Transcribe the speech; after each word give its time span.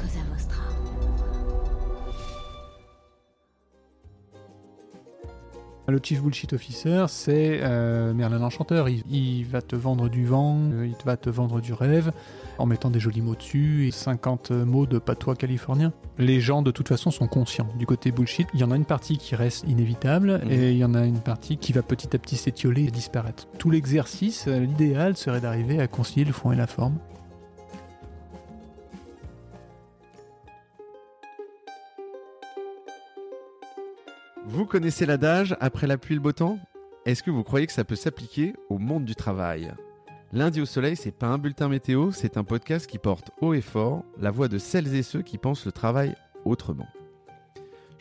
Cosa 0.00 0.20
Vostra. 0.32 0.62
Le 5.88 5.98
Chief 6.00 6.22
Bullshit 6.22 6.52
Officer, 6.52 7.06
c'est 7.08 7.58
euh, 7.64 8.14
Merlin 8.14 8.38
l'Enchanteur. 8.38 8.88
Il, 8.88 9.02
il 9.10 9.44
va 9.44 9.60
te 9.60 9.74
vendre 9.74 10.08
du 10.08 10.24
vent, 10.24 10.56
euh, 10.72 10.86
il 10.86 10.94
va 11.04 11.16
te 11.16 11.28
vendre 11.28 11.60
du 11.60 11.72
rêve, 11.72 12.12
en 12.58 12.66
mettant 12.66 12.90
des 12.90 13.00
jolis 13.00 13.22
mots 13.22 13.34
dessus 13.34 13.88
et 13.88 13.90
50 13.90 14.52
mots 14.52 14.86
de 14.86 15.00
patois 15.00 15.34
californien. 15.34 15.92
Les 16.16 16.38
gens, 16.40 16.62
de 16.62 16.70
toute 16.70 16.86
façon, 16.86 17.10
sont 17.10 17.26
conscients 17.26 17.66
du 17.76 17.86
côté 17.86 18.12
bullshit. 18.12 18.46
Il 18.54 18.60
y 18.60 18.64
en 18.64 18.70
a 18.70 18.76
une 18.76 18.84
partie 18.84 19.18
qui 19.18 19.34
reste 19.34 19.64
inévitable 19.66 20.40
Mhm. 20.44 20.50
et 20.52 20.70
il 20.70 20.76
y 20.78 20.84
en 20.84 20.94
a 20.94 21.04
une 21.04 21.18
partie 21.18 21.56
qui 21.56 21.72
va 21.72 21.82
petit 21.82 22.14
à 22.14 22.20
petit 22.20 22.36
s'étioler 22.36 22.84
et 22.84 22.90
disparaître. 22.92 23.48
Tout 23.58 23.70
l'exercice, 23.70 24.44
euh, 24.46 24.60
l'idéal 24.60 25.16
serait 25.16 25.40
d'arriver 25.40 25.80
à 25.80 25.88
concilier 25.88 26.24
le 26.24 26.32
fond 26.32 26.52
et 26.52 26.56
la 26.56 26.68
forme. 26.68 26.98
Vous 34.52 34.66
connaissez 34.66 35.06
l'adage 35.06 35.56
après 35.60 35.86
la 35.86 35.96
pluie 35.96 36.16
le 36.16 36.20
beau 36.20 36.32
temps? 36.32 36.58
Est-ce 37.06 37.22
que 37.22 37.30
vous 37.30 37.44
croyez 37.44 37.68
que 37.68 37.72
ça 37.72 37.84
peut 37.84 37.94
s'appliquer 37.94 38.54
au 38.68 38.78
monde 38.78 39.04
du 39.04 39.14
travail? 39.14 39.72
Lundi 40.32 40.60
au 40.60 40.66
soleil, 40.66 40.96
c'est 40.96 41.12
pas 41.12 41.28
un 41.28 41.38
bulletin 41.38 41.68
météo, 41.68 42.10
c'est 42.10 42.36
un 42.36 42.42
podcast 42.42 42.88
qui 42.88 42.98
porte 42.98 43.30
haut 43.40 43.54
et 43.54 43.60
fort 43.60 44.04
la 44.18 44.32
voix 44.32 44.48
de 44.48 44.58
celles 44.58 44.92
et 44.92 45.04
ceux 45.04 45.22
qui 45.22 45.38
pensent 45.38 45.66
le 45.66 45.70
travail 45.70 46.16
autrement. 46.44 46.88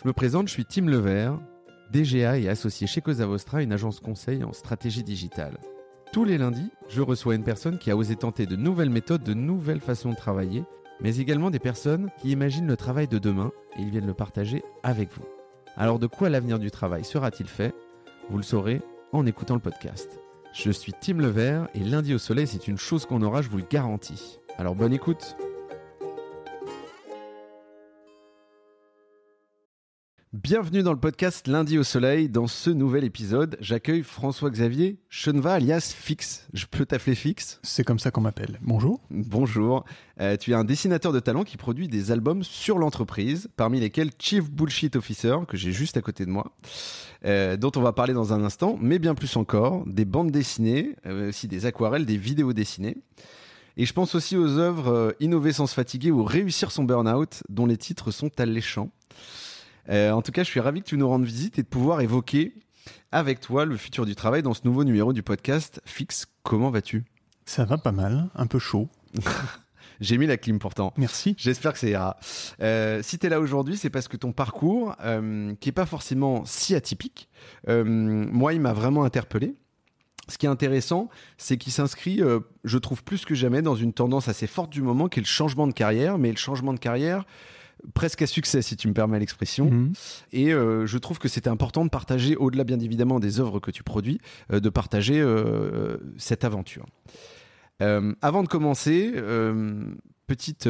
Je 0.02 0.08
me 0.08 0.12
présente, 0.12 0.48
je 0.48 0.53
suis 0.53 0.66
Tim 0.66 0.88
Levert, 0.88 1.39
DGA 1.91 2.39
et 2.39 2.50
associé 2.50 2.88
chez 2.88 3.02
Cosa 3.02 3.27
Vostra, 3.27 3.61
une 3.61 3.72
agence 3.72 4.00
conseil 4.00 4.44
en 4.44 4.52
stratégie 4.52 5.03
digitale. 5.03 5.59
Tous 6.11 6.25
les 6.25 6.39
lundis, 6.39 6.72
je 6.88 7.03
reçois 7.03 7.36
une 7.36 7.44
personne 7.44 7.77
qui 7.77 7.91
a 7.91 7.95
osé 7.95 8.16
tenter 8.16 8.47
de 8.47 8.55
nouvelles 8.55 8.89
méthodes, 8.89 9.23
de 9.23 9.36
nouvelles 9.36 9.81
façons 9.81 10.09
de 10.09 10.16
travailler, 10.16 10.63
mais 11.00 11.17
également 11.17 11.52
des 11.52 11.59
personnes 11.59 12.09
qui 12.20 12.31
imaginent 12.31 12.67
le 12.67 12.75
travail 12.75 13.08
de 13.08 13.20
demain 13.20 13.52
et 13.77 13.84
ils 13.84 13.91
viennent 13.91 14.08
le 14.08 14.16
partager 14.16 14.63
avec 14.81 15.14
vous. 15.14 15.25
Alors 15.80 15.97
de 15.97 16.08
quoi 16.08 16.27
l'avenir 16.27 16.59
du 16.59 16.72
travail 16.72 17.05
sera-t-il 17.05 17.47
fait? 17.47 17.73
Vous 18.30 18.35
le 18.35 18.44
saurez 18.44 18.81
en 19.13 19.25
écoutant 19.25 19.53
le 19.53 19.61
podcast. 19.61 20.19
Je 20.52 20.71
suis 20.71 20.91
Tim 20.91 21.19
Levert 21.19 21.69
et 21.73 21.80
lundi 21.80 22.13
au 22.13 22.17
soleil 22.17 22.47
c'est 22.47 22.67
une 22.67 22.77
chose 22.77 23.05
qu'on 23.05 23.21
aura, 23.21 23.41
je 23.41 23.49
vous 23.49 23.59
le 23.59 23.63
garantis. 23.63 24.39
Alors 24.58 24.75
bonne 24.75 24.91
écoute 24.91 25.38
Bienvenue 30.31 30.83
dans 30.83 30.94
le 30.94 30.99
podcast 30.99 31.47
Lundi 31.47 31.80
au 31.80 31.83
Soleil. 31.83 32.30
Dans 32.30 32.45
ce 32.45 32.69
nouvel 32.69 33.03
épisode, 33.03 33.58
j'accueille 33.61 34.03
François-Xavier 34.03 34.99
Cheneva 35.09 35.53
alias 35.53 35.91
Fix. 35.97 36.47
Je 36.53 36.67
peux 36.67 36.86
t'appeler 36.86 37.16
Fix 37.16 37.59
C'est 37.63 37.83
comme 37.83 37.97
ça 37.97 38.11
qu'on 38.11 38.21
m'appelle. 38.21 38.59
Bonjour. 38.61 39.02
Bonjour. 39.09 39.86
Euh, 40.21 40.38
tu 40.38 40.52
es 40.52 40.53
un 40.53 40.66
dessinateur 40.66 41.13
de 41.13 41.19
talent 41.19 41.44
qui 41.44 41.58
produit 41.58 41.88
des 41.88 42.11
albums 42.11 42.44
sur 42.44 42.77
l'entreprise, 42.77 43.49
parmi 43.55 43.80
lesquels 43.80 44.11
Chief 44.19 44.52
Bullshit 44.52 44.95
Officer, 44.95 45.36
que 45.47 45.58
j'ai 45.58 45.71
juste 45.71 45.97
à 45.97 46.02
côté 46.02 46.27
de 46.27 46.30
moi, 46.30 46.52
euh, 47.25 47.58
dont 47.58 47.71
on 47.75 47.81
va 47.81 47.91
parler 47.91 48.14
dans 48.14 48.31
un 48.31 48.43
instant, 48.43 48.77
mais 48.80 48.99
bien 48.99 49.16
plus 49.16 49.36
encore, 49.36 49.83
des 49.88 50.05
bandes 50.05 50.30
dessinées, 50.30 50.95
euh, 51.08 51.30
aussi 51.30 51.47
des 51.47 51.66
aquarelles, 51.66 52.05
des 52.05 52.17
vidéos 52.17 52.53
dessinées. 52.53 52.97
Et 53.77 53.86
je 53.86 53.93
pense 53.93 54.14
aussi 54.14 54.38
aux 54.38 54.59
œuvres 54.59 54.91
euh, 54.91 55.11
Innover 55.21 55.53
sans 55.53 55.66
se 55.66 55.73
fatiguer 55.73 56.11
ou 56.11 56.23
Réussir 56.23 56.71
son 56.71 56.83
burn-out, 56.83 57.41
dont 57.49 57.66
les 57.66 57.77
titres 57.77 58.11
sont 58.11 58.30
alléchants. 58.39 58.91
Euh, 59.90 60.12
en 60.12 60.22
tout 60.22 60.32
cas, 60.32 60.44
je 60.44 60.50
suis 60.50 60.59
ravi 60.59 60.82
que 60.82 60.88
tu 60.88 60.98
nous 60.98 61.08
rendes 61.08 61.26
visite 61.26 61.59
et 61.59 61.64
de 61.64 61.68
pouvoir 61.68 62.02
évoquer 62.02 62.54
avec 63.12 63.40
toi 63.40 63.66
le 63.66 63.78
futur 63.78 64.06
du 64.06 64.16
travail 64.16 64.44
dans 64.44 64.54
ce 64.54 64.62
nouveau 64.66 64.84
numéro 64.84 65.14
du 65.14 65.23
podcast. 65.23 65.82
Fix, 65.86 66.28
comment 66.44 66.70
vas-tu? 66.70 67.06
Ça 67.45 67.66
va 67.66 67.78
pas 67.78 67.92
mal, 67.92 68.30
un 68.36 68.48
peu 68.48 68.60
chaud. 68.60 68.90
J'ai 70.00 70.17
mis 70.17 70.28
la 70.28 70.38
clim 70.38 70.60
pourtant. 70.60 70.94
Merci. 70.98 71.36
J'espère 71.38 71.73
que 71.73 71.80
ça 71.80 71.88
ira. 71.88 72.17
Euh, 72.62 73.02
si 73.04 73.20
tu 73.20 73.26
es 73.26 73.30
là 73.30 73.40
aujourd'hui, 73.40 73.76
c'est 73.76 73.90
parce 73.90 74.08
que 74.08 74.16
ton 74.16 74.32
parcours, 74.32 74.95
euh, 75.04 75.54
qui 75.60 75.70
est 75.70 75.73
pas 75.73 75.86
forcément 75.86 76.45
si 76.45 76.73
atypique, 76.76 77.30
euh, 77.67 77.84
moi, 77.84 78.54
il 78.54 78.62
m'a 78.62 78.73
vraiment 78.73 79.04
interpellé. 79.04 79.55
Ce 80.30 80.38
qui 80.38 80.45
est 80.45 80.49
intéressant, 80.49 81.10
c'est 81.38 81.58
qu'il 81.58 81.73
s'inscrit, 81.73 82.22
euh, 82.22 82.39
je 82.64 82.78
trouve 82.78 83.04
plus 83.04 83.26
que 83.26 83.33
jamais, 83.33 83.61
dans 83.61 83.76
une 83.76 83.94
tendance 83.94 84.28
assez 84.28 84.48
forte 84.48 84.72
du 84.72 84.82
moment, 84.82 85.10
qui 85.10 85.20
est 85.20 85.23
le 85.23 85.28
changement 85.28 85.67
de 85.67 85.73
carrière, 85.73 86.17
mais 86.17 86.30
le 86.30 86.38
changement 86.38 86.73
de 86.73 86.80
carrière 86.80 87.26
presque 87.94 88.22
à 88.22 88.28
succès, 88.28 88.62
si 88.62 88.76
tu 88.76 88.88
me 88.88 88.94
permets 88.94 89.20
l'expression. 89.20 89.70
Mhm. 89.70 89.94
Et 90.32 90.54
euh, 90.54 90.86
je 90.86 90.98
trouve 90.98 91.20
que 91.20 91.28
c'était 91.28 91.50
important 91.50 91.86
de 91.86 91.90
partager, 91.90 92.36
au-delà 92.36 92.64
bien 92.64 92.80
évidemment 92.80 93.20
des 93.20 93.40
œuvres 93.40 93.60
que 93.60 93.72
tu 93.72 93.84
produis, 93.84 94.20
euh, 94.52 94.60
de 94.60 94.70
partager 94.70 95.20
euh, 95.20 95.98
cette 96.17 96.44
aventure. 96.44 96.86
Avant 98.22 98.44
de 98.44 98.50
commencer, 98.50 99.14
petite 100.28 100.67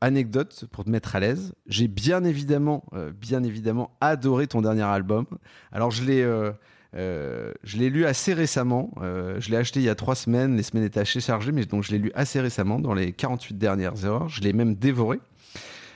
anecdote 0.00 0.64
pour 0.72 0.82
te 0.82 0.90
mettre 0.90 1.14
à 1.14 1.20
l'aise. 1.20 1.52
J'ai 1.68 1.86
bien 1.86 2.24
évidemment, 2.24 2.84
bien 3.20 3.44
évidemment 3.44 3.96
adoré 4.00 4.48
ton 4.48 4.60
dernier 4.60 4.82
album. 4.82 5.26
Alors 5.70 5.92
je 5.92 6.02
l'ai, 6.02 6.24
euh, 6.96 7.52
je 7.62 7.78
l'ai 7.78 7.90
lu 7.90 8.04
assez 8.04 8.34
récemment. 8.34 8.90
Euh, 9.00 9.40
je 9.40 9.50
l'ai 9.50 9.56
acheté 9.56 9.80
il 9.80 9.84
y 9.84 9.88
a 9.88 9.94
trois 9.94 10.14
semaines. 10.14 10.56
Les 10.56 10.62
semaines 10.62 10.84
étaient 10.84 11.00
assez 11.00 11.20
chargées, 11.20 11.52
mais 11.52 11.64
donc 11.64 11.82
je 11.84 11.92
l'ai 11.92 11.98
lu 11.98 12.10
assez 12.14 12.40
récemment, 12.40 12.78
dans 12.78 12.94
les 12.94 13.12
48 13.12 13.56
dernières 13.56 14.04
heures. 14.04 14.28
Je 14.28 14.40
l'ai 14.40 14.52
même 14.52 14.74
dévoré. 14.74 15.20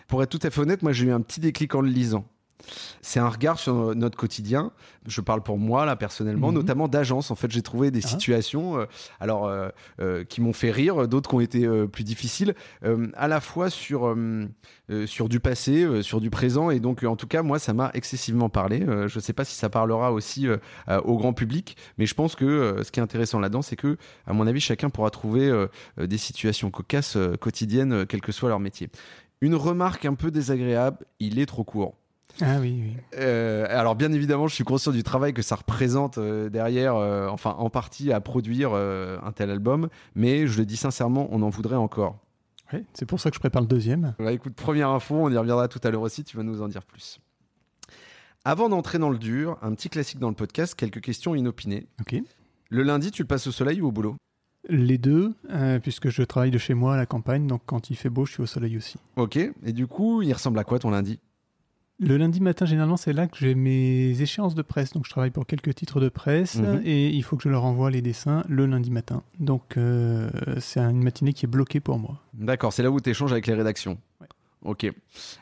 Pour 0.08 0.22
être 0.22 0.30
tout 0.30 0.46
à 0.46 0.50
fait 0.50 0.60
honnête, 0.60 0.82
moi 0.82 0.92
j'ai 0.92 1.06
eu 1.06 1.12
un 1.12 1.20
petit 1.20 1.40
déclic 1.40 1.74
en 1.74 1.80
le 1.80 1.88
lisant. 1.88 2.24
C'est 3.02 3.20
un 3.20 3.28
regard 3.28 3.58
sur 3.58 3.94
notre 3.94 4.16
quotidien. 4.16 4.70
Je 5.06 5.20
parle 5.20 5.42
pour 5.42 5.58
moi 5.58 5.84
là 5.84 5.96
personnellement, 5.96 6.48
Mhm. 6.48 6.54
notamment 6.54 6.88
d'agence. 6.88 7.30
En 7.30 7.34
fait, 7.34 7.50
j'ai 7.50 7.60
trouvé 7.60 7.90
des 7.90 8.00
Ah. 8.02 8.08
situations, 8.08 8.78
euh, 8.78 8.86
alors 9.20 9.46
euh, 9.46 9.68
euh, 10.00 10.24
qui 10.24 10.40
m'ont 10.40 10.54
fait 10.54 10.70
rire, 10.70 11.06
d'autres 11.06 11.28
qui 11.28 11.36
ont 11.36 11.40
été 11.40 11.68
plus 11.88 12.04
difficiles, 12.04 12.54
à 13.14 13.28
la 13.28 13.40
fois 13.40 13.68
sur 13.68 14.16
sur 15.06 15.28
du 15.28 15.40
passé, 15.40 16.02
sur 16.02 16.20
du 16.20 16.30
présent, 16.30 16.70
et 16.70 16.78
donc 16.80 17.02
en 17.04 17.16
tout 17.16 17.26
cas 17.26 17.42
moi 17.42 17.58
ça 17.58 17.74
m'a 17.74 17.90
excessivement 17.92 18.48
parlé. 18.48 18.86
Je 19.08 19.18
sais 19.20 19.32
pas 19.34 19.44
si 19.44 19.54
ça 19.56 19.68
parlera 19.68 20.12
aussi 20.12 20.46
au 21.04 21.16
grand 21.18 21.32
public, 21.34 21.76
mais 21.98 22.06
je 22.06 22.14
pense 22.14 22.34
que 22.34 22.80
ce 22.82 22.90
qui 22.90 23.00
est 23.00 23.02
intéressant 23.02 23.40
là-dedans, 23.40 23.62
c'est 23.62 23.76
que 23.76 23.98
à 24.26 24.32
mon 24.32 24.46
avis 24.46 24.60
chacun 24.60 24.88
pourra 24.90 25.10
trouver 25.10 25.50
des 25.98 26.18
situations 26.18 26.70
cocasses 26.70 27.18
quotidiennes, 27.40 28.06
quel 28.06 28.20
que 28.22 28.32
soit 28.32 28.48
leur 28.48 28.60
métier. 28.60 28.88
Une 29.44 29.56
remarque 29.56 30.06
un 30.06 30.14
peu 30.14 30.30
désagréable, 30.30 31.04
il 31.20 31.38
est 31.38 31.44
trop 31.44 31.64
court. 31.64 31.96
Ah 32.40 32.56
oui, 32.60 32.80
oui. 32.82 32.96
Euh, 33.18 33.66
alors 33.68 33.94
bien 33.94 34.10
évidemment, 34.10 34.48
je 34.48 34.54
suis 34.54 34.64
conscient 34.64 34.90
du 34.90 35.02
travail 35.02 35.34
que 35.34 35.42
ça 35.42 35.56
représente 35.56 36.16
euh, 36.16 36.48
derrière, 36.48 36.96
euh, 36.96 37.28
enfin 37.28 37.54
en 37.58 37.68
partie 37.68 38.10
à 38.10 38.22
produire 38.22 38.72
un 38.72 39.32
tel 39.32 39.50
album, 39.50 39.90
mais 40.14 40.46
je 40.46 40.58
le 40.58 40.64
dis 40.64 40.78
sincèrement, 40.78 41.28
on 41.30 41.42
en 41.42 41.50
voudrait 41.50 41.76
encore. 41.76 42.16
Ouais, 42.72 42.86
c'est 42.94 43.04
pour 43.04 43.20
ça 43.20 43.28
que 43.28 43.34
je 43.34 43.40
prépare 43.40 43.60
le 43.60 43.68
deuxième. 43.68 44.14
Bah, 44.18 44.32
écoute, 44.32 44.54
première 44.54 44.88
info, 44.88 45.14
on 45.14 45.30
y 45.30 45.36
reviendra 45.36 45.68
tout 45.68 45.80
à 45.84 45.90
l'heure 45.90 46.00
aussi, 46.00 46.24
tu 46.24 46.38
vas 46.38 46.42
nous 46.42 46.62
en 46.62 46.68
dire 46.68 46.86
plus. 46.86 47.20
Avant 48.46 48.70
d'entrer 48.70 48.98
dans 48.98 49.10
le 49.10 49.18
dur, 49.18 49.58
un 49.60 49.74
petit 49.74 49.90
classique 49.90 50.20
dans 50.20 50.30
le 50.30 50.34
podcast, 50.34 50.74
quelques 50.74 51.02
questions 51.02 51.34
inopinées. 51.34 51.86
Ok. 52.00 52.16
Le 52.70 52.82
lundi, 52.82 53.10
tu 53.10 53.20
le 53.20 53.28
passes 53.28 53.46
au 53.46 53.52
soleil 53.52 53.82
ou 53.82 53.88
au 53.88 53.92
boulot? 53.92 54.16
Les 54.68 54.96
deux, 54.98 55.34
euh, 55.50 55.78
puisque 55.78 56.08
je 56.08 56.22
travaille 56.22 56.50
de 56.50 56.58
chez 56.58 56.74
moi 56.74 56.94
à 56.94 56.96
la 56.96 57.06
campagne, 57.06 57.46
donc 57.46 57.62
quand 57.66 57.90
il 57.90 57.96
fait 57.96 58.08
beau, 58.08 58.24
je 58.24 58.32
suis 58.32 58.42
au 58.42 58.46
soleil 58.46 58.76
aussi. 58.76 58.96
Ok, 59.16 59.36
et 59.36 59.72
du 59.72 59.86
coup, 59.86 60.22
il 60.22 60.32
ressemble 60.32 60.58
à 60.58 60.64
quoi 60.64 60.78
ton 60.78 60.90
lundi? 60.90 61.18
Le 62.00 62.16
lundi 62.16 62.40
matin, 62.40 62.64
généralement, 62.66 62.96
c'est 62.96 63.12
là 63.12 63.28
que 63.28 63.36
j'ai 63.36 63.54
mes 63.54 64.20
échéances 64.20 64.54
de 64.56 64.62
presse. 64.62 64.92
Donc, 64.94 65.04
je 65.04 65.10
travaille 65.10 65.30
pour 65.30 65.46
quelques 65.46 65.74
titres 65.76 66.00
de 66.00 66.08
presse 66.08 66.56
Mhm. 66.56 66.80
et 66.84 67.08
il 67.10 67.22
faut 67.22 67.36
que 67.36 67.44
je 67.44 67.48
leur 67.48 67.64
envoie 67.64 67.88
les 67.90 68.02
dessins 68.02 68.42
le 68.48 68.66
lundi 68.66 68.90
matin. 68.90 69.22
Donc, 69.38 69.76
euh, 69.76 70.28
c'est 70.58 70.80
une 70.80 71.04
matinée 71.04 71.32
qui 71.32 71.44
est 71.46 71.48
bloquée 71.48 71.78
pour 71.78 71.98
moi. 72.00 72.18
D'accord, 72.32 72.72
c'est 72.72 72.82
là 72.82 72.90
où 72.90 73.00
tu 73.00 73.10
échanges 73.10 73.30
avec 73.32 73.46
les 73.46 73.54
rédactions. 73.54 73.98
Ouais. 74.20 74.26
Ok. 74.62 74.90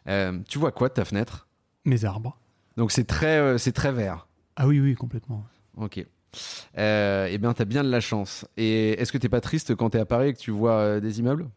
Euh, 0.08 0.38
tu 0.46 0.58
vois 0.58 0.72
quoi 0.72 0.88
de 0.90 0.94
ta 0.94 1.04
fenêtre? 1.06 1.46
Mes 1.86 2.04
arbres. 2.04 2.36
Donc 2.76 2.92
c'est 2.92 3.04
très, 3.04 3.56
c'est 3.58 3.72
très 3.72 3.92
vert. 3.92 4.26
Ah 4.56 4.66
oui, 4.66 4.78
oui, 4.80 4.94
complètement. 4.94 5.44
Ok. 5.76 6.04
Euh, 6.78 7.28
eh 7.30 7.38
bien, 7.38 7.52
t'as 7.52 7.64
bien 7.64 7.84
de 7.84 7.90
la 7.90 8.00
chance. 8.00 8.46
Et 8.56 8.90
est-ce 9.00 9.12
que 9.12 9.18
t'es 9.18 9.28
pas 9.28 9.40
triste 9.40 9.74
quand 9.74 9.90
t'es 9.90 9.98
à 9.98 10.06
Paris 10.06 10.28
et 10.28 10.32
que 10.32 10.38
tu 10.38 10.50
vois 10.50 10.72
euh, 10.72 11.00
des 11.00 11.20
immeubles? 11.20 11.48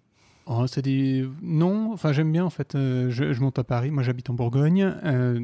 Oh, 0.48 0.68
c'est 0.68 0.84
des... 0.84 1.28
Non, 1.42 1.92
enfin, 1.94 2.12
j'aime 2.12 2.32
bien, 2.32 2.46
en 2.46 2.50
fait. 2.52 2.76
euh, 2.76 3.10
je, 3.10 3.34
je 3.34 3.42
monte 3.42 3.58
à 3.58 3.64
Paris. 3.64 3.90
Moi, 3.90 4.04
j'habite 4.04 4.30
en 4.30 4.34
Bourgogne, 4.36 4.94
euh, 5.04 5.40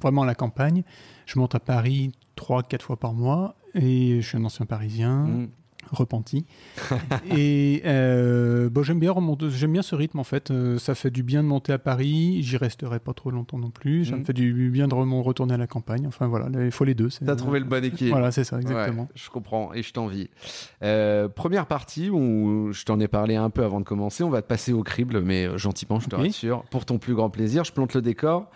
vraiment 0.00 0.22
à 0.22 0.26
la 0.26 0.36
campagne. 0.36 0.84
Je 1.26 1.38
monte 1.38 1.54
à 1.56 1.60
Paris 1.60 2.12
trois, 2.36 2.62
quatre 2.62 2.84
fois 2.84 2.96
par 2.96 3.14
mois 3.14 3.56
et 3.74 4.20
je 4.20 4.26
suis 4.26 4.38
un 4.38 4.44
ancien 4.44 4.64
parisien. 4.66 5.24
Mm. 5.26 5.48
Repenti. 5.90 6.46
et 7.36 7.82
euh, 7.84 8.70
bon, 8.70 8.82
j'aime 8.82 9.00
bien 9.00 9.12
remonter, 9.12 9.50
j'aime 9.50 9.72
bien 9.72 9.82
ce 9.82 9.94
rythme 9.94 10.18
en 10.18 10.24
fait. 10.24 10.50
Euh, 10.50 10.78
ça 10.78 10.94
fait 10.94 11.10
du 11.10 11.22
bien 11.22 11.42
de 11.42 11.48
monter 11.48 11.72
à 11.72 11.78
Paris. 11.78 12.42
J'y 12.42 12.56
resterai 12.56 13.00
pas 13.00 13.12
trop 13.12 13.30
longtemps 13.30 13.58
non 13.58 13.70
plus. 13.70 14.06
Ça 14.06 14.16
me 14.16 14.24
fait 14.24 14.32
du 14.32 14.70
bien 14.70 14.88
de 14.88 14.94
retourner 14.94 15.54
à 15.54 15.56
la 15.56 15.66
campagne. 15.66 16.06
Enfin 16.06 16.26
voilà, 16.26 16.48
là, 16.48 16.64
il 16.64 16.70
faut 16.70 16.84
les 16.84 16.94
deux. 16.94 17.08
T'as 17.24 17.36
trouvé 17.36 17.58
le 17.58 17.66
bon 17.66 17.84
équilibre. 17.84 18.16
Voilà, 18.16 18.32
c'est 18.32 18.44
ça, 18.44 18.58
exactement. 18.60 19.02
Ouais, 19.02 19.08
je 19.14 19.30
comprends 19.30 19.72
et 19.74 19.82
je 19.82 19.92
t'envie. 19.92 20.30
Euh, 20.82 21.28
première 21.28 21.66
partie 21.66 22.10
où 22.10 22.72
je 22.72 22.84
t'en 22.84 22.98
ai 23.00 23.08
parlé 23.08 23.36
un 23.36 23.50
peu 23.50 23.64
avant 23.64 23.80
de 23.80 23.84
commencer, 23.84 24.22
on 24.24 24.30
va 24.30 24.42
te 24.42 24.46
passer 24.46 24.72
au 24.72 24.82
crible, 24.82 25.20
mais 25.22 25.58
gentiment, 25.58 26.00
je 26.00 26.08
te 26.08 26.16
rassure, 26.16 26.64
pour 26.70 26.84
ton 26.84 26.98
plus 26.98 27.14
grand 27.14 27.30
plaisir. 27.30 27.64
Je 27.64 27.72
plante 27.72 27.94
le 27.94 28.02
décor. 28.02 28.50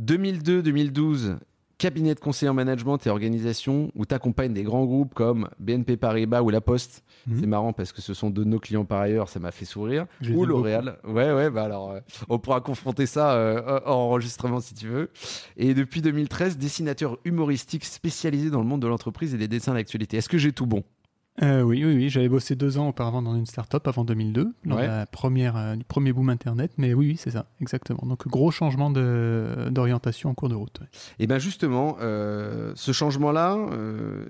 2002-2012, 0.00 1.36
cabinet 1.84 2.14
de 2.14 2.20
conseil 2.20 2.48
en 2.48 2.54
management 2.54 2.96
et 3.06 3.10
organisation 3.10 3.90
où 3.94 4.06
tu 4.06 4.14
accompagnes 4.14 4.54
des 4.54 4.62
grands 4.62 4.86
groupes 4.86 5.12
comme 5.12 5.50
BNP 5.58 5.98
Paribas 5.98 6.40
ou 6.40 6.48
La 6.48 6.62
Poste. 6.62 7.04
Mhm. 7.26 7.40
C'est 7.40 7.46
marrant 7.46 7.74
parce 7.74 7.92
que 7.92 8.00
ce 8.00 8.14
sont 8.14 8.30
deux 8.30 8.42
de 8.42 8.48
nos 8.48 8.58
clients 8.58 8.86
par 8.86 9.02
ailleurs, 9.02 9.28
ça 9.28 9.38
m'a 9.38 9.50
fait 9.50 9.66
sourire. 9.66 10.06
Ou 10.32 10.46
L'Oréal. 10.46 10.96
Ouais, 11.04 11.30
ouais, 11.30 11.50
bah 11.50 11.64
alors 11.64 11.90
euh, 11.90 12.00
on 12.30 12.38
pourra 12.38 12.62
confronter 12.62 13.04
ça 13.04 13.34
euh, 13.34 13.80
en 13.84 13.96
enregistrement 13.96 14.60
si 14.60 14.72
tu 14.72 14.88
veux. 14.88 15.10
Et 15.58 15.74
depuis 15.74 16.00
2013, 16.00 16.56
dessinateur 16.56 17.18
humoristique 17.26 17.84
spécialisé 17.84 18.48
dans 18.48 18.60
le 18.60 18.66
monde 18.66 18.80
de 18.80 18.86
l'entreprise 18.86 19.34
et 19.34 19.38
des 19.38 19.48
dessins 19.48 19.74
d'actualité. 19.74 20.16
Est-ce 20.16 20.30
que 20.30 20.38
j'ai 20.38 20.52
tout 20.52 20.66
bon? 20.66 20.84
Euh, 21.42 21.62
oui, 21.62 21.84
oui, 21.84 21.94
oui. 21.96 22.08
J'avais 22.10 22.28
bossé 22.28 22.54
deux 22.54 22.78
ans 22.78 22.88
auparavant 22.88 23.20
dans 23.20 23.34
une 23.34 23.44
start-up 23.46 23.88
avant 23.88 24.04
2002, 24.04 24.52
dans 24.66 24.76
Ouais. 24.76 24.86
la 24.86 25.04
première, 25.04 25.56
euh, 25.56 25.74
du 25.74 25.82
premier 25.84 26.12
boom 26.12 26.28
Internet. 26.28 26.70
Mais 26.78 26.94
oui, 26.94 27.08
oui, 27.08 27.16
c'est 27.18 27.32
ça, 27.32 27.46
exactement. 27.60 28.04
Donc, 28.04 28.28
gros 28.28 28.52
changement 28.52 28.88
de- 28.88 29.68
d'orientation 29.72 30.30
en 30.30 30.34
cours 30.34 30.48
de 30.48 30.54
route. 30.54 30.78
ouais. 30.80 30.86
Et 31.18 31.26
bien 31.26 31.40
justement, 31.40 31.96
euh, 32.00 32.72
ce 32.76 32.92
changement-là, 32.92 33.58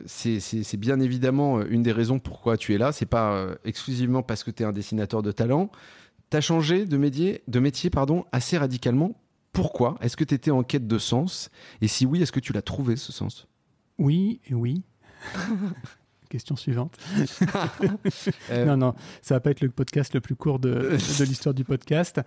c'est- 0.06 0.76
bien 0.78 0.98
évidemment 0.98 1.60
une 1.62 1.82
des 1.82 1.92
raisons 1.92 2.18
pourquoi 2.18 2.56
tu 2.56 2.74
es 2.74 2.78
là. 2.78 2.90
C'est 2.90 3.04
pas 3.06 3.48
exclusivement 3.64 4.22
parce 4.22 4.42
que 4.42 4.50
tu 4.50 4.62
es 4.62 4.66
un 4.66 4.72
dessinateur 4.72 5.22
de 5.22 5.30
talent. 5.30 5.70
Tu 6.30 6.36
as 6.38 6.40
changé 6.40 6.86
de 6.86 6.96
métier, 6.96 7.42
de 7.48 7.60
métier 7.60 7.90
pardon, 7.90 8.24
assez 8.32 8.56
radicalement. 8.56 9.12
Pourquoi? 9.52 9.96
Est-ce 10.00 10.16
que 10.16 10.24
tu 10.24 10.34
étais 10.34 10.50
en 10.50 10.62
quête 10.62 10.88
de 10.88 10.98
sens? 10.98 11.50
Et 11.82 11.86
si 11.86 12.06
oui, 12.06 12.22
est-ce 12.22 12.32
que 12.32 12.40
tu 12.40 12.52
l'as 12.54 12.62
trouvé 12.62 12.96
ce 12.96 13.12
sens? 13.12 13.46
Oui 13.98 14.40
et 14.48 14.54
oui. 14.54 14.82
Question 16.28 16.56
suivante. 16.56 16.96
Euh, 18.50 18.64
Non, 18.66 18.76
non, 18.76 18.94
ça 19.22 19.34
va 19.34 19.40
pas 19.40 19.50
être 19.50 19.60
le 19.60 19.68
podcast 19.70 20.14
le 20.14 20.20
plus 20.20 20.34
court 20.36 20.58
de, 20.58 20.68
de 21.18 21.24
l'histoire 21.24 21.54
du 21.54 21.64
podcast. 21.64 22.20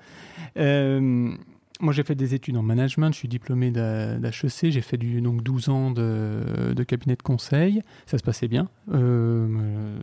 Euh, 0.58 1.32
moi, 1.80 1.94
j'ai 1.94 2.04
fait 2.04 2.16
des 2.16 2.34
études 2.34 2.58
en 2.58 2.64
management, 2.64 3.12
je 3.14 3.18
suis 3.20 3.28
diplômé 3.28 3.70
d'H- 3.70 4.20
d'HEC, 4.20 4.72
j'ai 4.72 4.82
fait 4.82 4.98
du, 4.98 5.22
donc 5.22 5.44
12 5.44 5.70
ans 5.70 5.92
de, 5.92 6.74
de 6.76 6.84
cabinet 6.84 7.16
de 7.16 7.22
conseil, 7.22 7.82
ça 8.08 8.18
se 8.18 8.24
passait 8.24 8.48
bien. 8.48 8.68
Euh, 8.94 10.00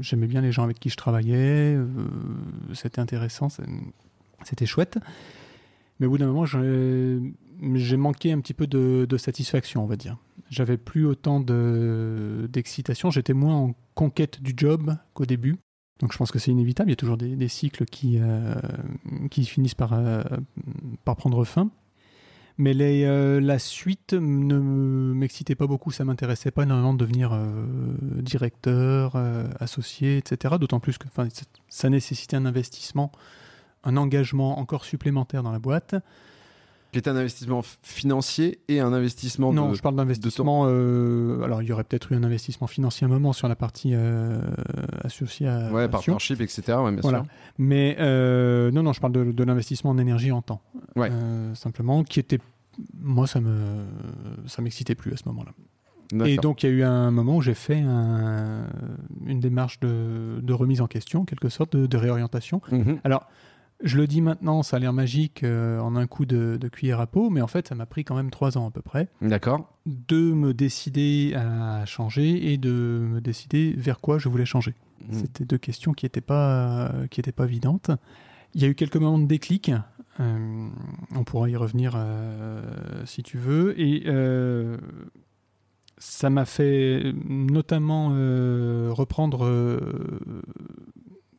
J'aimais 0.00 0.26
bien 0.28 0.40
les 0.40 0.52
gens 0.52 0.62
avec 0.62 0.78
qui 0.78 0.90
je 0.90 0.96
travaillais, 0.96 1.76
c'était 2.74 3.00
intéressant, 3.00 3.48
c'était 4.44 4.66
chouette. 4.66 4.98
Mais 6.00 6.06
au 6.06 6.10
bout 6.10 6.18
d'un 6.18 6.26
moment, 6.26 6.44
j'ai 6.44 7.18
j'ai 7.74 7.96
manqué 7.96 8.32
un 8.32 8.40
petit 8.40 8.54
peu 8.54 8.66
de, 8.66 9.16
satisfaction, 9.16 9.82
on 9.82 9.86
va 9.86 9.96
dire. 9.96 10.16
J'avais 10.50 10.76
plus 10.76 11.06
autant 11.06 11.40
de- 11.40 12.48
d'excitation, 12.52 13.10
j'étais 13.10 13.32
moins 13.32 13.54
en 13.54 13.74
conquête 13.94 14.42
du 14.42 14.54
job 14.56 14.96
qu'au 15.14 15.26
début. 15.26 15.56
Donc 16.00 16.12
je 16.12 16.18
pense 16.18 16.30
que 16.30 16.38
c'est 16.38 16.50
inévitable, 16.50 16.90
il 16.90 16.92
y 16.92 16.94
a 16.94 16.96
toujours 16.96 17.16
des, 17.16 17.48
cycles 17.48 17.84
qui, 17.84 18.18
euh, 18.20 18.54
qui 19.30 19.44
finissent 19.44 19.76
par, 19.76 19.92
euh, 19.92 20.22
par 21.04 21.16
prendre 21.16 21.44
fin. 21.44 21.70
Mais 22.56 22.72
les, 22.72 23.04
euh, 23.04 23.40
la 23.40 23.58
suite 23.58 24.12
ne 24.12 24.58
m'excitait 24.58 25.54
pas 25.54 25.66
beaucoup, 25.66 25.90
ça 25.90 26.04
m'intéressait 26.04 26.50
pas 26.50 26.64
énormément 26.64 26.94
de 26.94 26.98
devenir 26.98 27.36
directeur, 28.20 29.16
associé, 29.60 30.18
etc. 30.18 30.56
D'autant 30.60 30.80
plus 30.80 30.98
que 30.98 31.06
ça 31.68 31.90
nécessitait 31.90 32.36
un 32.36 32.46
investissement, 32.46 33.10
un 33.82 33.96
engagement 33.96 34.58
encore 34.58 34.84
supplémentaire 34.84 35.42
dans 35.42 35.52
la 35.52 35.58
boîte. 35.58 35.96
Qui 36.94 36.98
est 37.08 37.08
un 37.10 37.16
investissement 37.16 37.62
financier 37.82 38.60
et 38.68 38.80
un 38.80 38.92
investissement 38.92 39.52
Non, 39.52 39.70
de... 39.70 39.74
je 39.74 39.82
parle 39.82 39.96
d'investissement. 39.96 40.64
euh, 40.68 41.42
alors, 41.42 41.60
il 41.62 41.68
y 41.68 41.72
aurait 41.72 41.84
peut-être 41.84 42.12
eu 42.12 42.14
un 42.16 42.24
investissement 42.24 42.66
financier 42.66 43.04
à 43.04 43.10
un 43.10 43.12
moment 43.12 43.32
sur 43.32 43.48
la 43.48 43.56
partie 43.56 43.90
euh, 43.94 44.40
associée 45.02 45.48
à 45.48 45.70
Ouais, 45.72 45.88
partnership, 45.88 46.40
etc. 46.40 46.78
Ouais, 46.78 46.90
bien 46.92 47.00
Voilà. 47.02 47.18
sûr. 47.18 47.26
Mais 47.58 47.96
euh, 48.00 48.70
non, 48.70 48.82
non, 48.82 48.92
je 48.92 49.00
parle 49.00 49.12
de, 49.12 49.24
de 49.32 49.44
l'investissement 49.44 49.90
en 49.90 49.98
énergie 49.98 50.32
en 50.32 50.40
temps. 50.42 50.62
Ouais. 50.96 51.08
Euh, 51.12 51.54
simplement, 51.54 52.04
qui 52.04 52.20
était. 52.20 52.38
Moi, 53.00 53.26
ça 53.26 53.40
me 53.40 53.84
ça 54.46 54.62
m'excitait 54.62 54.94
plus 54.94 55.12
à 55.12 55.16
ce 55.16 55.22
moment-là. 55.26 55.52
Et 56.26 56.36
donc, 56.36 56.62
il 56.62 56.66
y 56.68 56.72
a 56.72 56.72
eu 56.72 56.82
un 56.82 57.10
moment 57.10 57.36
où 57.36 57.40
j'ai 57.42 57.54
fait 57.54 57.80
un- 57.80 58.66
une 59.26 59.40
démarche 59.40 59.80
de, 59.80 60.38
de 60.42 60.52
remise 60.52 60.80
en 60.80 60.86
question, 60.86 61.22
en 61.22 61.24
quelque 61.24 61.48
sorte, 61.48 61.76
de, 61.76 61.86
de 61.86 61.96
réorientation. 61.96 62.60
Mhm. 62.70 62.98
Alors, 63.04 63.26
je 63.84 63.96
le 63.98 64.06
dis 64.06 64.20
maintenant, 64.20 64.62
ça 64.64 64.76
a 64.76 64.80
l'air 64.80 64.92
magique 64.92 65.44
euh, 65.44 65.78
en 65.78 65.94
un 65.94 66.06
coup 66.06 66.24
de, 66.26 66.56
de 66.60 66.68
cuillère 66.68 66.98
à 67.00 67.06
peau, 67.06 67.30
mais 67.30 67.40
en 67.40 67.46
fait, 67.46 67.68
ça 67.68 67.74
m'a 67.74 67.86
pris 67.86 68.04
quand 68.04 68.16
même 68.16 68.30
trois 68.30 68.58
ans 68.58 68.66
à 68.66 68.70
peu 68.70 68.82
près 68.82 69.08
D'accord. 69.20 69.72
de 69.86 70.32
me 70.32 70.52
décider 70.54 71.34
à 71.36 71.84
changer 71.86 72.52
et 72.52 72.56
de 72.58 72.70
me 73.08 73.20
décider 73.20 73.74
vers 73.76 74.00
quoi 74.00 74.18
je 74.18 74.28
voulais 74.28 74.46
changer. 74.46 74.74
Mhm. 75.08 75.14
C'était 75.20 75.44
deux 75.44 75.58
questions 75.58 75.92
qui 75.92 76.04
n'étaient 76.06 76.20
pas, 76.20 76.92
qui 77.10 77.20
étaient 77.20 77.32
pas 77.32 77.44
évidentes. 77.44 77.90
Il 78.54 78.62
y 78.62 78.64
a 78.64 78.68
eu 78.68 78.74
quelques 78.74 78.96
moments 78.96 79.18
de 79.18 79.26
déclic. 79.26 79.70
euh, 80.20 80.68
on 81.14 81.24
pourra 81.24 81.48
y 81.50 81.56
revenir 81.56 81.94
euh, 81.96 82.62
si 83.04 83.22
tu 83.22 83.36
veux. 83.36 83.78
Et 83.80 84.04
euh, 84.06 84.76
ça 85.98 86.30
m'a 86.30 86.44
fait 86.44 87.12
notamment 87.28 88.10
euh, 88.12 88.90
reprendre 88.92 89.44
euh, 89.44 89.78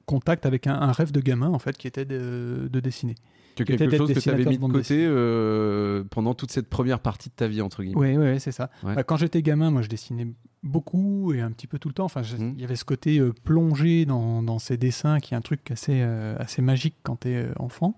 contact 0.06 0.46
avec 0.46 0.68
un, 0.68 0.76
un 0.76 0.92
rêve 0.92 1.12
de 1.12 1.20
gamin, 1.20 1.50
en 1.50 1.60
fait, 1.60 1.78
qui 1.78 1.88
était 1.88 2.06
de, 2.06 2.68
de 2.72 2.80
dessiner. 2.80 3.16
Que 3.56 3.64
Qui 3.64 3.72
était 3.74 3.88
quelque 3.88 3.98
chose 3.98 4.14
que 4.14 4.20
tu 4.20 4.30
avais 4.30 4.44
mis 4.46 4.58
de 4.58 4.68
côté 4.68 5.06
euh, 5.08 6.04
pendant 6.10 6.34
toute 6.34 6.52
cette 6.52 6.68
première 6.70 7.00
partie 7.00 7.30
de 7.30 7.34
ta 7.36 7.48
vie, 7.48 7.62
entre 7.62 7.84
guillemets. 7.84 8.00
Oui, 8.00 8.18
ouais, 8.18 8.40
c'est 8.40 8.52
ça. 8.52 8.70
Ouais. 8.84 8.96
Bah, 8.96 9.04
quand 9.04 9.16
j'étais 9.16 9.42
gamin, 9.42 9.72
moi, 9.72 9.82
je 9.82 9.88
dessinais 9.88 10.28
beaucoup 10.62 11.32
et 11.34 11.40
un 11.42 11.52
petit 11.52 11.68
peu 11.68 11.80
tout 11.80 11.88
le 11.88 11.94
temps. 11.94 12.04
Enfin, 12.06 12.22
je- 12.22 12.36
il 12.36 12.60
y 12.60 12.66
avait 12.66 12.76
ce 12.76 12.84
côté 12.84 13.20
euh, 13.20 13.32
plongé 13.46 14.06
dans, 14.06 14.44
dans 14.44 14.60
ces 14.60 14.76
dessins 14.78 15.20
qui 15.20 15.34
est 15.34 15.38
un 15.38 15.42
truc 15.42 15.72
assez, 15.72 16.02
euh, 16.02 16.36
assez 16.38 16.62
magique 16.62 16.96
quand 17.04 17.22
tu 17.22 17.30
es 17.30 17.48
enfant. 17.58 17.96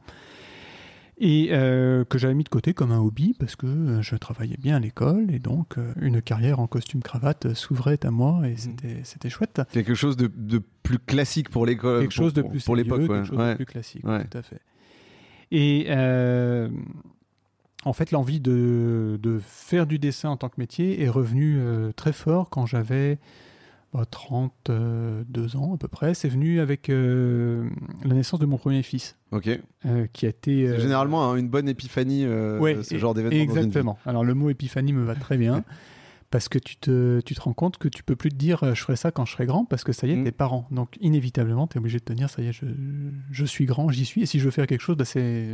Et 1.19 1.47
euh, 1.51 2.05
que 2.05 2.19
j'avais 2.19 2.35
mis 2.35 2.43
de 2.43 2.49
côté 2.49 2.75
comme 2.75 2.91
un 2.91 2.99
hobby 2.99 3.33
parce 3.39 3.55
que 3.55 3.65
euh, 3.65 4.01
je 4.03 4.15
travaillais 4.15 4.57
bien 4.59 4.75
à 4.75 4.79
l'école 4.79 5.31
et 5.33 5.39
donc 5.39 5.79
euh, 5.79 5.91
une 5.99 6.21
carrière 6.21 6.59
en 6.59 6.67
costume 6.67 7.01
cravate 7.01 7.55
s'ouvrait 7.55 7.97
à 8.05 8.11
moi 8.11 8.47
et 8.47 8.55
c'était 8.55 8.99
c'était 9.03 9.29
chouette. 9.31 9.61
Quelque 9.71 9.95
chose 9.95 10.15
de, 10.15 10.29
de 10.35 10.61
plus 10.83 10.99
classique 10.99 11.49
pour 11.49 11.65
l'école. 11.65 12.01
quelque 12.01 12.11
chose 12.13 12.35
de 12.35 12.43
plus 12.43 12.63
pour 12.63 12.75
l'époque. 12.75 13.01
ouais. 13.01 13.07
quelque 13.07 13.25
chose 13.25 13.37
Ouais. 13.39 13.51
de 13.51 13.55
plus 13.55 13.65
classique, 13.65 14.05
Ouais. 14.05 14.25
tout 14.25 14.37
à 14.37 14.41
fait. 14.43 14.61
Et 15.49 15.87
euh, 15.89 16.69
en 17.83 17.93
fait, 17.93 18.11
l'envie 18.11 18.39
de, 18.39 19.17
de 19.19 19.39
faire 19.43 19.87
du 19.87 19.97
dessin 19.97 20.29
en 20.29 20.37
tant 20.37 20.49
que 20.49 20.55
métier 20.59 21.01
est 21.01 21.09
revenue 21.09 21.57
euh, 21.59 21.91
très 21.93 22.13
fort 22.13 22.49
quand 22.51 22.67
j'avais 22.67 23.17
bah, 23.93 24.05
32 24.09 25.55
ans 25.55 25.73
à 25.75 25.77
peu 25.77 25.87
près. 25.87 26.13
C'est 26.13 26.29
venu 26.29 26.59
avec 26.59 26.89
euh, 26.89 27.69
la 28.03 28.13
naissance 28.15 28.39
de 28.39 28.45
mon 28.45 28.57
premier 28.57 28.83
fils, 28.83 29.15
Ok. 29.31 29.49
euh, 29.85 30.07
qui 30.13 30.25
a 30.25 30.29
été... 30.29 30.65
C'est 30.67 30.73
euh, 30.73 30.79
généralement 30.79 31.31
hein, 31.31 31.35
une 31.37 31.49
bonne 31.49 31.69
épiphanie, 31.69 32.25
ouais, 32.27 32.83
ce 32.83 32.97
genre 32.97 33.13
d'événement. 33.13 33.37
dans 33.37 33.43
une 33.45 33.59
vie. 33.59 33.65
Exactement. 33.67 33.97
Alors 34.05 34.23
le 34.23 34.33
mot 34.33 34.49
épiphanie 34.49 34.93
me 34.93 35.03
va 35.03 35.15
très 35.15 35.37
bien. 35.37 35.63
Parce 36.29 36.49
que 36.49 36.59
tu 36.59 36.75
te, 36.75 37.21
tu 37.21 37.35
te 37.35 37.39
rends 37.41 37.53
compte 37.53 37.77
que 37.77 37.87
tu 37.87 38.03
peux 38.03 38.17
plus 38.17 38.29
te 38.31 38.35
dire 38.35 38.75
je 38.75 38.81
ferai 38.81 38.97
ça 38.97 39.11
quand 39.11 39.23
je 39.23 39.31
serai 39.31 39.45
grand 39.45 39.63
parce 39.63 39.85
que 39.85 39.93
ça 39.93 40.07
y 40.07 40.11
est, 40.11 40.17
Mm. 40.17 40.23
t'es 40.25 40.31
parent. 40.33 40.67
Donc 40.71 40.97
inévitablement, 40.99 41.67
tu 41.67 41.77
es 41.77 41.79
obligé 41.79 41.99
de 41.99 42.03
te 42.03 42.11
dire 42.11 42.29
ça 42.29 42.41
y 42.41 42.47
est, 42.47 42.51
je, 42.51 42.65
je 43.31 43.45
suis 43.45 43.63
grand, 43.65 43.89
j'y 43.91 44.03
suis. 44.03 44.23
Et 44.23 44.25
si 44.25 44.37
je 44.39 44.43
veux 44.43 44.51
faire 44.51 44.67
quelque 44.67 44.81
chose, 44.81 44.97
bah, 44.97 45.05
c'est 45.05 45.45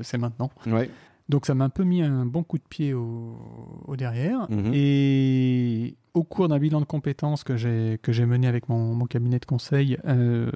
c'est 0.00 0.16
maintenant. 0.16 0.50
Ouais. 0.66 0.88
Donc 1.28 1.46
ça 1.46 1.54
m'a 1.54 1.64
un 1.64 1.70
peu 1.70 1.84
mis 1.84 2.02
un 2.02 2.24
bon 2.24 2.44
coup 2.44 2.58
de 2.58 2.64
pied 2.68 2.94
au, 2.94 3.36
au 3.86 3.96
derrière. 3.96 4.50
Mhm. 4.50 4.70
Et 4.72 5.96
au 6.14 6.22
cours 6.22 6.48
d'un 6.48 6.58
bilan 6.58 6.80
de 6.80 6.86
compétences 6.86 7.44
que 7.44 7.56
j'ai 7.56 7.98
que 8.00 8.12
j'ai 8.12 8.26
mené 8.26 8.46
avec 8.46 8.68
mon, 8.68 8.94
mon 8.94 9.06
cabinet 9.06 9.38
de 9.38 9.44
conseil, 9.44 9.98
euh, 10.06 10.50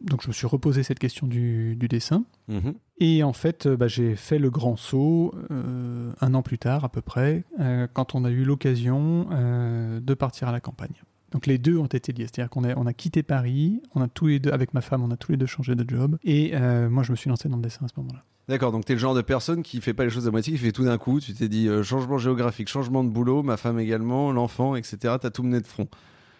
donc 0.00 0.22
je 0.22 0.28
me 0.28 0.32
suis 0.32 0.46
reposé 0.46 0.82
cette 0.82 0.98
question 0.98 1.26
du, 1.26 1.76
du 1.76 1.88
dessin. 1.88 2.24
Mhm. 2.48 2.74
Et 3.00 3.22
en 3.22 3.32
fait, 3.32 3.66
euh, 3.66 3.76
bah, 3.76 3.86
j'ai 3.86 4.16
fait 4.16 4.38
le 4.38 4.50
grand 4.50 4.76
saut 4.76 5.32
euh, 5.50 6.12
un 6.20 6.34
an 6.34 6.42
plus 6.42 6.58
tard 6.58 6.84
à 6.84 6.88
peu 6.88 7.00
près, 7.00 7.44
euh, 7.60 7.86
quand 7.92 8.14
on 8.14 8.24
a 8.24 8.30
eu 8.30 8.44
l'occasion 8.44 9.28
de 9.28 10.14
partir 10.14 10.48
à 10.48 10.52
la 10.52 10.60
campagne. 10.60 11.02
Donc 11.30 11.46
les 11.46 11.58
deux 11.58 11.76
ont 11.76 11.86
été 11.86 12.12
liés, 12.12 12.24
c'est-à-dire 12.24 12.50
qu'on 12.50 12.64
a, 12.64 12.74
on 12.76 12.86
a 12.86 12.92
quitté 12.92 13.22
Paris, 13.22 13.82
on 13.94 14.00
a 14.00 14.08
tous 14.08 14.26
les 14.26 14.40
deux, 14.40 14.50
avec 14.50 14.74
ma 14.74 14.80
femme, 14.80 15.02
on 15.02 15.10
a 15.10 15.16
tous 15.16 15.30
les 15.30 15.38
deux 15.38 15.46
changé 15.46 15.74
de 15.74 15.88
job, 15.88 16.18
et 16.24 16.52
moi 16.88 17.02
je 17.02 17.12
me 17.12 17.16
suis 17.16 17.28
lancé 17.28 17.48
dans 17.48 17.56
le 17.56 17.62
dessin 17.62 17.84
à 17.84 17.88
ce 17.88 17.94
moment-là. 17.98 18.24
D'accord, 18.48 18.72
donc 18.72 18.84
tu 18.86 18.92
es 18.92 18.94
le 18.94 18.98
genre 19.00 19.14
de 19.14 19.20
personne 19.22 19.62
qui 19.62 19.80
fait 19.80 19.92
pas 19.94 20.04
les 20.04 20.10
choses 20.10 20.26
à 20.26 20.30
moitié, 20.30 20.52
qui 20.54 20.58
fait 20.58 20.72
tout 20.72 20.84
d'un 20.84 20.96
coup. 20.98 21.20
Tu 21.20 21.34
t'es 21.34 21.48
dit 21.48 21.68
euh, 21.68 21.82
changement 21.82 22.16
géographique, 22.18 22.68
changement 22.68 23.04
de 23.04 23.10
boulot, 23.10 23.42
ma 23.42 23.56
femme 23.58 23.78
également, 23.78 24.32
l'enfant, 24.32 24.74
etc. 24.74 24.96
T'as 25.20 25.30
tout 25.30 25.42
mené 25.42 25.60
de 25.60 25.66
front. 25.66 25.86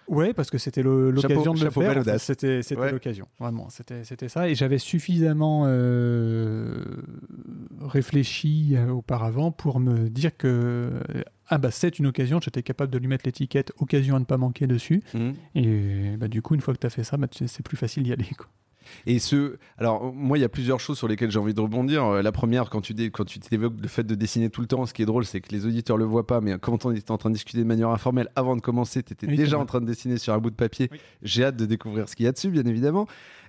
Ouais, 0.08 0.32
parce 0.32 0.48
que 0.48 0.56
c'était 0.56 0.82
le- 0.82 1.10
l'occasion 1.10 1.28
Chapeau- 1.44 1.52
de 1.52 1.58
le 1.58 1.64
chapeau, 1.66 1.80
faire. 1.82 1.92
fait. 1.92 2.00
audace. 2.00 2.22
C'était 2.22 2.76
Ouais. 2.78 2.92
l'occasion, 2.92 3.28
vraiment. 3.38 3.68
C'était 3.68 4.04
c'était 4.04 4.30
ça. 4.30 4.48
Et 4.48 4.54
j'avais 4.54 4.78
suffisamment 4.78 5.64
euh, 5.66 6.82
réfléchi 7.82 8.70
euh, 8.74 8.88
auparavant 8.88 9.50
pour 9.52 9.80
me 9.80 10.08
dire 10.08 10.34
que 10.36 10.90
ah 11.48 11.58
bah 11.58 11.70
c'est 11.70 11.98
une 11.98 12.06
occasion. 12.06 12.40
J'étais 12.42 12.62
capable 12.62 12.90
de 12.90 12.98
lui 12.98 13.06
mettre 13.08 13.26
l'étiquette 13.26 13.72
occasion 13.78 14.16
à 14.16 14.18
ne 14.18 14.24
pas 14.24 14.38
manquer 14.38 14.66
dessus. 14.66 15.02
Mhm. 15.14 15.34
Et 15.54 16.16
bah, 16.16 16.28
du 16.28 16.40
coup, 16.42 16.54
une 16.54 16.60
fois 16.62 16.72
que 16.74 16.78
tu 16.80 16.86
as 16.86 16.90
fait 16.90 17.04
ça, 17.04 17.16
bah, 17.18 17.26
c'est 17.30 17.62
plus 17.62 17.76
facile 17.76 18.02
d'y 18.02 18.12
aller. 18.14 18.28
quoi. 18.36 18.46
Et 19.06 19.18
ce, 19.18 19.56
alors 19.78 20.12
moi, 20.12 20.38
il 20.38 20.40
y 20.40 20.44
a 20.44 20.48
plusieurs 20.48 20.80
choses 20.80 20.98
sur 20.98 21.08
lesquelles 21.08 21.30
j'ai 21.30 21.38
envie 21.38 21.54
de 21.54 21.60
rebondir. 21.60 22.04
Euh, 22.04 22.22
La 22.22 22.32
première, 22.32 22.70
quand 22.70 22.80
tu 22.80 22.94
dé- 22.94 23.10
quand 23.10 23.24
tu 23.24 23.38
t'évoques 23.38 23.74
le 23.80 23.88
fait 23.88 24.04
de 24.04 24.14
dessiner 24.14 24.50
tout 24.50 24.60
le 24.60 24.66
temps, 24.66 24.84
ce 24.86 24.92
qui 24.94 25.02
est 25.02 25.06
drôle, 25.06 25.24
c'est 25.24 25.40
que 25.40 25.50
les 25.52 25.66
auditeurs 25.66 25.96
le 25.96 26.04
voient 26.04 26.26
pas, 26.26 26.40
mais 26.40 26.58
quand 26.58 26.84
on 26.84 26.90
était 26.92 27.10
en 27.10 27.18
train 27.18 27.30
de 27.30 27.34
discuter 27.34 27.58
de 27.58 27.64
manière 27.64 27.88
informelle 27.90 28.28
avant 28.36 28.56
de 28.56 28.60
commencer, 28.60 29.02
tu 29.02 29.12
étais 29.12 29.26
Oui, 29.26 29.36
déjà 29.36 29.58
en 29.58 29.66
train 29.66 29.80
de 29.80 29.86
dessiner 29.86 30.18
sur 30.18 30.32
un 30.34 30.38
bout 30.38 30.50
de 30.50 30.56
papier. 30.56 30.88
Oui. 30.92 30.98
J'ai 31.22 31.44
hâte 31.44 31.56
de 31.56 31.66
découvrir 31.66 32.08
ce 32.08 32.16
qu'il 32.16 32.24
y 32.24 32.28
a 32.28 32.32
dessus, 32.32 32.50
bien 32.50 32.64
évidemment. 32.64 33.06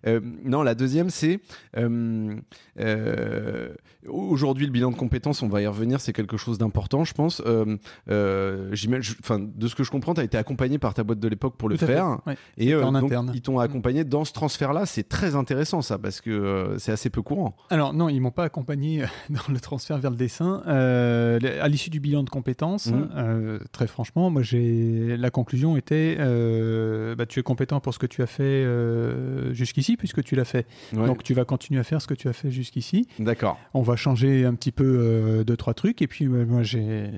Euh, 0.07 0.19
non, 0.43 0.63
la 0.63 0.75
deuxième, 0.75 1.09
c'est 1.09 1.39
euh, 1.77 2.35
euh, 2.79 3.69
aujourd'hui 4.07 4.65
le 4.65 4.71
bilan 4.71 4.91
de 4.91 4.95
compétences. 4.95 5.41
On 5.41 5.47
va 5.47 5.61
y 5.61 5.67
revenir. 5.67 6.01
C'est 6.01 6.13
quelque 6.13 6.37
chose 6.37 6.57
d'important, 6.57 7.03
je 7.03 7.13
pense. 7.13 7.41
Enfin, 7.41 9.39
de 9.39 9.67
ce 9.67 9.75
que 9.75 9.83
je 9.83 9.91
comprends, 9.91 10.13
tu 10.13 10.21
as 10.21 10.23
été 10.23 10.37
accompagné 10.37 10.77
par 10.79 10.93
ta 10.93 11.03
boîte 11.03 11.19
de 11.19 11.27
l'époque 11.27 11.55
pour 11.57 11.69
le 11.69 11.77
Tout 11.77 11.85
faire. 11.85 12.19
Ouais. 12.25 12.37
Et 12.57 12.75
en 12.75 12.91
donc, 12.91 13.05
interne. 13.05 13.31
ils 13.33 13.41
t'ont 13.41 13.59
accompagné 13.59 14.03
dans 14.03 14.25
ce 14.25 14.33
transfert-là. 14.33 14.85
C'est 14.85 15.07
très 15.07 15.35
intéressant, 15.35 15.81
ça, 15.81 15.97
parce 15.97 16.21
que 16.21 16.75
c'est 16.77 16.91
assez 16.91 17.09
peu 17.09 17.21
courant. 17.21 17.55
Alors 17.69 17.93
non, 17.93 18.09
ils 18.09 18.19
m'ont 18.19 18.31
pas 18.31 18.45
accompagné 18.45 19.03
dans 19.29 19.51
le 19.51 19.59
transfert 19.59 19.97
vers 19.97 20.11
le 20.11 20.17
dessin. 20.17 20.61
À 20.65 21.67
l'issue 21.67 21.89
du 21.89 21.99
bilan 21.99 22.23
de 22.23 22.29
compétences, 22.29 22.89
euh, 23.39 23.59
très 23.71 23.87
franchement, 23.87 24.29
moi 24.29 24.41
j'ai 24.41 25.17
la 25.17 25.29
conclusion 25.29 25.77
était 25.77 26.17
euh, 26.19 27.15
bah, 27.15 27.25
tu 27.25 27.39
es 27.39 27.43
compétent 27.43 27.79
pour 27.79 27.93
ce 27.93 27.99
que 27.99 28.05
tu 28.05 28.21
as 28.21 28.27
fait 28.27 28.43
euh, 28.43 29.53
jusqu'ici 29.53 29.88
puisque 29.97 30.23
tu 30.23 30.35
l'as 30.35 30.45
fait. 30.45 30.67
Ouais. 30.93 31.05
Donc 31.05 31.23
tu 31.23 31.33
vas 31.33 31.45
continuer 31.45 31.79
à 31.79 31.83
faire 31.83 32.01
ce 32.01 32.07
que 32.07 32.13
tu 32.13 32.27
as 32.27 32.33
fait 32.33 32.51
jusqu'ici. 32.51 33.07
D'accord. 33.19 33.57
On 33.73 33.81
va 33.81 33.95
changer 33.95 34.45
un 34.45 34.53
petit 34.55 34.71
peu 34.71 34.83
euh, 34.85 35.43
deux 35.43 35.57
trois 35.57 35.73
trucs 35.73 36.01
et 36.01 36.07
puis 36.07 36.27
ouais, 36.27 36.45
moi 36.45 36.63
j'ai 36.63 37.09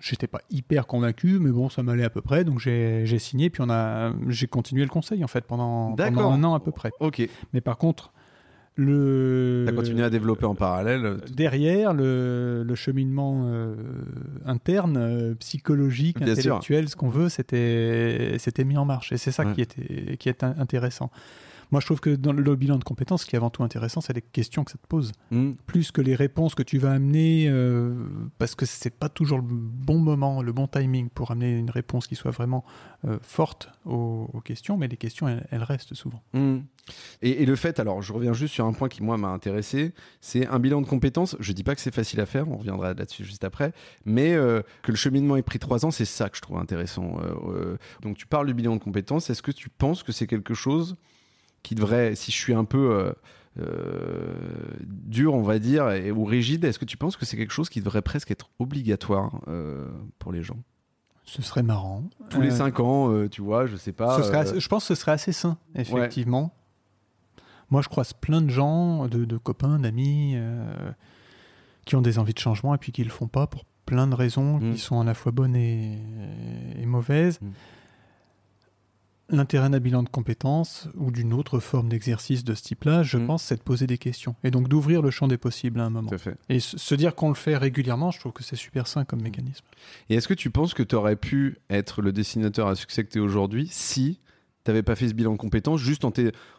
j'étais 0.00 0.26
pas 0.26 0.40
hyper 0.50 0.86
convaincu 0.86 1.38
mais 1.40 1.50
bon 1.50 1.68
ça 1.68 1.82
m'allait 1.82 2.04
à 2.04 2.10
peu 2.10 2.20
près 2.22 2.44
donc 2.44 2.60
j'ai 2.60 3.02
j'ai 3.06 3.18
signé 3.18 3.50
puis 3.50 3.62
on 3.64 3.70
a 3.70 4.12
j'ai 4.28 4.46
continué 4.46 4.82
le 4.82 4.88
conseil 4.90 5.22
en 5.24 5.28
fait 5.28 5.44
pendant, 5.44 5.94
pendant 5.94 6.30
un 6.32 6.44
an 6.44 6.54
à 6.54 6.60
peu 6.60 6.72
près. 6.72 6.90
Ok. 7.00 7.26
Mais 7.52 7.60
par 7.60 7.78
contre 7.78 8.12
le 8.78 9.64
T'as 9.66 9.72
continué 9.72 10.02
à 10.04 10.10
développer 10.10 10.44
en 10.44 10.54
parallèle. 10.54 11.06
euh, 11.06 11.16
derrière 11.32 11.94
le, 11.94 12.62
le 12.62 12.74
cheminement 12.74 13.44
euh, 13.46 13.74
interne, 14.44 14.96
euh, 14.98 15.34
psychologique, 15.36 16.18
Bien 16.18 16.34
sûr. 16.34 16.56
intellectuel, 16.56 16.88
ce 16.90 16.94
qu'on 16.96 17.08
veut, 17.08 17.30
c'était 17.30 18.36
c'était 18.38 18.64
mis 18.64 18.76
en 18.76 18.84
marche. 18.84 19.12
Et 19.12 19.16
c'est 19.16 19.30
ça 19.30 19.44
Ouais. 19.46 19.54
qui 19.54 19.60
était 19.62 20.16
qui 20.18 20.28
est 20.28 20.44
in- 20.44 20.54
intéressant. 20.58 21.10
Moi, 21.70 21.80
je 21.80 21.86
trouve 21.86 22.00
que 22.00 22.10
dans 22.10 22.32
le 22.32 22.56
bilan 22.56 22.78
de 22.78 22.84
compétences, 22.84 23.22
ce 23.22 23.26
qui 23.26 23.34
est 23.34 23.38
avant 23.38 23.50
tout 23.50 23.62
intéressant, 23.62 24.00
c'est 24.00 24.12
les 24.12 24.22
questions 24.22 24.64
que 24.64 24.70
ça 24.70 24.78
te 24.78 24.86
pose, 24.86 25.12
Hmm. 25.30 25.52
plus 25.66 25.90
que 25.90 26.00
les 26.00 26.14
réponses 26.14 26.54
que 26.54 26.62
tu 26.62 26.78
vas 26.78 26.92
amener, 26.92 27.46
euh, 27.48 27.94
parce 28.38 28.54
que 28.54 28.66
c'est 28.66 28.90
pas 28.90 29.08
toujours 29.08 29.38
le 29.38 29.44
bon 29.46 29.98
moment, 29.98 30.42
le 30.42 30.52
bon 30.52 30.66
timing 30.68 31.08
pour 31.08 31.30
amener 31.30 31.58
une 31.58 31.70
réponse 31.70 32.06
qui 32.06 32.14
soit 32.14 32.30
vraiment 32.30 32.64
euh, 33.06 33.18
forte 33.22 33.70
aux, 33.84 34.30
aux 34.32 34.40
questions. 34.40 34.76
Mais 34.76 34.88
les 34.88 34.96
questions, 34.96 35.26
elles, 35.28 35.46
elles 35.50 35.62
restent 35.62 35.94
souvent. 35.94 36.22
Hmm. 36.32 36.58
Et, 37.22 37.42
et 37.42 37.46
le 37.46 37.56
fait, 37.56 37.80
alors 37.80 38.00
je 38.02 38.12
reviens 38.12 38.32
juste 38.32 38.54
sur 38.54 38.64
un 38.64 38.72
point 38.72 38.88
qui 38.88 39.02
moi 39.02 39.16
m'a 39.18 39.28
intéressé, 39.28 39.92
c'est 40.20 40.46
un 40.46 40.58
bilan 40.60 40.80
de 40.82 40.86
compétences. 40.86 41.36
Je 41.40 41.52
dis 41.52 41.64
pas 41.64 41.74
que 41.74 41.80
c'est 41.80 41.94
facile 41.94 42.20
à 42.20 42.26
faire, 42.26 42.48
on 42.48 42.58
reviendra 42.58 42.94
là-dessus 42.94 43.24
juste 43.24 43.42
après, 43.42 43.72
mais 44.04 44.34
euh, 44.34 44.62
que 44.82 44.92
le 44.92 44.96
cheminement 44.96 45.36
ait 45.36 45.42
pris 45.42 45.58
trois 45.58 45.84
ans, 45.84 45.90
c'est 45.90 46.04
ça 46.04 46.28
que 46.28 46.36
je 46.36 46.42
trouve 46.42 46.58
intéressant. 46.58 47.18
Euh, 47.20 47.34
euh, 47.48 47.76
donc 48.02 48.16
tu 48.16 48.26
parles 48.26 48.46
du 48.46 48.54
bilan 48.54 48.76
de 48.76 48.80
compétences, 48.82 49.30
est-ce 49.30 49.42
que 49.42 49.50
tu 49.50 49.68
penses 49.68 50.04
que 50.04 50.12
c'est 50.12 50.28
quelque 50.28 50.54
chose 50.54 50.96
qui 51.66 51.74
devrait, 51.74 52.14
si 52.14 52.30
je 52.32 52.36
suis 52.36 52.54
un 52.54 52.64
peu 52.64 52.90
euh, 52.94 53.12
euh, 53.58 54.34
dur, 54.84 55.34
on 55.34 55.42
va 55.42 55.58
dire, 55.58 55.90
et, 55.90 56.10
ou 56.10 56.24
rigide, 56.24 56.64
est-ce 56.64 56.78
que 56.78 56.84
tu 56.84 56.96
penses 56.96 57.16
que 57.16 57.24
c'est 57.26 57.36
quelque 57.36 57.52
chose 57.52 57.68
qui 57.68 57.80
devrait 57.80 58.02
presque 58.02 58.30
être 58.30 58.48
obligatoire 58.58 59.40
euh, 59.48 59.88
pour 60.18 60.32
les 60.32 60.42
gens? 60.42 60.58
Ce 61.24 61.42
serait 61.42 61.62
marrant. 61.64 62.04
Tous 62.30 62.40
les 62.40 62.52
Euh, 62.52 62.56
cinq 62.56 62.78
ans, 62.80 63.26
tu 63.28 63.42
vois, 63.42 63.66
je 63.66 63.76
sais 63.76 63.92
pas. 63.92 64.22
Ce 64.22 64.30
assez- 64.32 64.60
je 64.60 64.68
pense 64.68 64.84
que 64.86 64.94
ce 64.94 65.00
serait 65.00 65.12
assez 65.12 65.32
sain, 65.32 65.58
effectivement. 65.74 66.52
Moi, 67.70 67.82
je 67.82 67.88
croise 67.88 68.12
plein 68.12 68.40
de 68.42 68.48
gens, 68.50 69.08
de, 69.08 69.24
de 69.24 69.36
copains, 69.36 69.80
d'amis, 69.80 70.36
qui 71.84 71.96
ont 71.96 72.02
des 72.02 72.18
envies 72.20 72.34
de 72.34 72.38
changement 72.38 72.74
et 72.74 72.78
puis 72.78 72.92
qui 72.92 73.02
le 73.02 73.10
font 73.10 73.26
pas 73.26 73.46
pour 73.48 73.64
plein 73.86 74.06
de 74.06 74.14
raisons 74.14 74.58
Mm. 74.58 74.72
qui 74.74 74.78
sont 74.80 75.00
à 75.00 75.04
la 75.04 75.14
fois 75.14 75.32
bonnes 75.32 75.56
et, 75.56 75.98
et 76.80 76.86
mauvaises. 76.86 77.40
Mm. 77.40 77.46
L'intérêt 79.28 79.68
d'un 79.70 79.80
bilan 79.80 80.04
de 80.04 80.08
compétences 80.08 80.88
ou 80.94 81.10
d'une 81.10 81.32
autre 81.32 81.58
forme 81.58 81.88
d'exercice 81.88 82.44
de 82.44 82.54
ce 82.54 82.62
type-là, 82.62 83.02
je 83.02 83.18
Mm. 83.18 83.26
pense, 83.26 83.42
c'est 83.42 83.56
de 83.56 83.62
poser 83.62 83.88
des 83.88 83.98
questions 83.98 84.36
et 84.44 84.52
donc 84.52 84.68
d'ouvrir 84.68 85.02
le 85.02 85.10
champ 85.10 85.26
des 85.26 85.36
possibles 85.36 85.80
à 85.80 85.84
un 85.84 85.90
moment. 85.90 86.08
Tout 86.08 86.14
à 86.14 86.18
fait. 86.18 86.36
Et 86.48 86.60
se 86.60 86.94
dire 86.94 87.14
qu'on 87.16 87.28
le 87.30 87.34
fait 87.34 87.56
régulièrement, 87.56 88.12
je 88.12 88.20
trouve 88.20 88.32
que 88.32 88.44
c'est 88.44 88.54
super 88.54 88.86
sain 88.86 89.04
comme 89.04 89.22
mécanisme. 89.22 89.64
Et 90.10 90.14
est-ce 90.14 90.28
que 90.28 90.34
tu 90.34 90.50
penses 90.50 90.74
que 90.74 90.84
tu 90.84 90.94
aurais 90.94 91.16
pu 91.16 91.58
être 91.70 92.02
le 92.02 92.12
dessinateur 92.12 92.68
à 92.68 92.76
succès 92.76 93.02
que 93.04 93.10
tu 93.10 93.18
es 93.18 93.20
aujourd'hui 93.20 93.66
si 93.70 94.20
tu 94.64 94.70
n'avais 94.70 94.82
pas 94.84 94.94
fait 94.96 95.08
ce 95.08 95.14
bilan 95.14 95.32
de 95.32 95.36
compétences, 95.38 95.80
juste 95.80 96.04
en, 96.04 96.12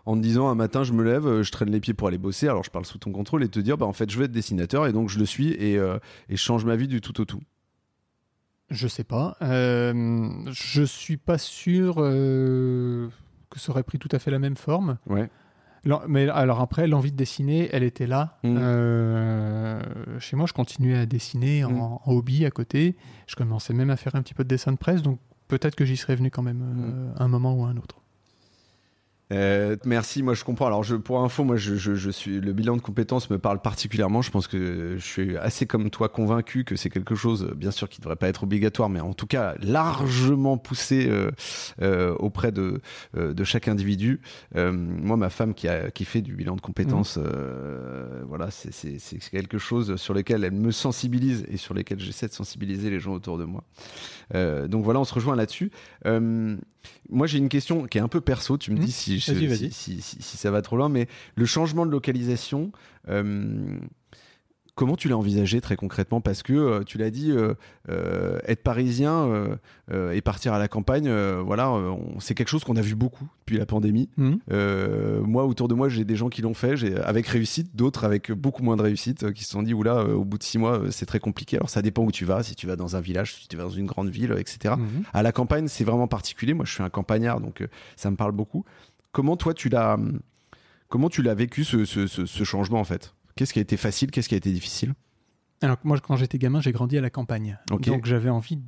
en 0.05 0.15
te 0.15 0.21
disant 0.21 0.47
un 0.49 0.55
matin 0.55 0.83
je 0.83 0.93
me 0.93 1.03
lève, 1.03 1.25
euh, 1.27 1.43
je 1.43 1.51
traîne 1.51 1.69
les 1.71 1.79
pieds 1.81 1.93
pour 1.93 2.07
aller 2.09 2.17
bosser, 2.17 2.47
alors 2.47 2.63
je 2.63 2.69
parle 2.71 2.85
sous 2.85 2.97
ton 2.97 3.11
contrôle 3.11 3.43
et 3.43 3.49
te 3.49 3.59
dire 3.59 3.77
bah 3.77 3.85
en 3.85 3.91
fait 3.93 4.09
je 4.09 4.17
veux 4.17 4.23
être 4.25 4.31
dessinateur 4.31 4.87
et 4.87 4.93
donc 4.93 5.09
je 5.09 5.19
le 5.19 5.25
suis 5.25 5.49
et, 5.51 5.77
euh, 5.77 5.97
et 6.29 6.37
je 6.37 6.41
change 6.41 6.63
ma 6.63 6.75
vie 6.77 6.87
du 6.87 7.01
tout 7.01 7.19
au 7.19 7.25
tout. 7.25 7.41
Je 8.69 8.87
sais 8.87 9.03
pas. 9.03 9.37
Euh, 9.41 10.29
je 10.51 10.83
suis 10.83 11.17
pas 11.17 11.37
sûr 11.37 11.95
euh, 11.99 13.07
que 13.49 13.59
ça 13.59 13.71
aurait 13.71 13.83
pris 13.83 13.97
tout 13.99 14.09
à 14.11 14.19
fait 14.19 14.31
la 14.31 14.39
même 14.39 14.57
forme. 14.57 14.97
Ouais. 15.07 15.29
Mais 16.09 16.27
alors 16.27 16.59
après, 16.59 16.85
l'envie 16.85 17.11
de 17.13 17.17
dessiner, 17.17 17.69
elle 17.71 17.83
était 17.83 18.07
là. 18.07 18.37
Mm. 18.43 18.57
Euh, 18.59 19.79
chez 20.19 20.35
moi, 20.35 20.45
je 20.47 20.53
continuais 20.53 20.97
à 20.97 21.05
dessiner 21.05 21.63
en, 21.63 21.71
Mm. 21.71 21.81
en 21.81 22.01
hobby 22.07 22.45
à 22.45 22.51
côté. 22.51 22.97
Je 23.25 23.35
commençais 23.35 23.73
même 23.73 23.89
à 23.89 23.95
faire 23.95 24.15
un 24.15 24.21
petit 24.21 24.33
peu 24.33 24.43
de 24.43 24.49
dessin 24.49 24.73
de 24.73 24.77
presse, 24.77 25.01
donc 25.01 25.19
peut-être 25.47 25.75
que 25.75 25.85
j'y 25.85 25.95
serais 25.95 26.15
venu 26.15 26.29
quand 26.29 26.43
même 26.43 26.61
euh, 26.61 27.23
un 27.23 27.27
moment 27.29 27.53
ou 27.53 27.63
un 27.63 27.77
autre. 27.77 28.01
Euh, 29.33 29.75
merci, 29.83 30.23
moi 30.23 30.33
je 30.33 30.45
comprends. 30.45 30.67
Alors 30.67 30.83
je, 30.85 30.95
pour 30.95 31.19
info, 31.21 31.43
moi 31.43 31.57
je, 31.57 31.75
je- 31.75 31.95
je 31.95 32.09
suis 32.09 32.39
le 32.39 32.53
bilan 32.53 32.77
de 32.77 32.81
compétences 32.81 33.29
me 33.29 33.37
parle 33.37 33.61
particulièrement. 33.61 34.21
Je 34.21 34.31
pense 34.31 34.47
que 34.47 34.95
je 34.97 35.03
suis 35.05 35.35
assez 35.37 35.65
comme 35.65 35.89
toi 35.89 36.07
convaincu 36.07 36.63
que 36.63 36.77
c'est 36.77 36.89
quelque 36.89 37.13
chose, 37.13 37.51
bien 37.55 37.71
sûr, 37.71 37.89
qui 37.89 37.99
devrait 37.99 38.15
pas 38.15 38.29
être 38.29 38.43
obligatoire, 38.43 38.87
mais 38.87 39.01
en 39.01 39.13
tout 39.13 39.27
cas 39.27 39.55
largement 39.59 40.57
poussé 40.57 41.07
euh, 41.09 41.31
euh, 41.81 42.15
auprès 42.19 42.53
de, 42.53 42.79
de 43.15 43.43
chaque 43.43 43.67
individu. 43.67 44.21
Moi, 44.55 45.17
ma 45.17 45.29
femme 45.29 45.53
qui, 45.53 45.67
a, 45.67 45.91
qui 45.91 46.05
fait 46.05 46.21
du 46.21 46.33
bilan 46.35 46.55
de 46.55 46.61
compétences, 46.61 47.19
euh, 47.21 48.21
voilà, 48.27 48.49
c'est- 48.49 49.29
quelque 49.31 49.57
chose 49.57 49.97
sur 49.97 50.13
lequel 50.13 50.45
elle 50.45 50.51
me 50.53 50.71
sensibilise 50.71 51.45
et 51.49 51.57
sur 51.57 51.73
lequel 51.73 51.99
j'essaie 51.99 52.27
de 52.27 52.33
sensibiliser 52.33 52.89
les 52.89 52.99
gens 53.01 53.11
autour 53.13 53.37
de 53.37 53.43
moi. 53.43 53.63
Donc 54.33 54.83
voilà, 54.85 55.01
on 55.01 55.03
se 55.05 55.13
rejoint 55.13 55.35
là-dessus. 55.35 55.69
Moi, 57.09 57.27
j'ai 57.27 57.37
une 57.37 57.49
question 57.49 57.85
qui 57.85 57.97
est 57.97 58.01
un 58.01 58.07
peu 58.07 58.21
perso. 58.21 58.57
Tu 58.57 58.71
me 58.71 58.77
Mhm. 58.77 58.85
dis 58.85 58.91
si, 58.93 59.16
si, 59.19 59.47
vas-y. 59.47 59.71
si- 59.71 60.01
si- 60.01 60.21
si 60.21 60.37
ça 60.37 60.51
va 60.51 60.61
trop 60.61 60.77
loin, 60.77 60.89
mais 60.89 61.07
le 61.35 61.45
changement 61.45 61.85
de 61.85 61.91
localisation, 61.91 62.71
euh, 63.09 63.77
comment 64.75 64.95
tu 64.95 65.09
l'as 65.09 65.17
envisagé 65.17 65.59
très 65.59 65.75
concrètement? 65.75 66.21
Parce 66.21 66.43
que 66.43 66.53
euh, 66.53 66.83
tu 66.83 66.99
l'as 66.99 67.09
dit, 67.09 67.31
euh, 67.31 68.39
être 68.45 68.61
parisien 68.61 69.57
et 70.13 70.21
partir 70.21 70.53
à 70.53 70.59
la 70.59 70.67
campagne, 70.67 71.09
voilà, 71.39 71.73
c'est 72.19 72.35
quelque 72.35 72.49
chose 72.49 72.63
qu'on 72.63 72.75
a 72.75 72.81
vu 72.81 72.93
beaucoup 72.93 73.27
depuis 73.39 73.57
la 73.57 73.65
pandémie. 73.65 74.07
Mm. 74.17 74.33
Euh, 74.51 75.21
moi, 75.23 75.45
autour 75.45 75.67
de 75.67 75.73
moi, 75.73 75.89
j'ai 75.89 76.05
des 76.05 76.15
gens 76.15 76.29
qui 76.29 76.43
l'ont 76.43 76.53
fait, 76.53 76.75
avec 77.03 77.25
réussite, 77.27 77.75
d'autres 77.75 78.03
avec 78.03 78.31
beaucoup 78.31 78.61
moins 78.61 78.77
de 78.77 78.83
réussite, 78.83 79.31
qui 79.33 79.45
se 79.45 79.49
sont 79.49 79.63
dit, 79.63 79.73
oula, 79.73 80.03
au 80.05 80.23
bout 80.25 80.37
de 80.37 80.43
six 80.43 80.59
mois, 80.59 80.81
c'est 80.91 81.05
très 81.07 81.19
compliqué. 81.19 81.57
Alors, 81.57 81.69
ça 81.71 81.81
dépend 81.81 82.03
où 82.03 82.11
tu 82.11 82.25
vas, 82.25 82.43
si 82.43 82.53
tu 82.55 82.67
vas 82.67 82.75
dans 82.75 82.95
un 82.95 83.01
village, 83.01 83.33
si 83.33 83.47
tu 83.47 83.57
vas 83.57 83.63
dans 83.63 83.69
une 83.71 83.87
grande 83.87 84.09
ville, 84.09 84.35
etc. 84.37 84.75
Mhm. 84.77 85.03
À 85.11 85.23
la 85.23 85.31
campagne, 85.31 85.67
c'est 85.67 85.85
vraiment 85.85 86.07
particulier. 86.07 86.53
Moi, 86.53 86.65
je 86.65 86.73
suis 86.73 86.83
un 86.83 86.89
campagnard, 86.89 87.41
donc 87.41 87.65
ça 87.95 88.11
me 88.11 88.15
parle 88.15 88.33
beaucoup. 88.33 88.63
Comment 89.17 89.35
toi, 89.35 89.55
tu 89.55 89.67
l'as, 89.67 89.97
comment 90.89 91.09
tu 91.09 91.23
l'as 91.23 91.33
vécu 91.33 91.63
ce, 91.63 91.85
ce- 91.85 92.05
ce- 92.05 92.27
ce 92.27 92.43
changement 92.43 92.79
en 92.79 92.83
fait? 92.83 93.15
Qu'est-ce 93.35 93.51
qui 93.51 93.57
a 93.57 93.63
été 93.63 93.75
facile? 93.75 94.11
Qu'est-ce 94.11 94.29
qui 94.29 94.35
a 94.35 94.37
été 94.37 94.51
difficile? 94.51 94.93
Alors 95.63 95.77
moi, 95.83 95.97
quand 95.99 96.15
j'étais 96.17 96.37
gamin, 96.37 96.61
j'ai 96.61 96.71
grandi 96.71 96.99
à 96.99 97.01
la 97.01 97.09
campagne. 97.09 97.57
Donc 97.93 98.05
j'avais 98.05 98.29
envie, 98.29 98.59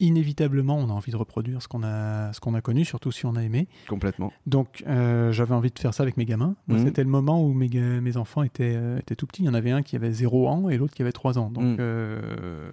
inévitablement, 0.00 0.78
on 0.78 0.88
a 0.88 0.92
envie 0.94 1.12
de 1.12 1.16
reproduire 1.18 1.60
ce 1.60 1.68
qu'on 1.68 1.82
a, 1.82 2.32
ce 2.32 2.40
qu'on 2.40 2.54
a 2.54 2.62
connu, 2.62 2.86
surtout 2.86 3.12
si 3.12 3.26
on 3.26 3.36
a 3.36 3.42
aimé. 3.42 3.68
Complètement. 3.86 4.32
Donc 4.46 4.82
euh, 4.86 5.30
j'avais 5.30 5.54
envie 5.54 5.70
de 5.70 5.78
faire 5.78 5.92
ça 5.92 6.04
avec 6.04 6.16
mes 6.16 6.24
gamins. 6.24 6.56
Mhm. 6.68 6.86
C'était 6.86 7.04
le 7.04 7.10
moment 7.10 7.44
où 7.44 7.52
mes, 7.52 7.68
mes 7.68 8.16
enfants 8.16 8.42
étaient, 8.42 8.72
euh, 8.74 8.98
étaient 8.98 9.14
tout 9.14 9.26
petits. 9.26 9.42
Il 9.42 9.46
y 9.46 9.48
en 9.50 9.54
avait 9.54 9.72
un 9.72 9.82
qui 9.82 9.94
avait 9.94 10.10
0 10.12 10.48
ans 10.48 10.70
et 10.70 10.78
l'autre 10.78 10.94
qui 10.94 11.02
avait 11.02 11.12
3 11.12 11.38
ans. 11.38 11.50
Donc 11.50 11.64
Mhm. 11.64 11.76
euh, 11.80 12.70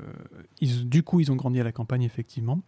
ils- 0.62 0.88
du 0.88 1.04
coup, 1.04 1.20
ils 1.20 1.34
ont 1.34 1.36
grandi 1.36 1.60
à 1.60 1.66
la 1.66 1.74
campagne, 1.74 2.04
effectivement. 2.04 2.62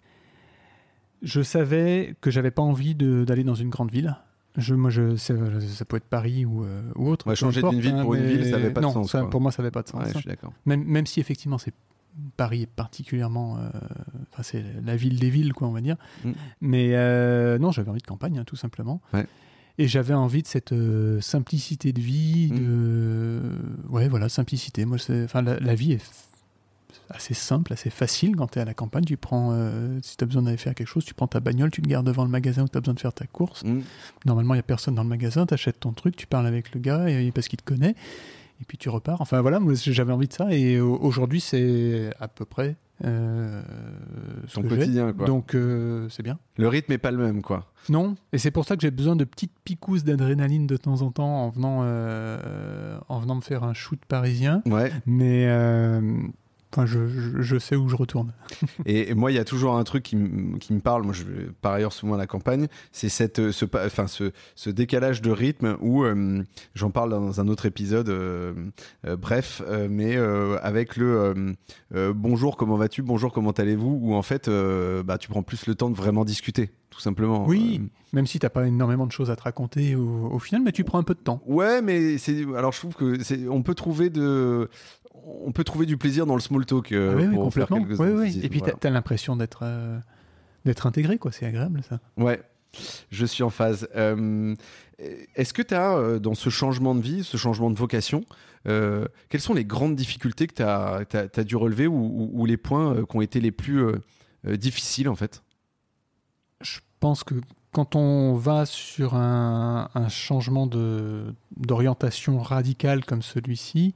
Je 1.22 1.42
savais 1.42 2.16
que 2.20 2.32
j'avais 2.32 2.52
pas 2.52 2.64
envie 2.64 2.96
d'aller 2.96 3.44
dans 3.46 3.56
une 3.56 3.70
grande 3.70 3.92
ville. 3.92 4.18
Je, 4.58 4.76
moi, 4.76 4.90
je, 4.90 5.16
ça, 5.16 5.34
ça 5.62 5.86
peut 5.86 5.98
être 5.98 6.04
Paris 6.10 6.46
ou, 6.46 6.64
euh, 6.66 6.82
ou 6.96 7.08
autre. 7.10 7.28
Ouais, 7.28 7.36
changer 7.36 7.62
d'une 7.62 7.80
ville 7.80 7.98
pour 8.02 8.16
une 8.16 8.26
ville, 8.26 8.46
ça 8.50 8.58
avait 8.58 8.72
pas 8.72 8.82
de 8.82 8.86
non, 8.86 8.94
sens, 8.94 9.12
ça, 9.12 9.24
pour 9.24 9.40
moi, 9.40 9.52
ça 9.52 9.62
n'avait 9.62 9.72
pas 9.72 9.82
de 9.82 9.88
sens. 9.88 10.02
Ouais, 10.02 10.08
hein. 10.10 10.12
je 10.14 10.20
suis 10.20 10.28
d'accord. 10.30 10.52
Même, 10.66 10.84
même 10.84 11.06
si 11.06 11.20
effectivement 11.20 11.58
c'est 11.58 11.74
Paris 12.36 12.64
est 12.64 12.70
particulièrement, 12.70 13.58
euh, 13.58 13.70
enfin 14.34 14.44
c'est 14.44 14.64
la 14.84 14.98
ville 14.98 15.18
des 15.20 15.30
villes 15.30 15.54
quoi 15.54 15.70
on 15.70 15.72
va 15.72 15.80
dire. 15.80 15.96
Mm. 16.26 16.32
Mais 16.60 16.90
euh, 16.96 17.58
non 17.58 17.72
j'avais 17.72 17.90
envie 17.90 18.02
de 18.02 18.06
campagne 18.08 18.38
hein, 18.40 18.44
tout 18.46 18.58
simplement. 18.58 19.00
Ouais. 19.14 19.26
Et 19.78 19.88
j'avais 19.88 20.14
envie 20.14 20.42
de 20.42 20.48
cette 20.48 20.74
simplicité 21.22 21.94
de 21.94 22.02
vie, 22.02 22.50
Mm. 22.52 22.60
de 22.60 23.42
ouais 23.90 24.10
voilà 24.10 24.28
simplicité. 24.28 24.84
Moi 24.84 24.98
enfin 25.24 25.42
la, 25.42 25.58
la 25.62 25.74
vie 25.76 25.94
est 25.94 26.31
assez 27.16 27.34
simple, 27.34 27.74
assez 27.74 27.90
facile 27.90 28.36
quand 28.36 28.48
tu 28.52 28.60
es 28.60 28.62
à 28.62 28.66
la 28.66 28.74
campagne. 28.74 29.04
Tu 29.06 29.18
prends, 29.18 29.52
euh, 29.54 30.00
si 30.02 30.18
tu 30.18 30.24
as 30.24 30.28
besoin 30.28 30.42
d'aller 30.44 30.58
faire 30.58 30.74
quelque 30.76 30.88
chose, 30.88 31.06
tu 31.06 31.14
prends 31.14 31.28
ta 31.28 31.40
bagnole, 31.40 31.72
tu 31.72 31.82
te 31.82 31.88
gardes 31.90 32.06
devant 32.08 32.24
le 32.24 32.30
magasin 32.30 32.64
où 32.64 32.68
tu 32.68 32.78
as 32.78 32.82
besoin 32.82 32.94
de 32.94 33.00
faire 33.00 33.14
ta 33.14 33.28
course. 33.28 33.64
Mm. 33.64 33.82
Normalement, 34.26 34.54
il 34.54 34.58
n'y 34.58 34.62
a 34.62 34.64
personne 34.64 34.96
dans 34.96 35.04
le 35.04 35.10
magasin, 35.10 35.46
tu 35.46 35.54
achètes 35.54 35.80
ton 35.80 35.92
truc, 35.94 36.16
tu 36.16 36.28
parles 36.28 36.48
avec 36.48 36.74
le 36.74 36.80
gars 36.80 37.08
et, 37.10 37.32
parce 37.32 37.48
qu'il 37.48 37.60
te 37.60 37.64
connaît, 37.66 37.92
et 38.62 38.66
puis 38.68 38.78
tu 38.78 38.90
repars. 38.90 39.22
Enfin 39.22 39.42
voilà, 39.42 39.60
moi 39.60 39.74
j'avais 39.76 40.14
envie 40.14 40.28
de 40.28 40.34
ça, 40.34 40.52
et 40.54 40.80
au- 40.80 40.98
aujourd'hui 41.00 41.40
c'est 41.42 42.12
à 42.20 42.28
peu 42.28 42.46
près 42.46 42.76
euh, 43.04 43.64
ce 44.48 44.54
Ton 44.56 44.62
que 44.62 44.70
j'ai. 44.70 44.78
quotidien, 44.78 45.14
quoi. 45.14 45.26
Donc 45.26 45.56
euh, 45.56 46.08
c'est 46.10 46.22
bien. 46.22 46.38
Le 46.58 46.68
rythme 46.68 46.92
est 46.92 47.00
pas 47.00 47.10
le 47.10 47.18
même, 47.18 47.42
quoi. 47.42 47.72
Non, 47.90 48.16
et 48.32 48.38
c'est 48.38 48.52
pour 48.52 48.66
ça 48.66 48.76
que 48.76 48.84
j'ai 48.84 48.92
besoin 48.92 49.16
de 49.16 49.24
petites 49.24 49.54
picousses 49.64 50.04
d'adrénaline 50.04 50.68
de 50.68 50.78
temps 50.78 51.02
en 51.02 51.10
temps 51.12 51.46
en 51.46 51.50
venant, 51.50 51.80
euh, 51.82 53.00
en 53.10 53.20
venant 53.20 53.34
me 53.36 53.42
faire 53.42 53.64
un 53.64 53.74
shoot 53.74 54.00
parisien. 54.08 54.62
Ouais. 54.68 54.92
Mais 55.08 55.48
euh, 55.48 56.00
enfin, 56.72 56.86
je, 56.86 57.08
je- 57.08 57.42
je 57.42 57.60
sais 57.60 57.76
où 57.76 57.88
je 57.90 57.96
retourne. 57.96 58.34
Et, 58.86 59.10
et 59.12 59.14
moi, 59.14 59.32
il 59.32 59.36
y 59.36 59.40
a 59.40 59.44
toujours 59.46 59.76
un 59.78 59.84
truc 59.84 60.04
qui, 60.04 60.18
qui 60.60 60.74
me 60.74 60.80
parle. 60.80 61.04
Moi, 61.04 61.14
je 61.14 61.24
par 61.62 61.74
ailleurs 61.74 61.94
souvent 61.94 62.16
à 62.16 62.18
la 62.18 62.28
campagne. 62.28 62.68
C'est 62.92 63.10
cette, 63.10 63.40
euh, 63.40 63.52
ce, 63.52 63.66
enfin, 63.86 64.08
ce, 64.08 64.32
ce 64.56 64.70
décalage 64.70 65.22
de 65.22 65.32
rythme 65.32 65.78
où 65.82 66.04
euh, 66.04 66.44
j'en 66.76 66.90
parle 66.92 67.12
dans 67.12 67.40
un 67.42 67.48
autre 67.48 67.66
épisode. 67.66 68.10
euh, 68.10 68.54
euh, 69.06 69.16
bref, 69.18 69.62
mais 69.90 70.16
avec 70.62 70.96
le 70.98 71.56
bonjour, 72.14 72.58
comment 72.58 72.76
vas-tu? 72.76 73.02
Bonjour, 73.02 73.32
comment 73.32 73.52
allez-vous? 73.52 74.00
Où 74.02 74.14
en 74.16 74.22
fait, 74.22 74.50
bah, 75.06 75.18
tu 75.18 75.30
prends 75.30 75.44
plus 75.44 75.66
le 75.68 75.76
temps 75.76 75.90
de 75.90 75.96
vraiment 75.96 76.26
discuter, 76.26 76.72
tout 76.90 77.00
simplement. 77.00 77.46
Oui. 77.46 77.82
Même 78.14 78.28
si 78.28 78.40
t'as 78.40 78.50
pas 78.50 78.68
énormément 78.68 79.08
de 79.08 79.12
choses 79.12 79.32
à 79.32 79.36
te 79.38 79.44
raconter 79.44 79.96
au, 79.96 80.30
au 80.32 80.40
final, 80.40 80.62
mais 80.64 80.72
tu 80.74 80.84
prends 80.84 80.98
un 81.00 81.04
peu 81.04 81.14
de 81.14 81.20
temps. 81.20 81.42
Ouais, 81.46 81.82
mais 81.82 82.18
c'est 82.18 82.44
alors 82.58 82.74
je 82.74 82.80
trouve 82.80 82.94
que 82.96 83.24
c'est 83.24 83.48
on 83.48 83.62
peut 83.64 83.74
trouver 83.76 84.10
de 84.10 84.70
on 85.26 85.52
peut 85.52 85.64
trouver 85.64 85.86
du 85.86 85.98
plaisir 85.98 86.26
dans 86.26 86.36
le 86.36 86.42
small 86.42 86.66
talk 86.66 86.92
euh, 86.92 87.12
Ah 87.14 87.16
oui, 87.18 87.28
oui, 87.28 87.36
pour 87.36 87.54
faire 87.54 87.68
complètement. 87.68 87.98
quelques 87.98 88.00
Oui, 88.18 88.22
oui. 88.36 88.40
Et 88.44 88.50
puis 88.50 88.60
voilà. 88.60 88.74
t'as 88.80 88.88
as, 88.90 88.92
l'impression 88.92 89.36
d'être 89.36 89.60
euh, 89.64 90.00
d'être 90.66 90.86
intégré, 90.88 91.18
quoi. 91.18 91.32
C'est 91.32 91.46
agréable, 91.46 91.82
ça. 91.88 92.00
Ouais, 92.18 92.42
je 93.10 93.26
suis 93.26 93.44
en 93.44 93.50
phase. 93.50 93.88
Euh, 93.96 94.56
Est-ce 95.36 95.54
que 95.54 95.62
tu 95.62 95.74
as, 95.74 96.20
dans 96.20 96.36
ce 96.36 96.50
changement 96.50 96.94
de 96.96 97.02
vie, 97.02 97.24
ce 97.24 97.38
changement 97.38 97.70
de 97.72 97.78
vocation, 97.78 98.24
euh, 98.68 99.08
quelles 99.30 99.42
sont 99.42 99.56
les 99.56 99.66
grandes 99.66 99.96
difficultés 99.96 100.46
que 100.48 100.54
tu 100.54 100.62
as, 100.64 101.44
dû 101.44 101.56
relever 101.56 101.88
ou, 101.88 101.96
ou- 101.96 102.30
ou 102.34 102.46
les 102.46 102.58
points 102.58 102.94
euh, 102.96 103.06
qui 103.06 103.16
ont 103.18 103.22
été 103.22 103.40
les 103.42 103.52
plus 103.52 103.80
euh, 103.84 103.96
euh, 104.48 104.56
difficiles 104.58 105.10
en 105.10 105.16
fait? 105.16 105.42
Je 106.62 106.80
pense 107.00 107.24
que 107.24 107.34
quand 107.72 107.96
on 107.96 108.36
va 108.36 108.66
sur 108.68 109.16
un, 109.16 109.90
un 109.96 110.10
changement 110.10 110.68
d'orientation 111.58 112.40
radicale 112.40 113.04
comme 113.06 113.22
celui-ci, 113.22 113.96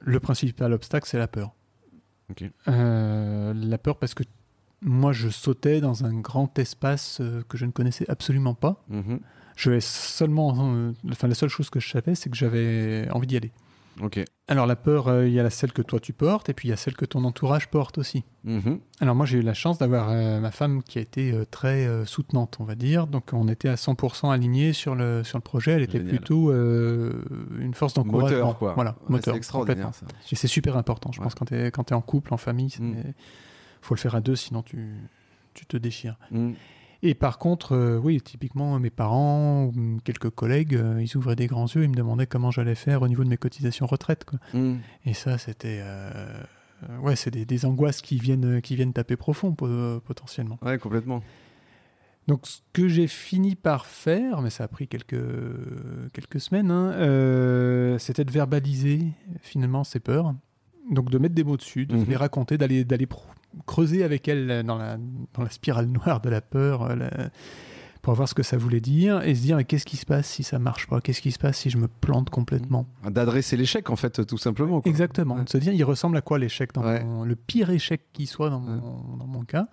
le 0.00 0.20
principal 0.20 0.72
obstacle, 0.72 1.06
c'est 1.08 1.18
la 1.18 1.28
peur. 1.28 1.54
Euh, 2.68 3.52
la 3.54 3.78
peur 3.78 3.98
parce 3.98 4.14
que 4.14 4.22
moi, 4.82 5.12
je 5.12 5.28
sautais 5.28 5.80
dans 5.80 6.04
un 6.04 6.14
grand 6.14 6.58
espace 6.58 7.18
euh, 7.20 7.42
que 7.48 7.58
je 7.58 7.66
ne 7.66 7.70
connaissais 7.70 8.08
absolument 8.08 8.54
pas. 8.54 8.82
Mhm. 8.88 9.20
Je 9.56 9.70
vais 9.70 9.80
seulement, 9.80 10.54
euh, 10.58 10.92
enfin, 11.10 11.28
la 11.28 11.34
seule 11.34 11.50
chose 11.50 11.68
que 11.68 11.80
je 11.80 11.90
savais, 11.90 12.14
c'est 12.14 12.30
que 12.30 12.36
j'avais 12.36 13.08
envie 13.10 13.26
d'y 13.26 13.36
aller. 13.36 13.52
Alors 14.48 14.66
la 14.66 14.76
peur, 14.76 15.08
euh, 15.08 15.28
il 15.28 15.32
y 15.34 15.40
a 15.40 15.48
celle 15.50 15.72
que 15.72 15.82
toi 15.82 16.00
tu 16.00 16.12
portes, 16.12 16.48
et 16.48 16.54
puis 16.54 16.68
il 16.68 16.70
y 16.70 16.74
a 16.74 16.76
celle 16.76 16.94
que 16.96 17.04
ton 17.04 17.22
entourage 17.24 17.68
porte 17.68 17.98
aussi. 17.98 18.24
Mhm. 18.44 18.80
Alors 19.00 19.14
moi 19.14 19.26
j'ai 19.26 19.38
eu 19.38 19.42
la 19.42 19.54
chance 19.54 19.78
d'avoir 19.78 20.08
euh, 20.10 20.40
ma 20.40 20.50
femme 20.50 20.82
qui 20.82 20.98
a 20.98 21.00
été 21.02 21.32
euh, 21.32 21.44
très 21.50 21.88
soutenante, 22.06 22.56
on 22.60 22.64
va 22.64 22.74
dire. 22.74 23.06
Donc 23.06 23.30
on 23.32 23.46
était 23.48 23.68
à 23.68 23.74
100% 23.76 24.30
alignés 24.32 24.72
sur 24.72 24.94
le, 24.94 25.22
sur 25.24 25.38
le 25.38 25.42
projet. 25.42 25.72
Elle 25.72 25.82
était 25.82 25.98
Génial. 25.98 26.16
plutôt 26.16 26.50
une 26.52 27.74
force 27.74 27.94
d'encouragement. 27.94 28.38
Moteur 28.38 28.58
quoi. 28.58 28.72
Voilà, 28.74 28.90
Ouais, 29.02 29.10
moteur. 29.12 29.34
C'est 29.34 29.38
extraordinaire 29.38 29.94
ça. 29.94 30.06
Et 30.32 30.36
c'est 30.36 30.48
super 30.48 30.76
important. 30.76 31.12
Je 31.12 31.18
Ouais. 31.20 31.24
pense 31.24 31.34
quand 31.34 31.44
tu 31.46 31.54
es, 31.54 31.70
quand 31.70 31.90
es 31.90 31.94
en 31.94 32.00
couple, 32.00 32.34
en 32.34 32.38
famille, 32.38 32.74
il 32.78 32.84
Mm. 32.84 33.12
faut 33.82 33.94
le 33.94 34.00
faire 34.00 34.14
à 34.14 34.20
deux, 34.20 34.36
sinon 34.36 34.62
tu, 34.62 34.94
tu 35.54 35.66
te 35.66 35.76
déchires. 35.76 36.16
Mm. 36.30 36.52
Et 37.02 37.14
par 37.14 37.38
contre, 37.38 37.72
euh, 37.74 37.96
oui, 37.98 38.20
typiquement 38.20 38.78
mes 38.78 38.90
parents 38.90 39.64
ou 39.64 39.98
quelques 40.04 40.28
collègues, 40.30 40.74
euh, 40.74 41.02
ils 41.02 41.16
ouvraient 41.16 41.36
des 41.36 41.46
grands 41.46 41.66
yeux, 41.66 41.84
ils 41.84 41.88
me 41.90 41.94
demandaient 41.94 42.26
comment 42.26 42.50
j'allais 42.50 42.74
faire 42.74 43.00
au 43.02 43.08
niveau 43.08 43.24
de 43.24 43.28
mes 43.30 43.38
cotisations 43.38 43.86
retraite. 43.86 44.24
Quoi. 44.24 44.38
Mm. 44.52 44.76
Et 45.06 45.14
ça, 45.14 45.38
c'était. 45.38 45.80
euh, 45.82 46.42
ouais, 47.02 47.16
c'est 47.16 47.30
des, 47.30 47.46
des 47.46 47.64
angoisses 47.64 48.02
qui 48.02 48.18
viennent, 48.18 48.60
qui 48.60 48.76
viennent 48.76 48.92
taper 48.92 49.16
profond 49.16 49.52
po- 49.52 50.00
potentiellement. 50.04 50.58
Ouais, 50.62 50.76
complètement. 50.78 51.22
Donc, 52.28 52.46
ce 52.46 52.58
que 52.74 52.86
j'ai 52.86 53.06
fini 53.06 53.56
par 53.56 53.86
faire, 53.86 54.42
mais 54.42 54.50
ça 54.50 54.64
a 54.64 54.68
pris 54.68 54.86
quelques, 54.86 55.16
quelques 56.12 56.38
semaines, 56.40 56.70
hein, 56.70 57.96
c'était 57.98 58.24
de 58.24 58.30
verbaliser 58.30 59.00
finalement 59.40 59.84
ces 59.84 60.00
peurs. 60.00 60.34
Donc, 60.90 61.10
de 61.10 61.18
mettre 61.18 61.34
des 61.34 61.44
mots 61.44 61.56
dessus, 61.56 61.86
de 61.86 61.96
Mhm. 61.96 62.04
les 62.08 62.16
raconter, 62.16 62.58
d'aller, 62.58 62.84
creuser 63.66 64.04
avec 64.04 64.28
elles 64.28 64.62
dans 64.64 64.76
la, 64.78 64.96
dans 65.34 65.42
la 65.42 65.50
spirale 65.50 65.86
noire 65.86 66.20
de 66.20 66.28
la 66.30 66.40
peur. 66.40 66.82
euh, 66.82 66.94
la- 66.96 67.30
pour 68.02 68.14
voir 68.14 68.26
ce 68.26 68.32
que 68.34 68.42
ça 68.42 68.56
voulait 68.56 68.80
dire 68.80 69.20
et 69.24 69.34
se 69.34 69.42
dire 69.42 69.58
mais 69.58 69.64
qu'est-ce 69.64 69.84
qui 69.84 69.98
se 69.98 70.06
passe 70.06 70.26
si 70.26 70.42
ça 70.42 70.58
marche 70.58 70.86
pas? 70.86 71.02
Qu'est-ce 71.02 71.20
qui 71.20 71.32
se 71.32 71.38
passe 71.38 71.58
si 71.58 71.68
je 71.68 71.76
me 71.76 71.86
plante 71.86 72.30
complètement? 72.30 72.86
D'adresser 73.06 73.58
l'échec 73.58 73.90
en 73.90 73.96
fait, 73.96 74.24
tout 74.24 74.38
simplement. 74.38 74.80
quoi. 74.80 74.88
Exactement. 74.88 75.34
Ouais. 75.36 75.44
De 75.44 75.48
se 75.50 75.58
dire, 75.58 75.74
il 75.74 75.84
ressemble 75.84 76.16
à 76.16 76.22
quoi 76.22 76.38
l'échec 76.38 76.72
dans 76.72 76.82
Ouais. 76.82 77.04
mon- 77.04 77.24
le 77.24 77.36
pire 77.36 77.68
échec 77.68 78.00
qui 78.14 78.26
soit 78.26 78.48
dans, 78.48 78.62
Ouais. 78.64 78.76
mon, 78.80 79.16
dans 79.18 79.26
mon 79.26 79.44
cas? 79.44 79.68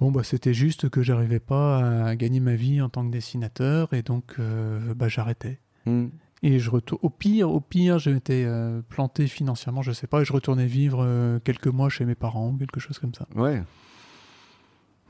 Bon, 0.00 0.10
bah, 0.10 0.22
c'était 0.24 0.52
juste 0.52 0.88
que 0.90 1.00
j'arrivais 1.02 1.38
pas 1.38 2.06
à 2.08 2.16
gagner 2.16 2.40
ma 2.40 2.56
vie 2.56 2.82
en 2.82 2.88
tant 2.88 3.06
que 3.06 3.12
dessinateur 3.12 3.94
et 3.94 4.02
donc 4.02 4.34
euh, 4.40 4.92
bah, 4.94 5.06
j'arrêtais. 5.08 5.60
Mm. 5.86 6.06
Et 6.42 6.58
je 6.58 6.70
retourne. 6.70 7.00
Au 7.02 7.10
pire, 7.10 7.50
au 7.50 7.60
pire, 7.60 7.98
euh, 8.30 8.82
planté 8.88 9.26
financièrement, 9.26 9.82
je 9.82 9.92
sais 9.92 10.06
pas, 10.06 10.20
et 10.20 10.24
je 10.24 10.32
retournais 10.32 10.66
vivre 10.66 10.98
euh, 11.02 11.38
quelques 11.42 11.66
mois 11.68 11.88
chez 11.88 12.04
mes 12.04 12.14
parents 12.14 12.50
ou 12.50 12.56
quelque 12.58 12.78
chose 12.80 12.98
comme 12.98 13.14
ça. 13.14 13.26
Ouais. 13.34 13.62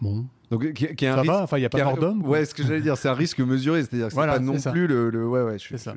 Bon, 0.01 0.27
Donc, 0.51 0.73
qui, 0.75 0.95
qui 0.95 1.05
ça 1.07 1.23
va. 1.23 1.43
Enfin, 1.43 1.59
il 1.59 1.62
y 1.62 1.65
a 1.65 1.71
pas 1.71 1.83
mort 1.83 1.97
d'homme. 1.97 2.23
Ouais, 2.27 2.45
ce 2.45 2.55
que 2.55 2.62
j'allais 2.62 2.83
dire, 2.83 2.97
c'est 2.99 3.09
un 3.09 3.15
risque 3.15 3.41
mesuré, 3.41 3.83
c'est-à-dire 3.83 4.07
que 4.07 4.11
c'est 4.12 4.15
Voilà, 4.17 4.35
pas 4.35 4.39
non 4.41 4.53
c'est 4.55 4.59
ça. 4.61 4.71
plus 4.73 4.87
le, 4.87 5.09
le- 5.11 5.27
Ouais, 5.27 5.43
ouais, 5.43 5.59
je. 5.59 5.69
C'est 5.69 5.79
ça. 5.79 5.95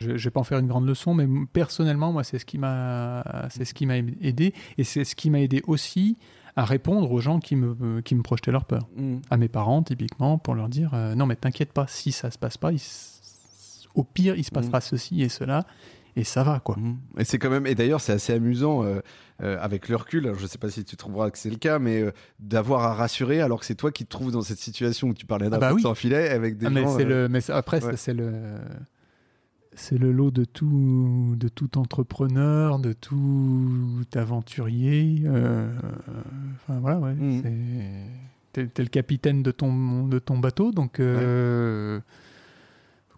je- 0.00 0.10
vais 0.10 0.30
pas 0.30 0.40
en 0.40 0.44
faire 0.44 0.58
une 0.58 0.66
grande 0.66 0.86
leçon, 0.86 1.14
mais 1.14 1.28
personnellement, 1.52 2.12
moi, 2.12 2.24
c'est 2.24 2.38
ce 2.40 2.44
qui 2.44 2.58
m'a, 2.58 3.46
c'est 3.50 3.64
ce 3.64 3.72
qui 3.74 3.86
m'a 3.86 3.98
aidé, 3.98 4.52
et 4.76 4.82
c'est 4.84 5.04
ce 5.04 5.14
qui 5.14 5.30
m'a 5.30 5.40
aidé 5.40 5.62
aussi 5.68 6.18
à 6.56 6.64
répondre 6.64 7.10
aux 7.12 7.20
gens 7.20 7.38
qui 7.38 7.54
me, 7.56 8.00
qui 8.02 8.14
me 8.16 8.22
projetaient 8.22 8.50
leur 8.50 8.64
peur. 8.64 8.88
Mm. 8.96 9.18
À 9.30 9.36
mes 9.36 9.48
parents, 9.48 9.82
typiquement, 9.84 10.36
pour 10.38 10.54
leur 10.56 10.68
dire, 10.68 10.90
euh, 10.92 11.14
non, 11.14 11.24
mais 11.26 11.36
t'inquiète 11.36 11.72
pas, 11.72 11.86
si 11.88 12.10
ça 12.12 12.30
se 12.32 12.38
passe 12.38 12.58
pas, 12.58 12.72
il 12.72 12.76
s- 12.76 13.11
au 13.94 14.04
pire, 14.04 14.34
il 14.36 14.44
se 14.44 14.50
passera 14.50 14.80
ceci 14.80 15.22
et 15.22 15.28
cela, 15.28 15.64
et 16.16 16.24
ça 16.24 16.42
va, 16.42 16.60
quoi. 16.60 16.76
Mhm. 16.76 16.96
Et 17.18 17.24
c'est 17.24 17.38
quand 17.38 17.50
même, 17.50 17.66
et 17.66 17.74
d'ailleurs, 17.74 18.00
c'est 18.00 18.12
assez 18.12 18.32
amusant 18.32 18.84
euh, 18.84 19.00
euh, 19.42 19.56
avec 19.60 19.88
le 19.88 19.96
recul. 19.96 20.26
alors, 20.26 20.38
je 20.38 20.46
sais 20.46 20.58
pas 20.58 20.68
si 20.70 20.84
tu 20.84 20.96
trouveras 20.96 21.30
que 21.30 21.38
c'est 21.38 21.50
le 21.50 21.56
cas, 21.56 21.78
mais 21.78 22.00
euh, 22.02 22.10
d'avoir 22.38 22.82
à 22.84 22.94
rassurer 22.94 23.40
alors 23.40 23.60
que 23.60 23.66
c'est 23.66 23.74
toi 23.74 23.90
qui 23.92 24.04
te 24.04 24.10
trouves 24.10 24.30
dans 24.32 24.42
cette 24.42 24.58
situation 24.58 25.08
où 25.08 25.14
tu 25.14 25.24
parlais 25.26 25.48
d'un 25.48 25.56
Ah 25.56 25.60
bah 25.60 25.72
oui. 25.74 25.82
sans 25.82 25.94
filet 25.94 26.28
avec 26.28 26.58
des 26.58 26.66
Ah, 26.66 26.70
mais 26.70 26.82
gens. 26.82 26.96
c'est 26.96 27.04
euh, 27.06 27.22
le, 27.24 27.28
mais 27.28 27.40
c'est- 27.40 27.52
après, 27.52 27.82
ouais. 27.84 27.96
c'est 27.96 28.12
le, 28.14 28.30
c'est 29.74 29.96
le 29.98 30.12
lot 30.12 30.30
de 30.30 30.44
tout, 30.44 31.34
de 31.38 31.48
tout 31.48 31.78
entrepreneur, 31.78 32.78
de 32.78 32.92
tout 32.92 34.04
aventurier. 34.14 35.22
enfin 35.26 36.78
voilà, 36.80 36.98
ouais. 36.98 37.14
C'est- 37.42 38.68
T'es, 38.68 38.82
le 38.82 38.88
capitaine 38.90 39.42
de 39.42 39.50
ton, 39.50 40.06
de 40.06 40.18
ton 40.18 40.36
bateau, 40.38 40.72
donc 40.72 41.00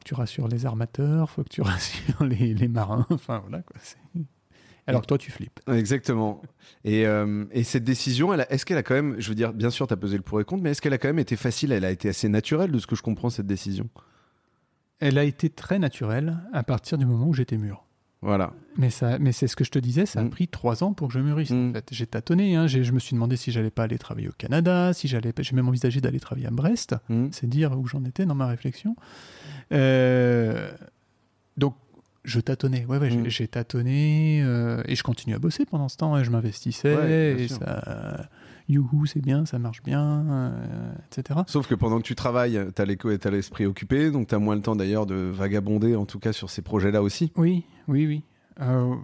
que 0.05 0.09
tu 0.09 0.15
rassures 0.15 0.49
les 0.49 0.67
armateurs, 0.67 1.31
faut 1.31 1.43
que 1.43 1.49
tu 1.49 1.63
rassures 1.63 2.25
les, 2.25 2.55
les 2.55 2.69
marins. 2.69 3.07
Enfin 3.11 3.41
voilà 3.41 3.63
quoi. 3.63 3.77
Alors 4.87 5.01
que 5.01 5.07
toi, 5.07 5.19
tu 5.19 5.31
flippes. 5.31 5.61
Exactement. 5.67 6.43
Et, 6.85 7.07
euh, 7.07 7.45
et 7.53 7.65
cette 7.65 7.85
décision, 7.85 8.35
est-ce 8.35 8.67
qu'elle 8.67 8.77
a 8.77 8.83
quand 8.83 8.95
même, 8.95 9.17
je 9.19 9.29
veux 9.31 9.35
dire, 9.35 9.53
bien 9.53 9.71
sûr, 9.71 9.87
tu 9.87 9.95
as 9.95 9.97
pesé 9.97 10.17
le 10.17 10.23
pour 10.23 10.39
et 10.39 10.43
le 10.43 10.45
contre, 10.45 10.63
mais 10.63 10.73
est-ce 10.73 10.83
qu'elle 10.83 10.93
a 10.93 10.99
quand 10.99 11.09
même 11.09 11.19
été 11.19 11.37
facile 11.37 11.73
Elle 11.73 11.85
a 11.85 11.91
été 11.91 12.09
assez 12.09 12.29
naturelle 12.29 12.71
de 12.71 12.79
ce 12.79 12.87
que 12.87 12.95
je 12.95 13.03
comprends, 13.03 13.31
cette 13.31 13.47
décision? 13.47 13.89
Elle 15.01 15.19
a 15.19 15.25
été 15.25 15.49
très 15.49 15.79
naturelle 15.79 16.39
à 16.53 16.63
partir 16.63 16.99
du 16.99 17.07
moment 17.07 17.27
où 17.27 17.35
j'étais 17.35 17.57
mûr. 17.57 17.84
Voilà. 18.25 18.53
Mais, 18.79 18.89
ça, 18.91 19.19
mais 19.19 19.33
c'est 19.33 19.47
ce 19.47 19.55
que 19.55 19.65
je 19.65 19.71
te 19.71 19.79
disais, 19.79 20.07
ça 20.07 20.21
a 20.21 20.25
Mm. 20.25 20.31
pris 20.31 20.49
trois 20.49 20.83
ans 20.83 20.95
pour 20.95 21.09
que 21.09 21.15
je 21.15 21.19
mûrisse. 21.21 21.51
Mm. 21.51 21.71
En 21.71 21.73
fait. 21.75 21.87
J'ai 21.93 22.07
tâtonné, 22.07 22.57
hein, 22.57 22.67
je 22.67 22.91
me 22.91 22.99
suis 22.99 23.15
demandé 23.15 23.37
si 23.37 23.53
j'allais 23.53 23.71
pas 23.71 23.83
aller 23.85 23.99
travailler 23.99 24.29
au 24.29 24.33
Canada, 24.37 24.93
si 24.95 25.07
j'allais, 25.09 25.33
j'ai 25.39 25.55
même 25.55 25.69
envisagé 25.69 26.01
d'aller 26.01 26.19
travailler 26.21 26.47
à 26.47 26.51
Brest. 26.51 26.97
Mm. 27.11 27.27
C'est 27.33 27.47
dire 27.49 27.79
où 27.79 27.87
j'en 27.87 28.03
étais 28.05 28.25
dans 28.27 28.35
ma 28.35 28.47
réflexion. 28.47 28.97
Euh, 29.73 30.71
donc, 31.57 31.75
je 32.25 32.41
tâtonnais. 32.41 32.87
Ouais, 32.89 32.99
ouais, 32.99 33.11
j'ai- 33.27 33.49
tâtonné 33.49 34.41
euh, 34.43 34.83
et 34.87 34.97
je 34.97 35.03
continue 35.03 35.35
à 35.35 35.39
bosser 35.39 35.67
pendant 35.67 35.89
ce 35.91 35.97
temps. 35.99 36.17
Et 36.19 36.25
je 36.25 36.31
m'investissais 36.31 36.97
Ouais, 36.97 37.37
et 37.43 37.49
ça, 37.49 38.29
youhou, 38.69 39.07
c'est 39.07 39.21
bien, 39.21 39.45
ça 39.47 39.59
marche 39.59 39.83
bien, 39.83 40.25
euh, 40.29 40.93
etc. 41.11 41.41
Sauf 41.47 41.67
que 41.67 41.75
pendant 41.75 41.99
que 41.99 42.05
tu 42.05 42.15
travailles, 42.15 42.59
tu 42.75 42.83
as 42.83 43.31
l'esprit 43.31 43.67
occupé, 43.67 44.11
donc 44.11 44.29
tu 44.29 44.35
as 44.35 44.39
moins 44.39 44.55
le 44.57 44.63
temps 44.63 44.77
d'ailleurs 44.77 45.07
de 45.07 45.15
vagabonder, 45.17 45.97
en 45.97 46.07
tout 46.07 46.19
cas 46.19 46.33
sur 46.33 46.49
ces 46.51 46.63
projets-là 46.63 47.03
aussi. 47.03 47.33
Oui, 47.37 47.65
oui, 47.89 48.07
oui. 48.07 48.23
Euh, 48.61 48.95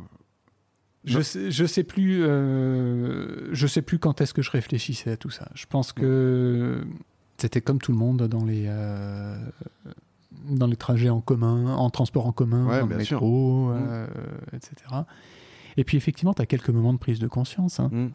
je 1.04 1.20
sais, 1.20 1.50
je 1.50 1.64
sais 1.64 1.84
plus, 1.84 2.22
euh, 2.22 3.48
je 3.52 3.66
sais 3.66 3.82
plus 3.82 3.98
quand 3.98 4.20
est-ce 4.20 4.34
que 4.34 4.42
je 4.42 4.50
réfléchissais 4.50 5.10
à 5.12 5.16
tout 5.16 5.30
ça. 5.30 5.48
Je 5.54 5.66
pense 5.66 5.92
que 5.92 6.84
c'était 7.38 7.60
comme 7.60 7.78
tout 7.80 7.92
le 7.92 7.98
monde 7.98 8.22
dans 8.28 8.44
les 8.44 8.68
dans 10.48 10.66
les 10.66 10.76
trajets 10.76 11.10
en 11.10 11.20
commun, 11.20 11.74
en 11.74 11.90
transport 11.90 12.26
en 12.26 12.32
commun, 12.32 12.66
Ouais, 12.66 12.80
dans 12.80 12.86
le 12.86 12.96
métro, 12.96 13.68
Mm. 13.72 14.06
etc. 14.54 14.72
Et 15.76 15.84
puis 15.84 15.96
effectivement, 15.96 16.32
tu 16.34 16.42
as 16.42 16.46
quelques 16.46 16.70
moments 16.70 16.92
de 16.94 16.98
prise 16.98 17.18
de 17.18 17.28
conscience 17.28 17.78
hein, 17.80 17.90
Mm. 17.92 18.08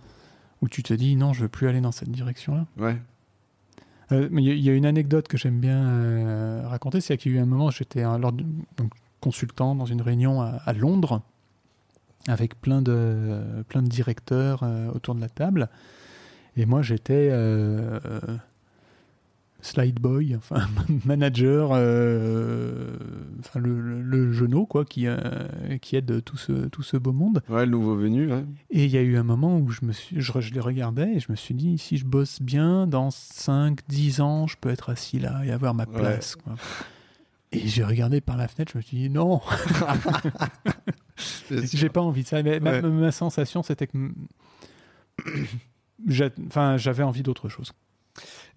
Où 0.62 0.68
tu 0.70 0.84
te 0.84 0.94
dis 0.94 1.16
non, 1.16 1.34
je 1.34 1.42
veux 1.42 1.50
plus 1.50 1.68
aller 1.68 1.82
dans 1.82 1.92
cette 1.92 2.10
direction-là. 2.10 2.66
Ouais. 2.78 2.98
Euh, 4.12 4.28
mais 4.32 4.44
il 4.44 4.48
y, 4.48 4.52
a- 4.52 4.54
il 4.56 4.64
y 4.64 4.70
a 4.70 4.74
une 4.74 4.86
anecdote 4.86 5.28
que 5.28 5.38
j'aime 5.38 5.60
bien 5.60 5.84
euh, 5.90 6.62
raconter, 6.68 7.02
c'est 7.02 7.18
qu'il 7.18 7.32
y 7.32 7.36
a 7.36 7.40
eu 7.40 7.42
un 7.42 7.46
moment, 7.46 7.68
où 7.68 7.72
j'étais 7.72 8.04
consultant 9.20 9.74
dans 9.76 9.86
une 9.86 10.02
réunion 10.02 10.42
à, 10.42 10.60
à 10.66 10.74
Londres 10.74 11.22
avec 12.28 12.60
plein 12.62 12.82
de, 12.82 13.42
plein 13.68 13.82
de 13.82 13.88
directeurs 13.88 14.62
euh, 14.64 14.90
autour 14.92 15.16
de 15.16 15.22
la 15.22 15.30
table. 15.30 15.70
Et 16.58 16.66
moi, 16.66 16.82
j'étais 16.82 17.30
slide 19.62 20.00
boy, 20.00 20.36
enfin 20.38 20.68
manager, 21.06 21.72
enfin 21.72 23.60
le, 23.60 23.85
genou, 24.36 24.66
quoi, 24.68 24.86
qui, 24.86 25.08
euh, 25.08 25.18
qui 25.82 25.96
aide 25.96 26.24
tout 26.24 26.38
ce, 26.38 26.68
tout 26.68 26.84
ce 26.84 26.98
beau 26.98 27.12
monde. 27.14 27.42
Ouais, 27.50 27.66
le 27.66 27.72
nouveau 27.72 27.96
venu. 27.96 28.32
ouais. 28.32 28.44
Et 28.70 28.86
il 28.86 28.92
y 28.92 28.98
a 28.98 29.02
eu 29.02 29.18
un 29.18 29.24
moment 29.24 29.58
où 29.58 29.70
je, 29.70 29.84
me 29.84 29.92
suis, 29.92 30.22
je, 30.22 30.40
je 30.40 30.54
les 30.54 30.60
regardais 30.60 31.14
et 31.16 31.20
je 31.20 31.32
me 31.32 31.36
suis 31.36 31.56
dit, 31.56 31.78
si 31.80 31.98
je 31.98 32.06
bosse 32.06 32.42
bien, 32.42 32.86
dans 32.86 33.10
5, 33.10 33.80
10 33.88 34.22
ans, 34.22 34.46
je 34.48 34.58
peux 34.62 34.70
être 34.70 34.90
assis 34.92 35.18
là 35.20 35.42
et 35.44 35.52
avoir 35.52 35.74
ma 35.74 35.86
Ouais. 35.86 35.98
place. 36.00 36.36
quoi. 36.36 36.54
Et 37.52 37.68
j'ai 37.68 37.84
regardé 37.84 38.20
par 38.22 38.38
la 38.38 38.48
fenêtre, 38.48 38.72
je 38.74 38.78
me 38.80 38.84
suis 38.84 38.98
dit, 38.98 39.10
non, 39.10 39.40
j'ai 41.50 41.90
pas 41.90 42.02
envie 42.02 42.24
de 42.24 42.28
ça. 42.28 42.44
Mais 42.44 42.60
ma, 42.60 42.80
Ouais. 42.80 42.82
ma 42.82 43.12
sensation, 43.12 43.64
c'était 43.64 43.88
que 43.88 43.98
j'avais 46.08 47.04
envie 47.04 47.24
d'autre 47.24 47.50
chose. 47.50 47.72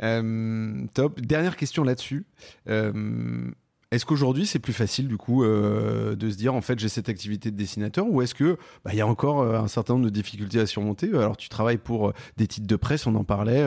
Euh, 0.03 0.87
top. 0.95 1.21
Dernière 1.21 1.57
question 1.57 1.83
là-dessus. 1.85 2.27
Euh, 2.69 3.51
est-ce 3.91 4.05
qu'aujourd'hui 4.05 4.47
c'est 4.47 4.59
plus 4.59 4.75
facile 4.75 5.09
du 5.09 5.17
coup 5.17 5.43
euh, 5.43 6.15
de 6.15 6.29
se 6.29 6.37
dire 6.37 6.55
en 6.55 6.61
fait 6.61 6.79
j'ai 6.79 6.91
cette 6.91 7.09
activité 7.09 7.51
de 7.51 7.57
dessinateur 7.57 8.07
ou 8.07 8.21
est-ce 8.21 8.35
que 8.35 8.59
bah, 8.85 8.91
il 8.93 8.99
y 8.99 9.01
a 9.01 9.07
encore 9.07 9.41
euh, 9.41 9.59
un 9.59 9.69
certain 9.69 9.95
nombre 9.95 10.05
de 10.05 10.11
difficultés 10.11 10.61
à 10.61 10.67
surmonter? 10.67 11.09
Alors 11.15 11.39
tu 11.39 11.49
travailles 11.49 11.79
pour 11.79 12.09
euh, 12.09 12.13
des 12.37 12.47
titres 12.47 12.67
de 12.67 12.77
presse, 12.77 13.07
on 13.07 13.15
en 13.15 13.25
parlait 13.25 13.65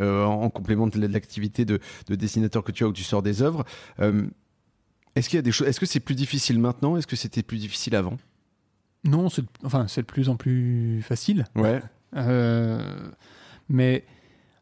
en 0.00 0.34
en 0.44 0.50
complément 0.50 0.86
de 0.86 1.06
l'activité 1.06 1.64
de, 1.64 1.78
de 2.08 2.14
dessinateur 2.16 2.64
que 2.64 2.72
tu 2.72 2.84
as 2.84 2.88
où 2.88 2.92
tu 2.92 3.04
sors 3.04 3.22
des 3.22 3.42
œuvres. 3.42 3.64
Est-ce 5.14 5.28
qu'il 5.28 5.36
y 5.36 5.38
a 5.38 5.42
des 5.42 5.52
choses 5.52 5.68
Est-ce 5.68 5.78
que 5.78 5.86
c'est 5.86 6.00
plus 6.00 6.16
difficile 6.16 6.58
maintenant? 6.58 6.96
Est-ce 6.96 7.06
que 7.06 7.16
c'était 7.16 7.42
plus 7.42 7.58
difficile 7.58 7.94
avant? 7.94 8.16
Non, 9.04 9.28
c'est 9.28 9.44
enfin, 9.62 9.86
c'est 9.86 10.02
de 10.02 10.06
plus 10.06 10.28
en 10.28 10.36
plus 10.36 11.02
facile. 11.02 11.44
Ouais. 11.54 11.80
Mais 13.68 14.04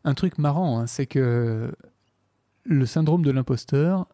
un 0.04 0.14
truc 0.14 0.38
marrant, 0.38 0.78
hein, 0.78 0.86
c'est 0.86 1.06
que 1.06 1.72
le 2.64 2.86
syndrome 2.86 3.22
de 3.22 3.30
l'imposteur, 3.30 4.06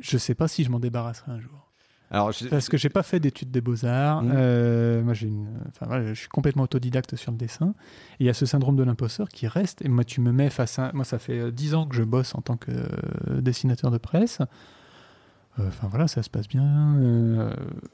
je 0.00 0.18
sais 0.18 0.34
pas 0.34 0.48
si 0.48 0.64
je 0.64 0.70
m'en 0.70 0.80
débarrasserai 0.80 1.32
un 1.32 1.40
jour. 1.40 1.68
Alors 2.10 2.30
je- 2.32 2.46
Parce 2.48 2.68
que 2.68 2.76
j'ai 2.76 2.90
pas 2.90 3.02
fait 3.02 3.20
d'études 3.20 3.50
des 3.50 3.62
beaux-arts. 3.62 4.22
Mhm. 4.22 4.32
Euh, 4.34 5.02
moi, 5.02 5.14
j'ai 5.14 5.28
une, 5.28 5.48
enfin, 5.68 5.86
voilà, 5.86 6.04
je 6.12 6.12
suis 6.12 6.28
complètement 6.28 6.64
autodidacte 6.64 7.16
sur 7.16 7.32
le 7.32 7.38
dessin. 7.38 7.74
Et 8.20 8.24
il 8.24 8.26
y 8.26 8.30
a 8.30 8.34
ce 8.34 8.44
syndrome 8.44 8.76
de 8.76 8.82
l'imposteur 8.82 9.28
qui 9.30 9.48
reste. 9.48 9.82
Et 9.82 9.88
moi, 9.88 10.04
tu 10.04 10.20
me 10.20 10.30
mets 10.30 10.50
face 10.50 10.78
à. 10.78 10.90
Moi, 10.92 11.04
ça 11.06 11.18
fait 11.18 11.38
euh, 11.38 11.50
10 11.50 11.74
ans 11.74 11.86
que 11.86 11.96
je 11.96 12.02
bosse 12.02 12.34
en 12.34 12.42
tant 12.42 12.58
que 12.58 12.70
euh, 12.70 13.40
dessinateur 13.40 13.90
de 13.90 13.98
presse. 13.98 14.40
Euh, 15.58 15.68
Enfin 15.68 15.86
voilà, 15.88 16.06
ça 16.08 16.22
se 16.22 16.30
passe 16.30 16.48
bien. 16.48 16.96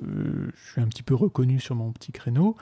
Je 0.03 0.71
suis 0.71 0.81
un 0.81 0.87
petit 0.87 1.03
peu 1.03 1.15
reconnu 1.15 1.59
sur 1.61 1.75
mon 1.75 1.93
petit 1.93 2.13
créneau. 2.13 2.57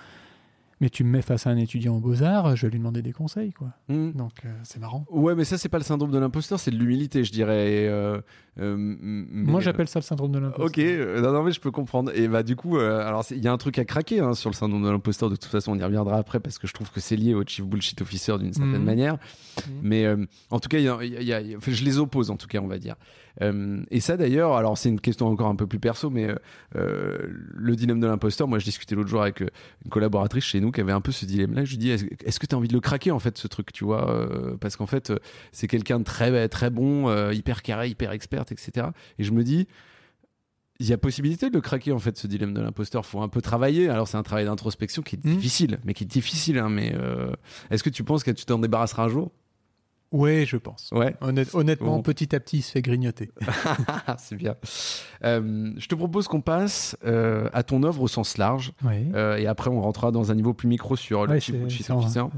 Mais 0.80 0.90
tu 0.90 1.04
me 1.04 1.10
mets 1.10 1.22
face 1.22 1.46
à 1.46 1.50
un 1.50 1.56
étudiant 1.56 1.94
en 1.94 2.00
beaux-arts, 2.00 2.54
je 2.54 2.66
vais 2.66 2.70
lui 2.72 2.78
demander 2.78 3.00
des 3.00 3.12
conseils, 3.12 3.52
quoi. 3.52 3.68
Hmm. 3.88 4.10
Donc 4.12 4.32
euh, 4.44 4.48
c'est 4.62 4.78
marrant. 4.78 5.06
Ouais, 5.10 5.34
mais 5.34 5.44
ça 5.44 5.56
c'est 5.56 5.70
pas 5.70 5.78
le 5.78 5.84
syndrome 5.84 6.10
de 6.10 6.18
l'imposteur, 6.18 6.60
c'est 6.60 6.70
de 6.70 6.76
l'humilité, 6.76 7.24
je 7.24 7.32
dirais. 7.32 7.72
Et, 7.72 7.88
euh, 7.88 8.20
euh, 8.58 8.76
Moi, 8.78 9.60
j'appelle 9.62 9.88
ça 9.88 10.00
le 10.00 10.04
syndrome 10.04 10.32
de 10.32 10.38
l'imposteur. 10.38 10.66
Ok, 10.66 11.22
non, 11.22 11.32
non, 11.32 11.42
mais 11.44 11.52
je 11.52 11.60
peux 11.60 11.70
comprendre. 11.70 12.10
Et 12.14 12.28
bah, 12.28 12.42
du 12.42 12.56
coup, 12.56 12.76
alors, 12.76 13.24
il 13.30 13.42
y 13.42 13.48
a 13.48 13.52
un 13.52 13.56
truc 13.56 13.78
à 13.78 13.84
craquer 13.86 14.20
hein, 14.20 14.34
sur 14.34 14.50
le 14.50 14.54
syndrome 14.54 14.82
de 14.84 14.90
l'imposteur. 14.90 15.30
De 15.30 15.36
toute 15.36 15.50
façon, 15.50 15.72
on 15.72 15.78
y 15.78 15.82
reviendra 15.84 16.18
après 16.18 16.40
parce 16.40 16.58
que 16.58 16.66
je 16.66 16.74
trouve 16.74 16.90
que 16.90 17.00
c'est 17.00 17.16
lié 17.16 17.32
au 17.34 17.42
Chief 17.46 17.64
Bullshit 17.64 18.00
Officer 18.02 18.36
d'une 18.38 18.52
certaine 18.52 18.76
Mhm. 18.78 18.84
manière. 18.84 19.14
Mhm. 19.14 19.74
Mais 19.82 20.06
en 20.50 20.58
tout 20.60 20.68
cas, 20.68 20.78
y 20.78 20.88
a- 20.88 21.02
y 21.04 21.16
a- 21.32 21.40
y 21.40 21.54
a- 21.54 21.58
je 21.66 21.84
les 21.84 21.98
oppose, 21.98 22.30
en 22.30 22.36
tout 22.36 22.48
cas, 22.48 22.60
on 22.60 22.66
va 22.68 22.78
dire. 22.78 22.96
Et 23.90 24.00
ça, 24.00 24.16
d'ailleurs, 24.16 24.54
alors, 24.56 24.76
c'est 24.78 24.88
une 24.90 25.00
question 25.00 25.26
encore 25.26 25.48
un 25.48 25.56
peu 25.56 25.66
plus 25.66 25.78
perso, 25.78 26.08
mais 26.10 26.28
le 26.74 27.76
dilemme 27.76 28.00
de 28.00 28.06
l'imposteur, 28.06 28.48
moi, 28.48 28.58
je 28.58 28.64
discutais 28.64 28.94
l'autre 28.94 29.08
jour 29.10 29.22
avec 29.22 29.40
une 29.40 29.90
collaboratrice 29.90 30.44
chez 30.44 30.60
nous 30.60 30.65
qui 30.70 30.80
avait 30.80 30.92
un 30.92 31.00
peu 31.00 31.12
ce 31.12 31.24
dilemme-là. 31.26 31.64
Je 31.64 31.70
lui 31.72 31.78
dis, 31.78 31.90
est-ce 31.90 32.38
que 32.40 32.46
tu 32.46 32.54
as 32.54 32.58
envie 32.58 32.68
de 32.68 32.72
le 32.74 32.80
craquer, 32.80 33.10
en 33.10 33.18
fait, 33.18 33.36
ce 33.38 33.46
truc, 33.48 33.72
tu 33.72 33.84
vois 33.84 34.10
euh, 34.10 34.56
Parce 34.58 34.76
qu'en 34.76 34.86
fait, 34.86 35.10
euh, 35.10 35.18
c'est 35.52 35.66
quelqu'un 35.68 35.98
de 35.98 36.04
très, 36.04 36.48
très 36.48 36.70
bon, 36.70 37.08
euh, 37.08 37.32
hyper 37.32 37.62
carré, 37.62 37.88
hyper 37.88 38.12
experte, 38.12 38.52
etc. 38.52 38.88
Et 39.18 39.24
je 39.24 39.32
me 39.32 39.42
dis, 39.44 39.66
il 40.78 40.86
y 40.86 40.92
a 40.92 40.98
possibilité 40.98 41.48
de 41.48 41.54
le 41.54 41.62
craquer 41.62 41.92
en 41.92 41.98
fait 41.98 42.18
ce 42.18 42.26
dilemme 42.26 42.52
de 42.52 42.60
l'imposteur. 42.60 43.06
Faut 43.06 43.22
un 43.22 43.28
peu 43.28 43.40
travailler. 43.40 43.88
Alors 43.88 44.08
c'est 44.08 44.18
un 44.18 44.22
travail 44.22 44.44
d'introspection 44.44 45.00
qui 45.02 45.16
est 45.16 45.24
Mhm. 45.24 45.36
difficile, 45.36 45.78
mais 45.84 45.94
qui 45.94 46.04
est 46.04 46.06
difficile. 46.06 46.58
hein, 46.58 46.68
mais 46.68 46.92
euh, 46.94 47.30
est-ce 47.70 47.82
que 47.82 47.88
tu 47.88 48.04
penses 48.04 48.22
que 48.24 48.30
tu 48.30 48.44
t'en 48.44 48.58
débarrasseras 48.58 49.04
un 49.04 49.08
jour? 49.08 49.30
Ouais, 50.12 50.44
je 50.46 50.56
pense. 50.56 50.88
Ouais, 50.92 51.14
Honnête- 51.20 51.54
honnêtement, 51.54 51.96
Bon. 51.96 52.02
petit 52.02 52.34
à 52.34 52.40
petit, 52.40 52.58
il 52.58 52.62
se 52.62 52.70
fait 52.72 52.82
grignoter. 52.82 53.30
c'est 54.18 54.36
bien. 54.36 54.54
Euh, 55.24 55.72
je 55.76 55.86
te 55.88 55.94
propose 55.94 56.28
qu'on 56.28 56.40
passe 56.40 56.96
euh, 57.04 57.48
à 57.52 57.62
ton 57.62 57.82
œuvre 57.82 58.02
au 58.02 58.08
sens 58.08 58.38
large, 58.38 58.72
euh, 58.84 59.36
et 59.36 59.46
après 59.46 59.68
on 59.70 59.80
rentrera 59.80 60.12
dans 60.12 60.30
un 60.30 60.34
niveau 60.34 60.54
plus 60.54 60.68
micro 60.68 60.94
sur 60.96 61.26
le 61.26 61.32
Ouais, 61.32 61.40
Chief 61.40 61.56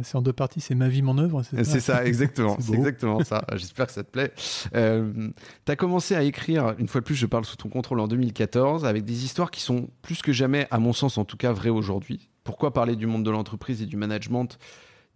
c'est 0.01 0.15
en, 0.17 0.23
deux 0.23 0.33
parties, 0.33 0.61
c'est 0.61 0.75
ma 0.75 0.89
vie, 0.89 1.03
mon 1.03 1.19
œuvre. 1.19 1.43
C'est 1.43 1.63
C'est 1.65 1.81
ça, 1.81 2.05
exactement. 2.07 2.57
C'est 2.59 2.73
exactement 2.75 3.23
ça. 3.23 3.45
J'espère 3.57 3.87
que 3.87 3.93
ça 3.93 4.03
te 4.03 4.11
plaît. 4.11 4.33
Tu 4.73 5.73
as 5.73 5.77
commencé 5.77 6.15
à 6.15 6.23
écrire, 6.23 6.75
une 6.79 6.89
fois 6.89 7.01
de 7.01 7.05
plus, 7.07 7.15
je 7.15 7.27
parle 7.27 7.45
sous 7.45 7.57
ton 7.57 7.69
contrôle 7.69 8.01
en 8.01 8.09
2014, 8.09 8.85
avec 8.87 9.05
des 9.05 9.25
histoires 9.25 9.51
qui 9.51 9.61
sont 9.61 9.89
plus 10.03 10.23
que 10.23 10.33
jamais, 10.33 10.67
à 10.71 10.79
mon 10.79 10.93
sens 10.93 11.19
en 11.19 11.25
tout 11.25 11.37
cas, 11.37 11.53
vraies 11.53 11.69
aujourd'hui. 11.69 12.31
Pourquoi 12.45 12.73
parler 12.73 12.97
du 12.97 13.07
monde 13.07 13.25
de 13.25 13.31
l'entreprise 13.31 13.83
et 13.83 13.87
du 13.87 13.97
management 13.97 14.59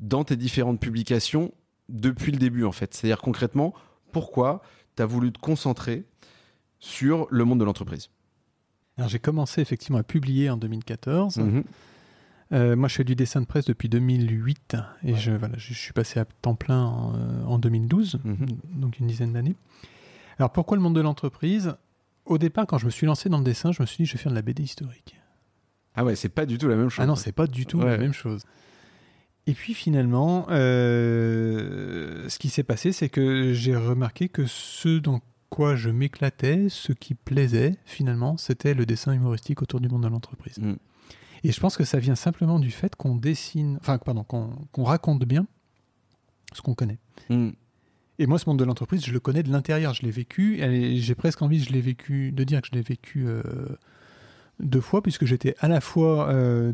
dans 0.00 0.24
tes 0.24 0.36
différentes 0.36 0.80
publications 0.80 1.52
depuis 1.88 2.32
le 2.32 2.38
début, 2.38 2.64
en 2.64 2.72
fait 2.72 2.94
C'est-à-dire 2.94 3.20
concrètement, 3.20 3.74
pourquoi 4.12 4.62
tu 4.96 5.02
as 5.02 5.06
voulu 5.06 5.32
te 5.32 5.38
concentrer 5.38 6.04
sur 6.78 7.26
le 7.30 7.44
monde 7.44 7.60
de 7.60 7.64
l'entreprise? 7.64 8.08
Alors, 8.98 9.08
j'ai 9.08 9.18
commencé 9.18 9.60
effectivement 9.60 9.98
à 9.98 10.02
publier 10.02 10.50
en 10.50 10.56
2014. 10.56 11.38
Mhm. 11.38 11.64
Euh, 12.52 12.76
moi, 12.76 12.88
je 12.88 12.96
fais 12.96 13.04
du 13.04 13.14
dessin 13.16 13.40
de 13.40 13.46
presse 13.46 13.64
depuis 13.64 13.88
2008 13.88 14.76
et 15.04 15.14
je, 15.14 15.32
voilà, 15.32 15.56
je, 15.56 15.72
je 15.72 15.78
suis 15.78 15.94
passé 15.94 16.20
à 16.20 16.26
temps 16.26 16.54
plein 16.54 16.82
en, 16.84 17.14
euh, 17.16 17.44
en 17.44 17.58
2012, 17.58 18.20
Mhm. 18.24 18.46
donc 18.74 18.98
une 18.98 19.06
dizaine 19.06 19.32
d'années. 19.32 19.56
Alors, 20.38 20.52
pourquoi 20.52 20.76
le 20.76 20.82
monde 20.82 20.94
de 20.94 21.00
l'entreprise? 21.00 21.74
Au 22.26 22.36
départ, 22.36 22.66
quand 22.66 22.76
je 22.78 22.84
me 22.84 22.90
suis 22.90 23.06
lancé 23.06 23.28
dans 23.30 23.38
le 23.38 23.44
dessin, 23.44 23.72
je 23.72 23.80
me 23.82 23.86
suis 23.86 24.04
dit, 24.04 24.06
je 24.06 24.12
vais 24.12 24.18
faire 24.18 24.30
de 24.32 24.36
la 24.36 24.42
BD 24.42 24.62
historique. 24.62 25.18
Ah 25.94 26.04
ouais, 26.04 26.14
c'est 26.14 26.28
pas 26.28 26.44
du 26.46 26.58
tout 26.58 26.68
la 26.68 26.76
même 26.76 26.88
chose. 26.90 27.02
Ah 27.02 27.06
non, 27.06 27.16
c'est 27.16 27.32
pas 27.32 27.46
du 27.46 27.64
tout 27.66 27.78
Ouais. 27.78 27.86
la 27.86 27.98
même 27.98 28.12
chose. 28.12 28.42
Et 29.46 29.54
puis 29.54 29.74
finalement, 29.74 30.46
euh, 30.50 32.28
ce 32.28 32.38
qui 32.38 32.48
s'est 32.48 32.62
passé, 32.62 32.92
c'est 32.92 33.08
que 33.08 33.52
j'ai 33.52 33.74
remarqué 33.74 34.28
que 34.28 34.46
ce 34.46 34.98
dans 34.98 35.20
quoi 35.50 35.74
je 35.74 35.90
m'éclatais, 35.90 36.68
ce 36.68 36.92
qui 36.92 37.14
plaisait 37.14 37.76
finalement, 37.84 38.36
c'était 38.36 38.74
le 38.74 38.86
dessin 38.86 39.12
humoristique 39.12 39.60
autour 39.60 39.80
du 39.80 39.88
monde 39.88 40.04
de 40.04 40.08
l'entreprise. 40.08 40.58
Mm. 40.58 40.74
Et 41.44 41.50
je 41.50 41.60
pense 41.60 41.76
que 41.76 41.84
ça 41.84 41.98
vient 41.98 42.14
simplement 42.14 42.60
du 42.60 42.70
fait 42.70 42.94
qu'on 42.94 43.16
dessine, 43.16 43.78
enfin 43.80 43.98
pardon, 43.98 44.22
qu'on 44.24 44.84
raconte 44.84 45.24
bien 45.24 45.46
ce 46.54 46.62
qu'on 46.62 46.74
connaît. 46.74 46.98
Mm. 47.28 47.50
Et 48.18 48.26
moi, 48.26 48.38
ce 48.38 48.48
monde 48.48 48.58
de 48.58 48.64
l'entreprise, 48.64 49.04
je 49.04 49.12
le 49.12 49.20
connais 49.20 49.42
de 49.42 49.50
l'intérieur, 49.50 49.94
je 49.94 50.02
l'ai 50.02 50.10
vécu, 50.10 50.60
j'ai 50.96 51.14
presque 51.14 51.42
envie 51.42 51.62
je 51.62 51.76
vécu, 51.76 52.30
de 52.30 52.44
dire 52.44 52.60
que 52.60 52.68
je 52.68 52.72
l'ai 52.72 52.82
vécu 52.82 53.24
euh, 53.26 53.42
deux 54.60 54.80
fois, 54.80 55.02
puisque 55.02 55.24
j'étais 55.24 55.56
à 55.58 55.66
la 55.66 55.80
fois 55.80 56.28
euh, 56.28 56.72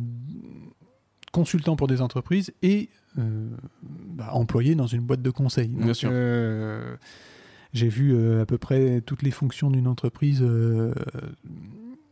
consultant 1.33 1.77
pour 1.77 1.87
des 1.89 2.01
entreprises 2.01 2.53
et 2.63 2.89
euh, 3.19 3.49
bah, 3.83 4.31
employé 4.33 4.75
dans 4.75 4.87
une 4.87 5.03
boîte 5.03 5.23
de 5.23 5.31
conseil. 5.31 5.69
Bien 5.69 5.95
sûr. 5.95 6.11
euh, 6.13 6.97
j'ai 7.75 7.89
vu 7.89 8.15
euh, 8.15 8.43
à 8.43 8.47
peu 8.47 8.57
près 8.59 9.01
toutes 9.03 9.23
les 9.23 9.31
fonctions 9.31 9.71
d'une 9.71 9.87
entreprise 9.89 10.41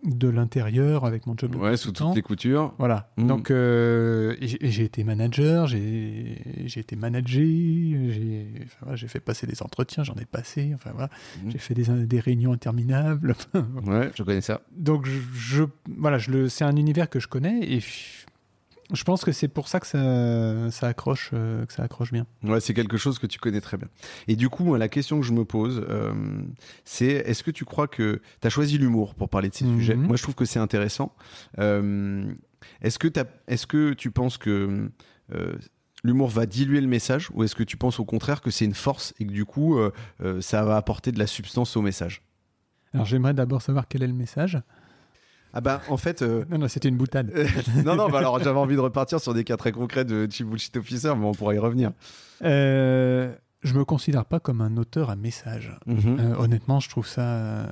de 0.04 0.28
l'intérieur 0.28 1.04
avec 1.04 1.26
mon 1.26 1.34
job 1.36 1.52
de 1.52 1.56
Ouais, 1.56 1.76
sous 1.76 1.90
toutes 1.90 2.14
les 2.14 2.22
coutures. 2.22 2.74
Voilà. 2.78 3.10
Mm. 3.16 3.26
Donc, 3.26 3.50
euh, 3.50 4.36
j'ai 4.40 4.84
été 4.84 5.02
manager, 5.02 5.66
j'ai 5.66 6.36
été 6.76 6.94
managé, 6.94 8.10
j'ai 8.12 8.46
enfin, 8.64 8.76
voilà, 8.82 8.96
j'ai 8.96 9.08
fait 9.08 9.18
passer 9.20 9.46
des 9.48 9.62
entretiens, 9.62 10.04
j'en 10.04 10.14
ai 10.14 10.24
passé, 10.26 10.70
enfin 10.74 10.90
voilà, 10.92 11.08
Mm. 11.42 11.50
j'ai 11.50 11.58
fait 11.58 11.74
des, 11.74 11.84
des 12.06 12.20
réunions 12.20 12.52
interminables. 12.52 13.34
Ouais, 13.86 14.10
je 14.14 14.22
connais 14.22 14.40
ça. 14.42 14.60
Donc, 14.76 15.06
je, 15.06 15.18
je- 15.34 15.64
voilà, 15.98 16.18
je 16.18 16.30
le, 16.30 16.48
c'est 16.48 16.64
un 16.64 16.76
univers 16.76 17.08
que 17.08 17.18
je 17.18 17.26
connais 17.28 17.60
et 17.64 17.80
je 18.92 19.02
pense 19.04 19.24
que 19.24 19.32
c'est 19.32 19.48
pour 19.48 19.68
ça 19.68 19.80
que 19.80 19.86
ça, 19.86 20.70
ça 20.70 20.86
accroche, 20.86 21.30
euh, 21.32 21.66
que 21.66 21.72
ça 21.72 21.82
accroche 21.82 22.12
bien. 22.12 22.26
Ouais, 22.44 22.60
c'est 22.60 22.74
quelque 22.74 22.96
chose 22.96 23.18
que 23.18 23.26
tu 23.26 23.38
connais 23.38 23.60
très 23.60 23.76
bien. 23.76 23.88
Et 24.28 24.36
du 24.36 24.48
coup, 24.48 24.64
moi, 24.64 24.78
la 24.78 24.88
question 24.88 25.18
que 25.20 25.26
je 25.26 25.32
me 25.32 25.44
pose, 25.44 25.84
euh, 25.88 26.12
c'est 26.84 27.06
est-ce 27.06 27.42
que 27.42 27.50
tu 27.50 27.64
crois 27.64 27.88
que 27.88 28.20
tu 28.40 28.46
as 28.46 28.50
choisi 28.50 28.78
l'humour 28.78 29.14
pour 29.14 29.28
parler 29.28 29.48
de 29.48 29.54
ces 29.54 29.64
Mhm. 29.64 29.78
sujets? 29.78 29.96
Moi, 29.96 30.16
je 30.16 30.22
trouve 30.22 30.34
que 30.36 30.44
c'est 30.44 30.58
intéressant. 30.60 31.14
Euh, 31.58 32.32
est-ce 32.80 32.98
que, 32.98 33.92
tu 33.94 34.10
penses 34.10 34.38
que 34.38 34.90
l'humour 36.04 36.28
va 36.28 36.46
diluer 36.46 36.80
le 36.80 36.86
message? 36.88 37.30
Ou 37.34 37.42
est-ce 37.44 37.54
que 37.54 37.62
tu 37.64 37.76
penses 37.76 37.98
au 38.00 38.04
contraire 38.04 38.40
que 38.40 38.50
c'est 38.50 38.64
une 38.64 38.74
force 38.74 39.14
et 39.18 39.26
que 39.26 39.32
du 39.32 39.44
coup, 39.44 39.78
ça 40.40 40.64
va 40.64 40.76
apporter 40.76 41.12
de 41.12 41.18
la 41.18 41.26
substance 41.26 41.76
au 41.76 41.82
message? 41.82 42.22
Alors, 42.94 43.04
j'aimerais 43.06 43.34
d'abord 43.34 43.62
savoir 43.62 43.88
quel 43.88 44.02
est 44.02 44.06
le 44.06 44.12
message. 44.14 44.58
Ah 45.58 45.62
bah 45.62 45.80
en 45.88 45.96
fait. 45.96 46.20
euh, 46.20 46.44
Non, 46.50 46.58
non, 46.58 46.68
c'était 46.68 46.90
une 46.90 46.98
boutade. 46.98 47.32
non, 47.86 47.96
non, 47.96 48.10
bah 48.10 48.18
alors 48.18 48.38
j'avais 48.44 48.58
envie 48.58 48.74
de 48.76 48.80
repartir 48.80 49.20
sur 49.20 49.32
des 49.32 49.42
cas 49.42 49.56
très 49.56 49.72
concrets 49.72 50.04
de 50.04 50.28
Chief 50.30 50.46
Bullshit 50.46 50.76
Officer, 50.76 51.14
mais 51.16 51.24
on 51.24 51.32
pourra 51.32 51.54
y 51.54 51.58
revenir. 51.58 51.92
Euh, 52.44 53.34
je 53.62 53.72
me 53.72 53.86
considère 53.86 54.26
pas 54.26 54.38
comme 54.38 54.60
un 54.60 54.76
auteur 54.76 55.08
à 55.08 55.16
message. 55.16 55.74
Mhm. 55.86 56.18
Euh, 56.20 56.36
honnêtement, 56.36 56.78
je 56.78 56.90
trouve 56.90 57.06
ça 57.06 57.22
euh, 57.22 57.66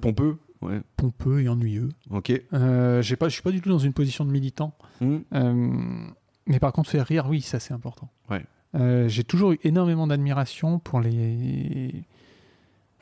Pompeux 0.00 0.38
Ouais, 0.62 0.80
pompeux 0.96 1.40
et 1.42 1.48
ennuyeux. 1.48 1.88
ok. 2.10 2.28
J'ai 2.30 3.16
pas, 3.16 3.28
je 3.28 3.32
suis 3.32 3.42
pas 3.42 3.50
du 3.50 3.60
tout 3.60 3.68
dans 3.70 3.78
une 3.78 3.92
position 3.92 4.24
de 4.24 4.30
militant. 4.30 4.76
Mhm. 5.00 6.12
Mais 6.46 6.60
par 6.60 6.72
contre, 6.72 6.88
faire 6.88 7.04
rire, 7.06 7.26
oui, 7.28 7.40
ça 7.40 7.58
c'est 7.58 7.74
important. 7.74 8.08
Ouais. 8.30 8.44
J'ai 9.08 9.24
toujours 9.24 9.52
eu 9.52 9.58
énormément 9.64 10.06
d'admiration 10.06 10.78
pour 10.78 11.00
les 11.00 12.04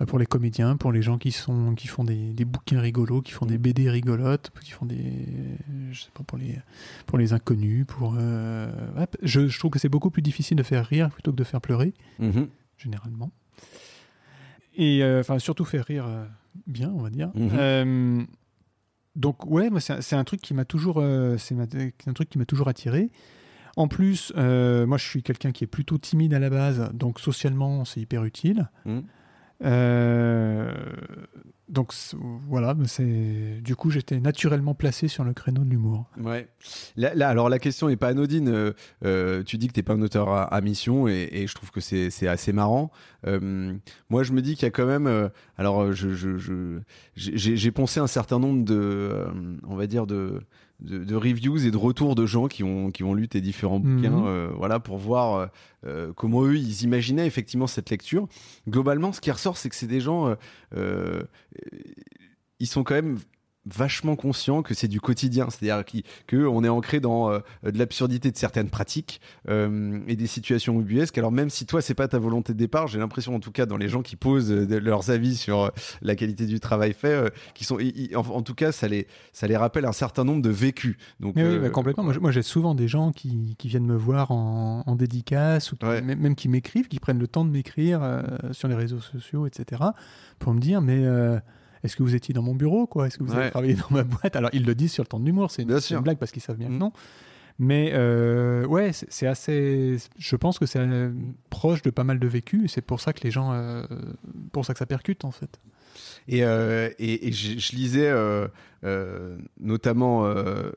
pour 0.06 0.18
les 0.18 0.26
comédiens, 0.26 0.76
pour 0.76 0.92
les 0.92 1.00
gens 1.00 1.16
qui 1.16 1.32
sont 1.32 1.74
qui 1.74 1.86
font 1.88 2.04
des, 2.04 2.32
des 2.34 2.44
bouquins 2.44 2.80
rigolos, 2.80 3.22
qui 3.22 3.32
font 3.32 3.46
des 3.46 3.56
BD 3.56 3.88
rigolotes, 3.88 4.50
qui 4.62 4.72
font 4.72 4.84
des 4.84 5.26
je 5.90 6.02
sais 6.02 6.10
pas 6.12 6.22
pour 6.22 6.36
les 6.36 6.58
pour 7.06 7.16
les 7.16 7.32
inconnus, 7.32 7.86
pour 7.86 8.14
euh, 8.18 8.70
ouais, 8.98 9.06
je, 9.22 9.48
je 9.48 9.58
trouve 9.58 9.70
que 9.70 9.78
c'est 9.78 9.88
beaucoup 9.88 10.10
plus 10.10 10.20
difficile 10.22 10.56
de 10.58 10.62
faire 10.62 10.84
rire 10.84 11.08
plutôt 11.10 11.30
que 11.32 11.36
de 11.36 11.44
faire 11.44 11.60
pleurer 11.62 11.94
Mhm. 12.18 12.48
généralement. 12.76 13.30
Et 14.74 15.02
euh, 15.02 15.20
enfin 15.20 15.38
surtout 15.38 15.64
faire 15.64 15.86
rire 15.86 16.04
euh, 16.06 16.26
bien, 16.66 16.90
on 16.94 17.00
va 17.00 17.08
dire. 17.10 17.30
Mhm. 17.34 17.50
Euh, 17.54 18.22
donc 19.14 19.46
ouais, 19.46 19.70
moi 19.70 19.80
c'est 19.80 20.12
un- 20.14 20.24
truc 20.24 20.42
qui 20.42 20.52
m'a 20.52 20.66
toujours 20.66 21.02
c'est 21.38 21.54
un 21.54 22.12
truc 22.12 22.28
qui 22.28 22.38
m'a 22.38 22.44
toujours 22.44 22.68
attiré. 22.68 23.10
En 23.78 23.88
plus, 23.88 24.32
moi 24.36 24.98
je 24.98 25.04
suis 25.04 25.22
quelqu'un 25.22 25.52
qui 25.52 25.64
est 25.64 25.66
plutôt 25.66 25.96
timide 25.96 26.34
à 26.34 26.38
la 26.38 26.50
base, 26.50 26.90
donc 26.92 27.18
socialement 27.20 27.86
c'est 27.86 28.00
hyper 28.00 28.24
utile. 28.24 28.68
Mhm. 28.84 29.04
Euh, 29.64 30.70
donc 31.68 31.92
voilà, 32.48 32.76
c'est 32.86 33.60
du 33.60 33.74
coup 33.74 33.90
j'étais 33.90 34.20
naturellement 34.20 34.74
placé 34.74 35.08
sur 35.08 35.24
le 35.24 35.32
créneau 35.32 35.64
de 35.64 35.70
l'humour. 35.70 36.04
Ouais. 36.20 36.48
Alors 37.20 37.48
la 37.48 37.58
question 37.58 37.88
est 37.88 37.96
pas 37.96 38.08
anodine. 38.08 38.48
euh, 38.48 38.72
euh, 39.04 39.42
tu 39.42 39.58
dis 39.58 39.66
que 39.66 39.72
t'es 39.72 39.82
pas 39.82 39.94
un 39.94 40.02
auteur 40.02 40.28
à, 40.28 40.60
mission 40.60 41.08
et, 41.08 41.46
je 41.46 41.54
trouve 41.54 41.70
que 41.70 41.80
c'est 41.80 42.28
assez 42.28 42.52
marrant. 42.52 42.90
Moi, 43.24 44.22
je 44.22 44.32
me 44.32 44.40
dis 44.42 44.54
qu'il 44.54 44.64
y 44.64 44.68
a 44.68 44.70
quand 44.70 44.86
même. 44.86 45.30
alors, 45.58 45.92
je 45.92 46.10
je- 46.10 46.36
je- 46.36 46.78
j'ai 47.16 47.56
j'ai 47.56 47.70
poncé 47.72 47.98
un 47.98 48.06
certain 48.06 48.38
nombre 48.38 48.64
de, 48.64 49.26
on 49.66 49.74
va 49.74 49.86
dire 49.86 50.06
de, 50.06 50.40
de 50.80 51.04
de 51.04 51.14
reviews 51.14 51.64
et 51.66 51.70
de 51.70 51.76
retours 51.76 52.14
de 52.14 52.26
gens 52.26 52.48
qui 52.48 52.62
ont 52.64 52.90
qui 52.90 53.02
ont 53.04 53.14
lu 53.14 53.28
tes 53.28 53.40
différents 53.40 53.78
Mhm. 53.80 53.96
bouquins, 53.96 54.26
euh, 54.26 54.50
voilà, 54.56 54.78
pour 54.80 54.98
voir 54.98 55.34
euh, 55.34 55.46
euh, 55.86 56.12
comment 56.14 56.44
eux 56.44 56.56
ils 56.56 56.82
imaginaient 56.82 57.26
effectivement 57.26 57.66
cette 57.66 57.90
lecture. 57.90 58.28
Globalement, 58.68 59.12
ce 59.12 59.20
qui 59.20 59.30
ressort, 59.30 59.56
c'est 59.56 59.68
que 59.68 59.74
c'est 59.76 59.86
des 59.86 60.00
gens. 60.00 60.36
euh, 60.74 61.22
ils 62.58 62.66
sont 62.66 62.84
quand 62.84 62.94
même 62.94 63.18
vachement 63.66 64.16
conscients 64.16 64.62
que 64.62 64.74
c'est 64.74 64.88
du 64.88 65.00
quotidien, 65.00 65.48
c'est-à-dire 65.50 65.84
qui- 65.84 66.04
que 66.26 66.36
on 66.46 66.62
est 66.64 66.68
ancré 66.68 67.00
dans 67.00 67.30
euh, 67.30 67.40
de 67.64 67.78
l'absurdité 67.78 68.30
de 68.30 68.36
certaines 68.36 68.70
pratiques 68.70 69.20
euh, 69.48 70.00
et 70.06 70.16
des 70.16 70.26
situations 70.26 70.80
ubuesques. 70.80 71.18
Alors 71.18 71.32
même 71.32 71.50
si 71.50 71.66
toi 71.66 71.82
c'est 71.82 71.94
pas 71.94 72.08
ta 72.08 72.18
volonté 72.18 72.52
de 72.52 72.58
départ, 72.58 72.86
j'ai 72.86 72.98
l'impression 72.98 73.34
en 73.34 73.40
tout 73.40 73.50
cas 73.52 73.66
dans 73.66 73.76
les 73.76 73.88
gens 73.88 74.02
qui 74.02 74.16
posent 74.16 74.52
euh, 74.52 74.80
leurs 74.80 75.10
avis 75.10 75.36
sur 75.36 75.70
la 76.02 76.14
qualité 76.14 76.46
du 76.46 76.60
travail 76.60 76.92
fait, 76.92 77.32
qui 77.54 77.64
sont, 77.64 77.78
en, 78.14 78.20
en 78.20 78.42
tout 78.42 78.54
cas 78.54 78.72
ça 78.72 78.88
les 78.88 79.06
ça 79.32 79.46
les 79.46 79.56
rappelle 79.56 79.84
un 79.84 79.92
certain 79.92 80.24
nombre 80.24 80.42
de 80.42 80.50
vécus. 80.50 80.96
Donc 81.20 81.34
Mais 81.36 81.46
oui, 81.48 81.58
bah, 81.58 81.70
complètement. 81.70 82.04
Moi, 82.20 82.30
j'ai- 82.30 82.42
souvent 82.42 82.74
des 82.74 82.86
gens 82.88 83.10
qui, 83.12 83.56
qui 83.58 83.66
viennent 83.68 83.86
me 83.86 83.96
voir 83.96 84.30
en, 84.30 84.84
en 84.86 84.94
dédicace 84.96 85.72
ou 85.72 85.76
qui- 85.76 85.86
Ouais. 85.86 86.00
même, 86.02 86.34
qui 86.36 86.48
m'écrivent, 86.48 86.86
qui 86.88 87.00
prennent 87.00 87.18
le 87.18 87.26
temps 87.26 87.44
de 87.44 87.50
m'écrire 87.50 88.22
sur 88.52 88.68
les 88.68 88.74
réseaux 88.74 89.00
sociaux, 89.00 89.46
etc., 89.46 89.82
pour 90.38 90.54
me 90.54 90.60
dire 90.60 90.80
mais 90.80 91.04
est-ce 91.86 91.96
que 91.96 92.02
vous 92.02 92.14
étiez 92.14 92.34
dans 92.34 92.42
mon 92.42 92.54
bureau 92.54 92.86
quoi? 92.86 93.06
Est-ce 93.06 93.16
que 93.18 93.24
vous 93.24 93.32
Ouais. 93.32 93.40
avez 93.42 93.50
travaillé 93.50 93.74
dans 93.74 93.88
ma 93.90 94.02
boîte? 94.04 94.36
Alors 94.36 94.50
ils 94.52 94.64
le 94.66 94.74
disent 94.74 94.92
sur 94.92 95.02
le 95.02 95.08
ton 95.08 95.18
de 95.20 95.24
l'humour, 95.24 95.50
c'est 95.50 95.62
une, 95.62 96.00
blague 96.00 96.18
parce 96.18 96.30
qu'ils 96.32 96.42
savent 96.42 96.56
bien 96.58 96.68
Mm. 96.68 96.72
que 96.74 96.78
non. 96.78 96.92
Mais 97.58 97.92
euh, 97.94 98.66
ouais, 98.66 98.90
c'est 98.92 99.26
assez. 99.26 99.96
Je 100.18 100.36
pense 100.36 100.58
que 100.58 100.66
c'est 100.66 100.78
euh, 100.78 101.10
proche 101.48 101.80
de 101.80 101.88
pas 101.88 102.04
mal 102.04 102.18
de 102.18 102.26
vécu 102.28 102.68
c'est 102.68 102.82
pour 102.82 103.00
ça 103.00 103.14
que 103.14 103.20
les 103.24 103.30
gens, 103.30 103.52
euh, 103.54 103.82
pour 104.52 104.66
ça 104.66 104.74
que 104.74 104.78
ça 104.78 104.84
percute 104.84 105.24
en 105.24 105.30
fait. 105.30 105.58
Et, 106.28 106.44
euh, 106.44 106.90
et, 106.98 107.28
et 107.28 107.32
je, 107.32 107.58
je 107.58 107.74
lisais 107.74 108.12
notamment 109.60 110.30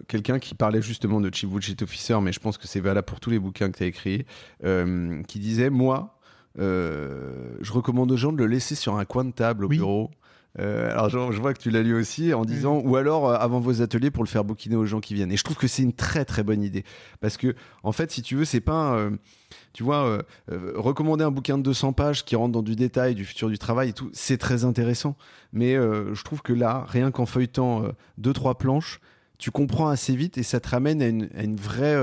quelqu'un 0.07 0.39
qui 0.39 0.55
parlait 0.55 0.81
justement 0.81 1.19
de 1.21 1.33
Chief 1.33 1.49
Bullshit 1.49 1.81
Officer, 1.81 2.17
mais 2.21 2.31
je 2.31 2.39
pense 2.39 2.57
que 2.57 2.67
c'est 2.67 2.79
valable 2.79 3.05
pour 3.05 3.19
tous 3.19 3.29
les 3.29 3.39
bouquins 3.39 3.69
que 3.71 3.77
tu 3.77 3.83
as 3.83 3.87
écrits, 3.87 4.25
qui 5.27 5.39
disait 5.39 5.69
Moi, 5.69 6.17
je 6.57 7.71
recommande 7.71 8.11
aux 8.11 8.17
gens 8.17 8.31
de 8.31 8.37
le 8.37 8.47
laisser 8.47 8.75
sur 8.75 8.97
un 8.97 9.05
coin 9.05 9.25
de 9.25 9.31
table 9.31 9.65
au 9.65 9.67
Oui. 9.67 9.77
bureau. 9.77 10.11
Euh, 10.57 10.89
alors 10.91 11.09
je, 11.09 11.31
je 11.31 11.39
vois 11.39 11.53
que 11.53 11.59
tu 11.59 11.69
l'as 11.69 11.83
lu 11.83 11.93
aussi 11.93 12.33
en 12.33 12.43
disant 12.43 12.81
ou 12.83 12.95
alors 12.95 13.29
euh, 13.29 13.35
avant 13.35 13.59
vos 13.59 13.83
ateliers 13.83 14.09
pour 14.09 14.23
le 14.23 14.27
faire 14.29 14.43
bouquiner 14.43 14.75
aux 14.75 14.85
gens 14.85 14.99
qui 14.99 15.13
viennent. 15.13 15.31
Et 15.31 15.37
je 15.37 15.43
trouve 15.43 15.57
que 15.57 15.67
c'est 15.67 15.83
une 15.83 15.93
très 15.93 16.25
très 16.25 16.43
bonne 16.43 16.63
idée. 16.63 16.83
Parce 17.21 17.37
que 17.37 17.55
en 17.83 17.91
fait 17.91 18.11
si 18.11 18.21
tu 18.23 18.35
veux 18.35 18.45
c'est 18.45 18.59
pas 18.59 18.73
un, 18.73 18.97
euh, 18.97 19.09
tu 19.73 19.83
vois 19.83 20.19
recommander 20.49 21.23
un 21.23 21.31
bouquin 21.31 21.57
de 21.57 21.63
200 21.63 21.93
pages 21.93 22.25
qui 22.25 22.35
rentre 22.35 22.51
dans 22.51 22.63
du 22.63 22.75
détail 22.75 23.13
du 23.13 23.25
futur 23.25 23.49
du 23.49 23.59
travail 23.59 23.89
et 23.89 23.93
tout 23.93 24.09
c'est 24.13 24.37
très 24.37 24.65
intéressant. 24.65 25.15
Mais 25.53 25.75
je 25.75 26.23
trouve 26.23 26.41
que 26.41 26.53
là 26.53 26.85
rien 26.87 27.11
qu'en 27.11 27.25
feuilletant 27.25 27.83
deux 28.17 28.33
trois 28.33 28.57
planches 28.57 28.99
tu 29.37 29.51
comprends 29.51 29.87
assez 29.87 30.15
vite 30.15 30.37
et 30.37 30.43
ça 30.43 30.59
te 30.59 30.69
ramène 30.69 31.01
à 31.01 31.07
une, 31.07 31.29
à 31.37 31.43
une 31.43 31.55
vraie 31.55 31.95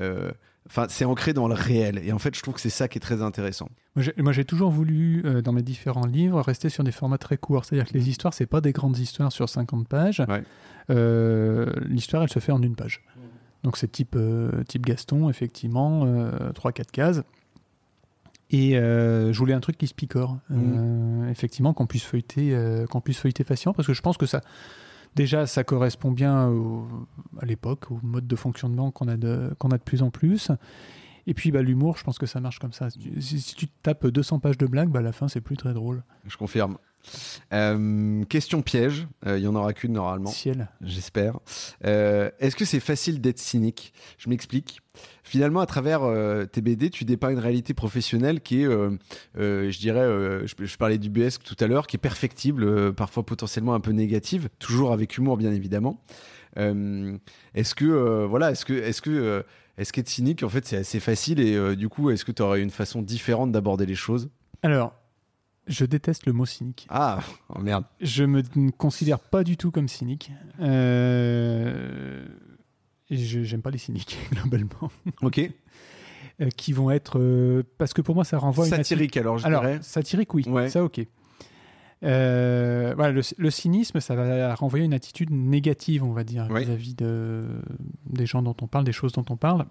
euh, 0.00 0.32
Enfin, 0.74 0.86
c'est 0.88 1.04
ancré 1.04 1.34
dans 1.34 1.48
le 1.48 1.54
réel. 1.54 2.00
Et 2.02 2.12
en 2.12 2.18
fait, 2.18 2.34
je 2.34 2.40
trouve 2.40 2.54
que 2.54 2.60
c'est 2.60 2.70
ça 2.70 2.88
qui 2.88 2.96
est 2.96 3.00
très 3.00 3.20
intéressant. 3.20 3.68
Moi, 4.16 4.32
j'ai- 4.32 4.44
toujours 4.46 4.70
voulu, 4.70 5.20
euh, 5.26 5.42
dans 5.42 5.52
mes 5.52 5.60
différents 5.62 6.06
livres, 6.06 6.40
rester 6.40 6.70
sur 6.70 6.82
des 6.82 6.92
formats 6.92 7.18
très 7.18 7.36
courts. 7.36 7.66
C'est-à-dire 7.66 7.86
que 7.86 7.92
les 7.92 8.08
histoires, 8.08 8.32
c'est 8.32 8.46
pas 8.46 8.62
des 8.62 8.72
grandes 8.72 8.96
histoires 8.96 9.30
sur 9.32 9.50
50 9.50 9.86
pages. 9.86 10.22
Ouais. 10.28 10.42
Euh, 10.88 11.70
L'histoire, 11.84 12.22
elle 12.22 12.30
se 12.30 12.38
fait 12.38 12.52
en 12.52 12.62
une 12.62 12.74
page. 12.74 13.04
Donc, 13.64 13.76
c'est 13.76 13.92
type, 13.92 14.14
euh, 14.16 14.64
type 14.64 14.86
Gaston, 14.86 15.28
effectivement, 15.28 16.06
3-4 16.54 16.90
cases. 16.90 17.22
Et 18.50 18.76
euh, 18.78 19.30
je 19.32 19.38
voulais 19.38 19.54
un 19.54 19.60
truc 19.60 19.76
qui 19.76 19.86
se 19.86 19.94
picore. 19.94 20.38
Euh, 20.50 21.28
effectivement, 21.30 21.74
qu'on 21.74 21.86
puisse 21.86 22.04
feuilleter, 22.04 22.54
euh, 22.54 22.86
qu'on 22.86 23.00
puisse 23.02 23.18
feuilleter 23.18 23.44
facilement, 23.44 23.74
parce 23.74 23.86
que 23.86 23.94
je 23.94 24.00
pense 24.02 24.16
que 24.16 24.26
ça, 24.26 24.40
déjà, 25.14 25.46
ça 25.46 25.64
correspond 25.64 26.10
bien 26.10 26.52
à 27.40 27.46
l'époque, 27.46 27.90
au 27.90 27.98
mode 28.02 28.26
de 28.26 28.36
fonctionnement 28.36 28.90
qu'on 28.90 29.08
a 29.08 29.16
de, 29.16 29.54
plus 29.84 30.02
en 30.02 30.10
plus. 30.10 30.50
Et 31.26 31.34
puis, 31.34 31.52
bah, 31.52 31.62
l'humour, 31.62 31.96
je 31.96 32.04
pense 32.04 32.18
que 32.18 32.26
ça 32.26 32.40
marche 32.40 32.58
comme 32.58 32.72
ça. 32.72 32.88
Si, 32.90 33.54
tu- 33.56 33.68
tapes 33.68 34.06
200 34.06 34.40
pages 34.40 34.58
de 34.58 34.66
blagues, 34.66 34.88
bah, 34.88 34.98
à 34.98 35.02
la 35.02 35.12
fin, 35.12 35.28
c'est 35.28 35.40
plus 35.40 35.56
très 35.56 35.72
drôle. 35.72 36.02
Je 36.26 36.36
confirme. 36.36 36.78
Euh, 37.52 38.24
question 38.24 38.62
piège. 38.62 39.06
Euh, 39.26 39.38
Il 39.38 39.44
y 39.44 39.46
en 39.46 39.54
aura 39.54 39.72
qu'une 39.72 39.92
normalement. 39.92 40.30
Ciel. 40.30 40.68
J'espère. 40.82 41.38
Euh, 41.84 42.30
Est-ce 42.38 42.56
que 42.56 42.64
c'est 42.64 42.80
facile 42.80 43.20
d'être 43.20 43.38
cynique? 43.38 43.92
Je 44.18 44.28
m'explique. 44.28 44.80
Finalement, 45.24 45.60
à 45.60 45.66
travers 45.66 46.02
euh, 46.02 46.44
tes 46.44 46.60
BD, 46.60 46.90
tu 46.90 47.04
dépeins 47.04 47.30
une 47.30 47.38
réalité 47.38 47.74
professionnelle 47.74 48.40
qui 48.40 48.62
est, 48.62 48.66
euh, 48.66 48.90
euh, 49.38 49.70
je 49.70 49.78
dirais, 49.78 50.00
euh, 50.00 50.46
je, 50.46 50.64
je 50.64 50.76
parlais 50.76 50.98
du 50.98 51.08
BS 51.10 51.38
tout 51.42 51.56
à 51.60 51.66
l'heure, 51.66 51.86
qui 51.86 51.96
est 51.96 51.98
perfectible, 51.98 52.64
euh, 52.64 52.92
parfois 52.92 53.24
potentiellement 53.24 53.74
un 53.74 53.80
peu 53.80 53.92
négative, 53.92 54.48
toujours 54.58 54.92
avec 54.92 55.16
humour 55.16 55.36
bien 55.36 55.52
évidemment. 55.52 56.02
Euh, 56.58 57.16
est-ce 57.54 57.74
que, 57.74 57.86
euh, 57.86 58.26
voilà, 58.26 58.50
est-ce 58.50 58.64
que, 58.66 58.74
est-ce 58.74 59.00
que, 59.00 59.10
euh, 59.10 59.42
est-ce 59.78 59.92
qu'être 59.94 60.08
cynique, 60.08 60.42
en 60.42 60.50
fait, 60.50 60.66
c'est 60.66 60.76
assez 60.76 61.00
facile 61.00 61.40
et 61.40 61.54
euh, 61.56 61.74
du 61.74 61.88
coup, 61.88 62.10
est-ce 62.10 62.26
que 62.26 62.32
tu 62.32 62.42
aurais 62.42 62.60
une 62.60 62.68
façon 62.70 63.00
différente 63.00 63.52
d'aborder 63.52 63.86
les 63.86 63.94
choses? 63.94 64.28
Alors, 64.62 64.94
je 65.66 65.84
déteste 65.84 66.26
le 66.26 66.32
mot 66.32 66.44
cynique. 66.46 66.86
Ah, 66.90 67.20
oh 67.48 67.58
merde. 67.60 67.84
Je 68.00 68.24
me 68.24 68.42
considère 68.72 69.18
pas 69.20 69.44
du 69.44 69.56
tout 69.56 69.70
comme 69.70 69.88
cynique. 69.88 70.30
Euh, 70.60 72.26
j'aime 73.10 73.62
pas 73.62 73.70
les 73.70 73.78
cyniques, 73.78 74.18
globalement. 74.32 74.90
Ok. 75.22 75.40
Euh, 76.40 76.48
qui 76.56 76.72
vont 76.72 76.90
être. 76.90 77.18
euh, 77.18 77.62
parce 77.78 77.92
que 77.92 78.00
pour 78.02 78.14
moi, 78.14 78.24
ça 78.24 78.38
renvoie 78.38 78.64
à 78.64 78.68
une 78.68 78.74
Satirique 78.74 79.16
alors, 79.16 79.38
je 79.38 79.46
Alors, 79.46 79.60
dirais. 79.62 79.78
satirique, 79.82 80.32
oui, 80.34 80.44
Ouais. 80.48 80.68
ça 80.70 80.82
ok. 80.82 81.00
Euh, 82.04 82.94
voilà, 82.96 83.12
le, 83.12 83.20
le 83.38 83.50
cynisme, 83.50 84.00
ça 84.00 84.16
va 84.16 84.54
renvoyer 84.56 84.84
une 84.84 84.94
attitude 84.94 85.30
négative, 85.30 86.02
on 86.02 86.12
va 86.12 86.24
dire, 86.24 86.48
Ouais. 86.50 86.64
vis-à-vis 86.64 86.94
de, 86.94 87.44
des 88.06 88.26
gens 88.26 88.42
dont 88.42 88.56
on 88.60 88.66
parle, 88.66 88.84
des 88.84 88.92
choses 88.92 89.12
dont 89.12 89.24
on 89.30 89.36
parle. 89.36 89.66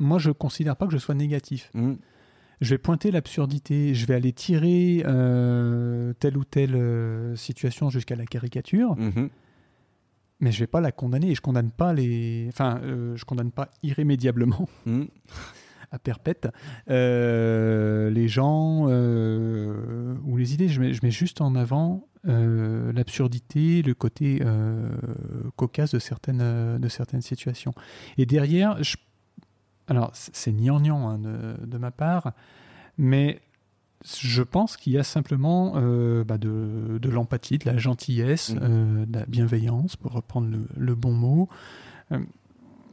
Moi, 0.00 0.18
je 0.18 0.30
considère 0.32 0.74
pas 0.74 0.86
que 0.86 0.92
je 0.92 0.98
sois 0.98 1.14
négatif. 1.14 1.70
Hmm. 1.74 1.94
Je 2.62 2.70
vais 2.70 2.78
pointer 2.78 3.10
l'absurdité, 3.10 3.92
je 3.94 4.06
vais 4.06 4.14
aller 4.14 4.32
tirer 4.32 5.02
euh, 5.04 6.12
telle 6.20 6.36
ou 6.38 6.44
telle 6.44 6.74
euh, 6.76 7.34
situation 7.36 7.90
jusqu'à 7.90 8.14
la 8.16 8.24
caricature, 8.24 8.94
Mhm. 8.96 9.28
mais 10.40 10.52
je 10.52 10.60
vais 10.60 10.66
pas 10.68 10.80
la 10.80 10.92
condamner 10.92 11.30
et 11.30 11.34
je 11.34 11.40
condamne 11.40 11.70
pas 11.72 11.92
les, 11.92 12.46
enfin, 12.48 12.80
euh, 12.84 13.16
je 13.16 13.24
condamne 13.24 13.50
pas 13.50 13.68
irrémédiablement 13.82 14.68
Hmm. 14.86 15.04
à 15.90 15.98
perpète 15.98 16.48
euh, 16.88 18.10
les 18.10 18.28
gens 18.28 18.86
euh, 18.88 20.14
ou 20.24 20.36
les 20.36 20.54
idées. 20.54 20.68
Je 20.68 20.80
mets, 20.80 20.92
je 20.94 21.00
mets 21.02 21.10
juste 21.10 21.40
en 21.40 21.54
avant 21.56 22.06
l'absurdité, 22.24 23.82
le 23.82 23.94
côté 23.94 24.40
cocasse 25.56 25.92
de 25.92 25.98
certaines, 25.98 26.78
de 26.78 26.88
certaines 26.88 27.20
situations. 27.22 27.72
Et 28.18 28.26
derrière, 28.26 28.80
je- 28.84 28.94
alors 29.92 30.10
c'est 30.14 30.52
gnangnan 30.52 31.08
hein, 31.08 31.18
de, 31.18 31.64
de 31.66 31.78
ma 31.78 31.90
part, 31.90 32.32
mais 32.98 33.40
je 34.04 34.42
pense 34.42 34.76
qu'il 34.76 34.92
y 34.94 34.98
a 34.98 35.04
simplement 35.04 35.74
euh, 35.76 36.24
bah, 36.24 36.36
de, 36.38 36.98
de 37.00 37.08
l'empathie, 37.08 37.58
de 37.58 37.66
la 37.66 37.76
gentillesse, 37.78 38.50
Mhm. 38.54 38.60
euh, 38.62 39.06
de 39.06 39.18
la 39.20 39.26
bienveillance, 39.26 39.94
pour 39.96 40.12
reprendre 40.12 40.48
le, 40.50 40.66
le 40.76 40.94
bon 40.96 41.12
mot, 41.12 41.48
euh, 42.10 42.18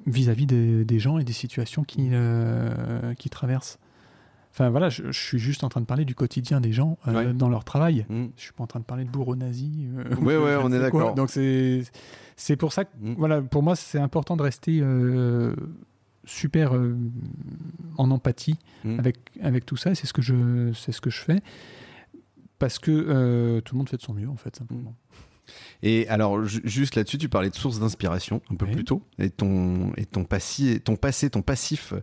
vis-à-vis 0.06 0.46
des, 0.46 0.86
des 0.86 1.00
gens 1.00 1.18
et 1.18 1.24
des 1.24 1.34
situations 1.34 1.84
qui, 1.84 2.10
qui 3.18 3.30
traversent. 3.30 3.80
Enfin 4.52 4.70
voilà, 4.72 4.90
je, 4.90 5.12
je 5.12 5.20
suis 5.20 5.38
juste 5.40 5.64
en 5.64 5.70
train 5.70 5.80
de 5.82 5.86
parler 5.86 6.06
du 6.06 6.16
quotidien 6.16 6.60
des 6.60 6.72
gens 6.74 6.98
Ouais. 7.08 7.34
dans 7.34 7.50
leur 7.50 7.64
travail. 7.64 8.06
Mm. 8.10 8.26
Je 8.36 8.42
suis 8.42 8.52
pas 8.54 8.64
en 8.64 8.68
train 8.68 8.80
de 8.80 8.86
parler 8.86 9.04
de 9.06 9.10
bourreaux 9.10 9.36
nazis. 9.36 9.72
euh, 9.96 10.16
Ouais, 10.16 10.56
on 10.64 10.72
est 10.72 10.80
d'accord. 10.80 11.14
Donc 11.16 11.30
c'est 11.30 12.56
pour 12.58 12.74
ça 12.74 12.86
que 12.86 12.90
Mm. 13.00 13.14
voilà, 13.18 13.42
pour 13.42 13.62
moi 13.64 13.76
c'est 13.76 14.00
important 14.00 14.36
de 14.38 14.42
rester 14.44 14.82
super 16.30 16.76
euh, 16.76 16.96
en 17.98 18.12
empathie 18.12 18.56
Mm. 18.86 19.00
avec 19.00 19.18
avec 19.42 19.66
tout 19.66 19.76
ça. 19.76 19.94
C'est 19.96 20.08
ce 20.08 20.14
que 20.14 20.22
je 20.22 20.72
c'est 20.74 20.92
ce 20.94 21.02
que 21.02 21.10
je 21.10 21.20
fais 21.20 21.42
parce 22.60 22.80
que 22.80 22.92
euh, 22.92 23.62
tout 23.62 23.76
le 23.76 23.80
monde 23.80 23.90
fait 23.90 23.98
de 23.98 24.02
son 24.02 24.14
mieux 24.14 24.30
en 24.30 24.36
fait 24.38 24.56
simplement. 24.56 24.96
Et 25.82 26.08
alors, 26.10 26.46
ju- 26.46 26.62
juste 26.64 26.96
là-dessus, 26.96 27.18
tu 27.18 27.28
parlais 27.28 27.50
de 27.50 27.56
source 27.56 27.80
d'inspiration 27.80 28.42
un 28.52 28.56
peu 28.56 28.66
Oui. 28.68 28.72
plus 28.74 28.84
tôt, 28.86 29.02
et 29.18 29.32
ton, 29.32 29.92
et 29.98 30.06
ton, 30.06 30.24
passi, 30.24 30.80
ton 30.80 30.96
passé, 30.96 31.30
ton 31.32 31.42
passif 31.42 31.94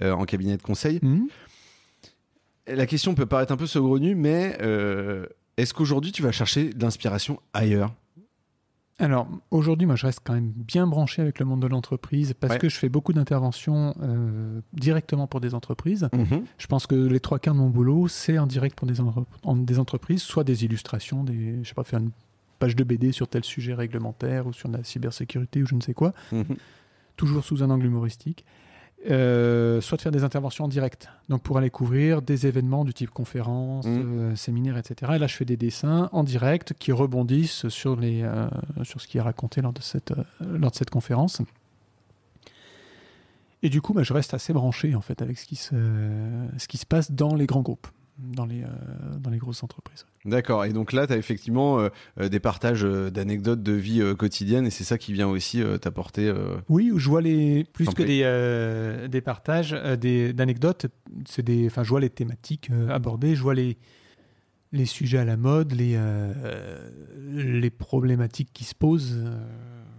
euh, 0.00 0.12
en 0.12 0.24
cabinet 0.24 0.56
de 0.56 0.62
conseil. 0.62 1.00
Mhm. 1.02 1.28
La 2.66 2.86
question 2.86 3.14
peut 3.14 3.26
paraître 3.26 3.52
un 3.52 3.58
peu 3.58 3.66
saugrenue, 3.66 4.14
mais 4.14 4.56
est-ce 5.58 5.74
qu'aujourd'hui 5.74 6.12
tu 6.12 6.22
vas 6.22 6.32
chercher 6.32 6.70
de 6.70 6.82
l'inspiration 6.82 7.38
ailleurs? 7.52 7.94
Alors 9.00 9.26
aujourd'hui, 9.50 9.86
moi 9.86 9.96
je 9.96 10.06
reste 10.06 10.20
quand 10.22 10.34
même 10.34 10.52
bien 10.54 10.86
branché 10.86 11.20
avec 11.20 11.40
le 11.40 11.44
monde 11.46 11.60
de 11.60 11.66
l'entreprise 11.66 12.32
parce 12.38 12.52
Ouais. 12.54 12.58
que 12.60 12.68
je 12.68 12.76
fais 12.76 12.88
beaucoup 12.88 13.12
d'interventions 13.12 13.94
euh, 14.02 14.60
directement 14.72 15.26
pour 15.26 15.40
des 15.40 15.52
entreprises. 15.54 16.08
Mhm. 16.12 16.44
Je 16.58 16.66
pense 16.68 16.86
que 16.86 16.94
les 16.94 17.18
trois 17.18 17.40
quarts 17.40 17.54
de 17.54 17.58
mon 17.58 17.70
boulot, 17.70 18.06
c'est 18.06 18.38
en 18.38 18.46
direct 18.46 18.76
pour 18.78 18.86
des, 18.86 19.00
entre- 19.00 19.26
en- 19.42 19.56
des 19.56 19.78
entreprises, 19.80 20.22
soit 20.22 20.44
des 20.44 20.64
illustrations, 20.64 21.24
des, 21.24 21.58
je 21.64 21.68
sais 21.68 21.74
pas, 21.74 21.82
faire 21.82 21.98
une 21.98 22.10
page 22.60 22.76
de 22.76 22.84
BD 22.84 23.10
sur 23.10 23.26
tel 23.26 23.42
sujet 23.42 23.74
réglementaire 23.74 24.46
ou 24.46 24.52
sur 24.52 24.68
la 24.68 24.84
cybersécurité 24.84 25.60
ou 25.62 25.66
je 25.66 25.74
ne 25.74 25.80
sais 25.80 25.94
quoi, 25.94 26.12
Mhm. 26.30 26.44
toujours 27.16 27.44
sous 27.44 27.64
un 27.64 27.70
angle 27.70 27.86
humoristique, 27.86 28.44
euh, 29.10 29.80
soit 29.80 29.96
de 29.96 30.02
faire 30.02 30.12
des 30.12 30.24
interventions 30.24 30.64
en 30.64 30.68
direct, 30.68 31.08
donc 31.28 31.42
pour 31.42 31.58
aller 31.58 31.70
couvrir 31.70 32.22
des 32.22 32.46
événements 32.46 32.84
du 32.84 32.94
type 32.94 33.10
conférences, 33.10 33.86
Mhm. 33.86 34.18
euh, 34.32 34.36
séminaires, 34.36 34.78
etc. 34.78 35.12
Et 35.16 35.18
là, 35.18 35.26
je 35.26 35.34
fais 35.36 35.44
des 35.44 35.56
dessins 35.58 36.08
en 36.12 36.24
direct 36.24 36.72
qui 36.78 36.90
rebondissent 36.92 37.68
sur, 37.68 37.96
les, 37.96 38.22
euh, 38.22 38.46
sur 38.82 39.00
ce 39.00 39.06
qui 39.06 39.18
est 39.18 39.20
raconté 39.20 39.60
lors 39.60 39.72
de 39.74 39.82
cette, 39.82 40.12
euh, 40.12 40.24
lors 40.58 40.70
de 40.70 40.76
cette 40.76 40.90
conférence. 40.90 41.42
Et 43.62 43.68
du 43.70 43.80
coup, 43.80 43.94
bah, 43.94 44.02
je 44.02 44.12
reste 44.12 44.34
assez 44.34 44.52
branché 44.52 44.94
en 44.94 45.00
fait 45.00 45.22
avec 45.22 45.38
ce 45.38 45.46
qui 45.46 45.56
se, 45.56 45.74
ce 46.58 46.68
qui 46.68 46.76
se 46.76 46.84
passe 46.86 47.10
dans 47.12 47.34
les 47.34 47.46
grands 47.46 47.62
groupes, 47.62 47.86
dans 48.18 48.46
les, 48.46 48.62
euh, 48.62 48.66
dans 49.18 49.30
les 49.30 49.38
grosses 49.38 49.62
entreprises. 49.62 50.06
D'accord. 50.24 50.64
Et 50.64 50.72
donc 50.72 50.92
là, 50.92 51.06
tu 51.06 51.12
as 51.12 51.16
effectivement 51.16 51.80
euh, 51.80 51.88
euh, 52.18 52.28
des 52.28 52.40
partages 52.40 52.82
d'anecdotes 52.82 53.62
de 53.62 53.72
vie 53.72 54.00
euh, 54.00 54.14
quotidienne, 54.14 54.66
et 54.66 54.70
c'est 54.70 54.84
ça 54.84 54.98
qui 54.98 55.12
vient 55.12 55.28
aussi 55.28 55.62
t'apporter. 55.80 56.32
Oui, 56.68 56.92
je 56.96 57.08
vois 57.08 57.20
les 57.20 57.64
plus 57.64 57.86
que 57.90 58.02
des, 58.02 59.08
des 59.08 59.20
partages, 59.20 59.72
des 59.72 60.32
d'anecdotes, 60.32 60.86
c'est 61.28 61.42
des, 61.42 61.66
enfin, 61.66 61.82
je 61.82 61.90
vois 61.90 62.00
les 62.00 62.10
thématiques 62.10 62.70
abordées, 62.88 63.34
je 63.34 63.42
vois 63.42 63.54
les 63.54 63.76
les 64.72 64.86
sujets 64.86 65.18
à 65.18 65.24
la 65.24 65.36
mode, 65.36 65.72
les 65.72 65.98
les 67.32 67.70
problématiques 67.70 68.50
qui 68.52 68.64
se 68.64 68.74
posent. 68.74 69.18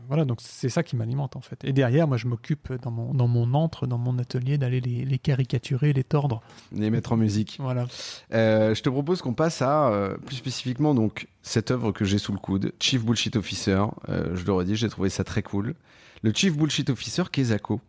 Voilà, 0.07 0.25
donc 0.25 0.39
c'est 0.41 0.69
ça 0.69 0.83
qui 0.83 0.95
m'alimente 0.95 1.35
en 1.35 1.41
fait. 1.41 1.63
Et 1.63 1.73
derrière, 1.73 2.07
moi, 2.07 2.17
je 2.17 2.27
m'occupe 2.27 2.73
dans 2.81 2.91
mon 2.91 3.13
dans 3.13 3.27
mon 3.27 3.53
antre, 3.53 3.87
dans 3.87 3.97
mon 3.97 4.17
atelier, 4.19 4.57
d'aller 4.57 4.81
les, 4.81 5.05
les 5.05 5.19
caricaturer, 5.19 5.93
les 5.93 6.03
tordre. 6.03 6.41
les 6.71 6.89
mettre 6.89 7.11
en 7.11 7.17
musique. 7.17 7.57
Voilà. 7.59 7.87
Euh, 8.33 8.75
je 8.75 8.81
te 8.81 8.89
propose 8.89 9.21
qu'on 9.21 9.33
passe 9.33 9.61
à 9.61 9.89
euh, 9.89 10.17
plus 10.17 10.35
spécifiquement 10.35 10.93
donc 10.93 11.27
cette 11.41 11.71
œuvre 11.71 11.91
que 11.91 12.05
j'ai 12.05 12.17
sous 12.17 12.31
le 12.31 12.39
coude, 12.39 12.73
Chief 12.79 13.03
Bullshit 13.03 13.35
Officer. 13.35 13.83
Euh, 14.09 14.35
je 14.35 14.45
le 14.45 14.53
redis, 14.53 14.75
j'ai 14.75 14.89
trouvé 14.89 15.09
ça 15.09 15.23
très 15.23 15.43
cool. 15.43 15.75
Le 16.21 16.31
Chief 16.33 16.55
Bullshit 16.55 16.89
Officer 16.89 17.23
Kezako. 17.31 17.81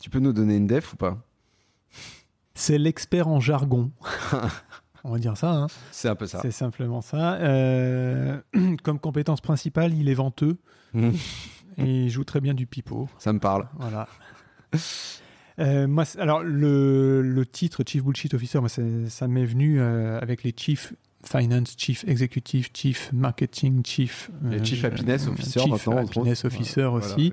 Tu 0.00 0.10
peux 0.10 0.18
nous 0.18 0.32
donner 0.32 0.56
une 0.56 0.66
def 0.66 0.92
ou 0.92 0.96
pas? 0.96 1.18
C'est 2.54 2.78
l'expert 2.78 3.28
en 3.28 3.40
jargon. 3.40 3.90
On 5.04 5.12
va 5.12 5.18
dire 5.18 5.36
ça. 5.36 5.50
Hein. 5.52 5.66
C'est 5.92 6.08
un 6.08 6.14
peu 6.14 6.26
ça. 6.26 6.40
C'est 6.40 6.50
simplement 6.50 7.02
ça. 7.02 7.34
Euh, 7.34 8.40
comme 8.82 8.98
compétence 8.98 9.42
principale, 9.42 9.92
il 9.92 10.08
est 10.08 10.14
venteux. 10.14 10.56
Mhm. 10.94 11.12
Et 11.78 12.04
il 12.04 12.10
joue 12.10 12.24
très 12.24 12.40
bien 12.40 12.54
du 12.54 12.66
pipeau. 12.66 13.08
Ça 13.18 13.32
me 13.32 13.38
parle. 13.38 13.68
Voilà. 13.78 14.08
Euh, 15.60 15.86
moi, 15.86 16.04
alors 16.18 16.42
le, 16.42 17.22
le 17.22 17.46
titre 17.46 17.84
Chief 17.86 18.02
Bullshit 18.02 18.34
Officer, 18.34 18.58
moi, 18.58 18.68
ça 18.68 19.28
m'est 19.28 19.44
venu 19.44 19.80
euh, 19.80 20.18
avec 20.20 20.42
les 20.42 20.52
Chief 20.56 20.94
Finance, 21.24 21.74
Chief 21.78 22.04
Executive, 22.06 22.70
Chief 22.74 23.10
Marketing, 23.12 23.82
Chief 23.84 24.30
Et 24.52 24.64
Chief 24.64 24.84
Happiness 24.84 25.26
Officer 25.26 25.60
Chief 25.60 25.70
maintenant, 25.70 25.96
Happiness. 25.96 26.44
Officer 26.44 26.84
aussi. 26.84 27.32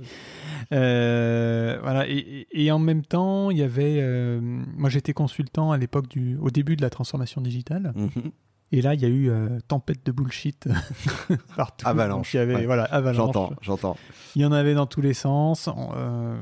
Euh, 0.71 1.77
voilà. 1.82 2.06
Et, 2.08 2.71
en 2.71 2.80
même 2.80 3.04
temps, 3.04 3.51
il 3.51 3.58
y 3.58 3.63
avait, 3.63 3.97
euh, 3.99 4.39
moi, 4.41 4.89
j'étais 4.89 5.13
consultant 5.13 5.71
à 5.71 5.77
l'époque 5.77 6.08
du, 6.08 6.38
au 6.38 6.49
début 6.49 6.75
de 6.75 6.82
la 6.82 6.89
transformation 6.89 7.41
digitale. 7.41 7.93
Mhm. 7.95 8.32
Et 8.73 8.81
là, 8.81 8.93
il 8.93 9.01
y 9.01 9.05
a 9.05 9.10
eu 9.10 9.29
euh, 9.29 9.60
tempête 9.67 10.05
de 10.05 10.12
bullshit 10.13 10.67
partout. 11.57 11.88
Avalanche, 11.88 12.27
Donc, 12.27 12.34
il 12.34 12.38
y 12.38 12.39
avait, 12.39 12.55
ouais. 12.55 12.65
voilà, 12.65 12.84
avalanche. 12.86 13.17
J'entends, 13.34 13.53
j'entends. 13.62 13.97
Il 14.36 14.41
y 14.41 14.45
en 14.45 14.51
avait 14.53 14.73
dans 14.73 14.86
tous 14.86 15.01
les 15.01 15.13
sens. 15.13 15.67
Euh, 15.95 16.38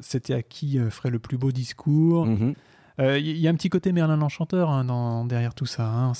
C'était 0.00 0.34
à 0.34 0.42
qui 0.42 0.78
euh, 0.78 0.90
ferait 0.90 1.10
le 1.10 1.18
plus 1.20 1.38
beau 1.38 1.52
discours. 1.52 2.26
Mhm. 2.26 2.54
Euh, 2.98 3.18
Il 3.18 3.38
y 3.38 3.46
a 3.46 3.50
un 3.50 3.54
petit 3.54 3.70
côté 3.70 3.92
Merlin 3.92 4.16
l'Enchanteur 4.16 4.68
hein, 4.70 4.84
dans- 4.84 5.24
derrière 5.24 5.54
tout 5.54 5.64
ça. 5.66 5.88
hein. 5.88 6.12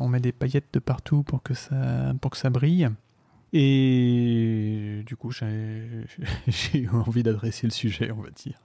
On 0.00 0.08
met 0.08 0.20
des 0.20 0.32
paillettes 0.32 0.72
de 0.72 0.78
partout 0.78 1.22
pour 1.22 1.42
que 1.42 1.52
ça, 1.54 2.14
pour 2.20 2.30
que 2.30 2.36
ça 2.38 2.48
brille. 2.50 2.88
Et 3.52 5.02
du 5.06 5.16
coup, 5.16 5.30
j'ai 5.30 6.04
j'ai 6.48 6.78
eu 6.80 6.88
envie 6.90 7.22
d'adresser 7.22 7.66
le 7.66 7.72
sujet, 7.72 8.10
on 8.10 8.20
va 8.22 8.30
dire. 8.30 8.58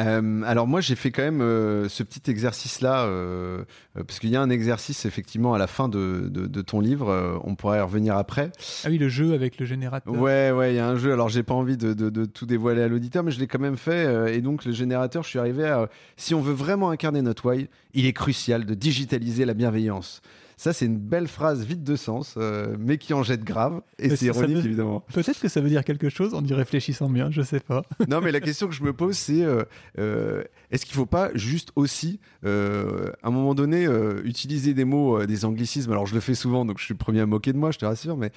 Euh, 0.00 0.42
alors 0.44 0.66
moi 0.66 0.80
j'ai 0.80 0.96
fait 0.96 1.12
quand 1.12 1.22
même 1.22 1.40
euh, 1.40 1.88
ce 1.88 2.02
petit 2.02 2.28
exercice 2.28 2.80
là 2.80 3.04
euh, 3.04 3.62
parce 3.94 4.18
qu'il 4.18 4.28
y 4.30 4.34
a 4.34 4.40
un 4.42 4.50
exercice 4.50 5.04
effectivement 5.06 5.54
à 5.54 5.58
la 5.58 5.68
fin 5.68 5.88
de, 5.88 6.28
de- 6.28 6.48
de 6.48 6.62
ton 6.62 6.80
livre 6.80 7.40
on 7.44 7.54
pourrait 7.54 7.78
y 7.78 7.80
revenir 7.80 8.16
après. 8.16 8.50
Ah 8.84 8.88
oui, 8.90 8.98
le 8.98 9.08
jeu 9.08 9.34
avec 9.34 9.60
le 9.60 9.66
générateur. 9.66 10.12
ouais 10.12 10.50
ouais 10.50 10.72
il 10.72 10.76
y 10.76 10.80
a 10.80 10.88
un 10.88 10.96
jeu. 10.96 11.12
Alors 11.12 11.28
j'ai 11.28 11.44
pas 11.44 11.54
envie 11.54 11.76
de, 11.76 11.92
de- 11.94 12.24
tout 12.24 12.44
dévoiler 12.44 12.82
à 12.82 12.88
l'auditeur 12.88 13.22
mais 13.22 13.30
je 13.30 13.38
l'ai 13.38 13.46
quand 13.46 13.60
même 13.60 13.76
fait 13.76 14.34
et 14.36 14.40
donc 14.40 14.64
le 14.64 14.72
générateur 14.72 15.22
je 15.22 15.28
suis 15.28 15.38
arrivé 15.38 15.64
à 15.68 15.88
si 16.16 16.34
on 16.34 16.40
veut 16.40 16.54
vraiment 16.54 16.90
incarner 16.90 17.22
notre 17.22 17.48
why 17.48 17.68
il 17.92 18.06
est 18.06 18.12
crucial 18.12 18.64
de 18.64 18.74
digitaliser 18.74 19.44
la 19.44 19.54
bienveillance 19.54 20.22
ça 20.56 20.72
c'est 20.72 20.86
une 20.86 20.98
belle 20.98 21.28
phrase 21.28 21.64
vide 21.64 21.82
de 21.82 21.96
sens 21.96 22.34
euh, 22.36 22.76
mais 22.78 22.98
qui 22.98 23.12
en 23.14 23.22
jette 23.22 23.44
grave 23.44 23.82
et 23.98 24.14
c'est 24.14 24.26
ironique 24.26 24.56
veut- 24.58 24.64
évidemment 24.66 25.00
Peut-être 25.12 25.40
que 25.40 25.48
ça 25.48 25.60
veut 25.60 25.68
dire 25.68 25.84
quelque 25.84 26.08
chose 26.08 26.34
en 26.34 26.44
y 26.44 26.52
réfléchissant 26.54 27.08
bien, 27.08 27.30
je 27.30 27.42
sais 27.42 27.60
pas. 27.60 27.82
non, 28.08 28.20
mais 28.20 28.32
la 28.32 28.40
question 28.40 28.68
que 28.68 28.74
je 28.74 28.82
me 28.82 28.92
pose, 28.92 29.16
c'est 29.16 29.42
euh, 29.42 29.62
euh, 29.98 30.42
est-ce 30.70 30.84
qu'il 30.86 30.92
ne 30.94 30.96
faut 30.98 31.06
pas 31.06 31.30
juste 31.34 31.70
aussi, 31.76 32.20
euh, 32.44 33.10
à 33.22 33.28
un 33.28 33.30
moment 33.30 33.54
donné, 33.54 33.86
utiliser 34.24 34.74
des 34.74 34.84
mots, 34.84 35.24
des 35.26 35.44
anglicismes? 35.44 35.92
Alors, 35.92 36.06
je 36.06 36.14
le 36.14 36.20
fais 36.20 36.34
souvent, 36.34 36.64
donc 36.64 36.78
je 36.78 36.84
suis 36.84 36.94
le 36.94 36.98
premier 36.98 37.20
à 37.20 37.26
me 37.26 37.30
moquer 37.30 37.52
de 37.52 37.58
moi, 37.58 37.70
je 37.70 37.78
te 37.78 37.84
rassure, 37.84 38.16
mais 38.16 38.30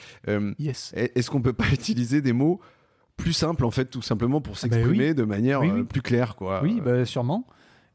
Yes. 0.59 0.91
est-ce 0.95 1.29
qu'on 1.29 1.41
peut 1.41 1.53
pas 1.53 1.67
utiliser 1.73 2.21
des 2.21 2.33
mots 2.33 2.59
plus 3.15 3.33
simples, 3.33 3.65
en 3.65 3.71
fait, 3.71 3.85
tout 3.85 4.01
simplement 4.03 4.41
pour 4.41 4.55
Ah 4.61 4.67
bah 4.67 4.75
s'exprimer 4.75 5.13
de 5.15 5.23
manière 5.23 5.61
Oui, 5.61 5.71
oui. 5.73 5.83
plus 5.83 6.01
claire, 6.03 6.35
quoi? 6.35 6.61
Oui, 6.63 6.81
bah, 6.83 7.03
sûrement. 7.05 7.47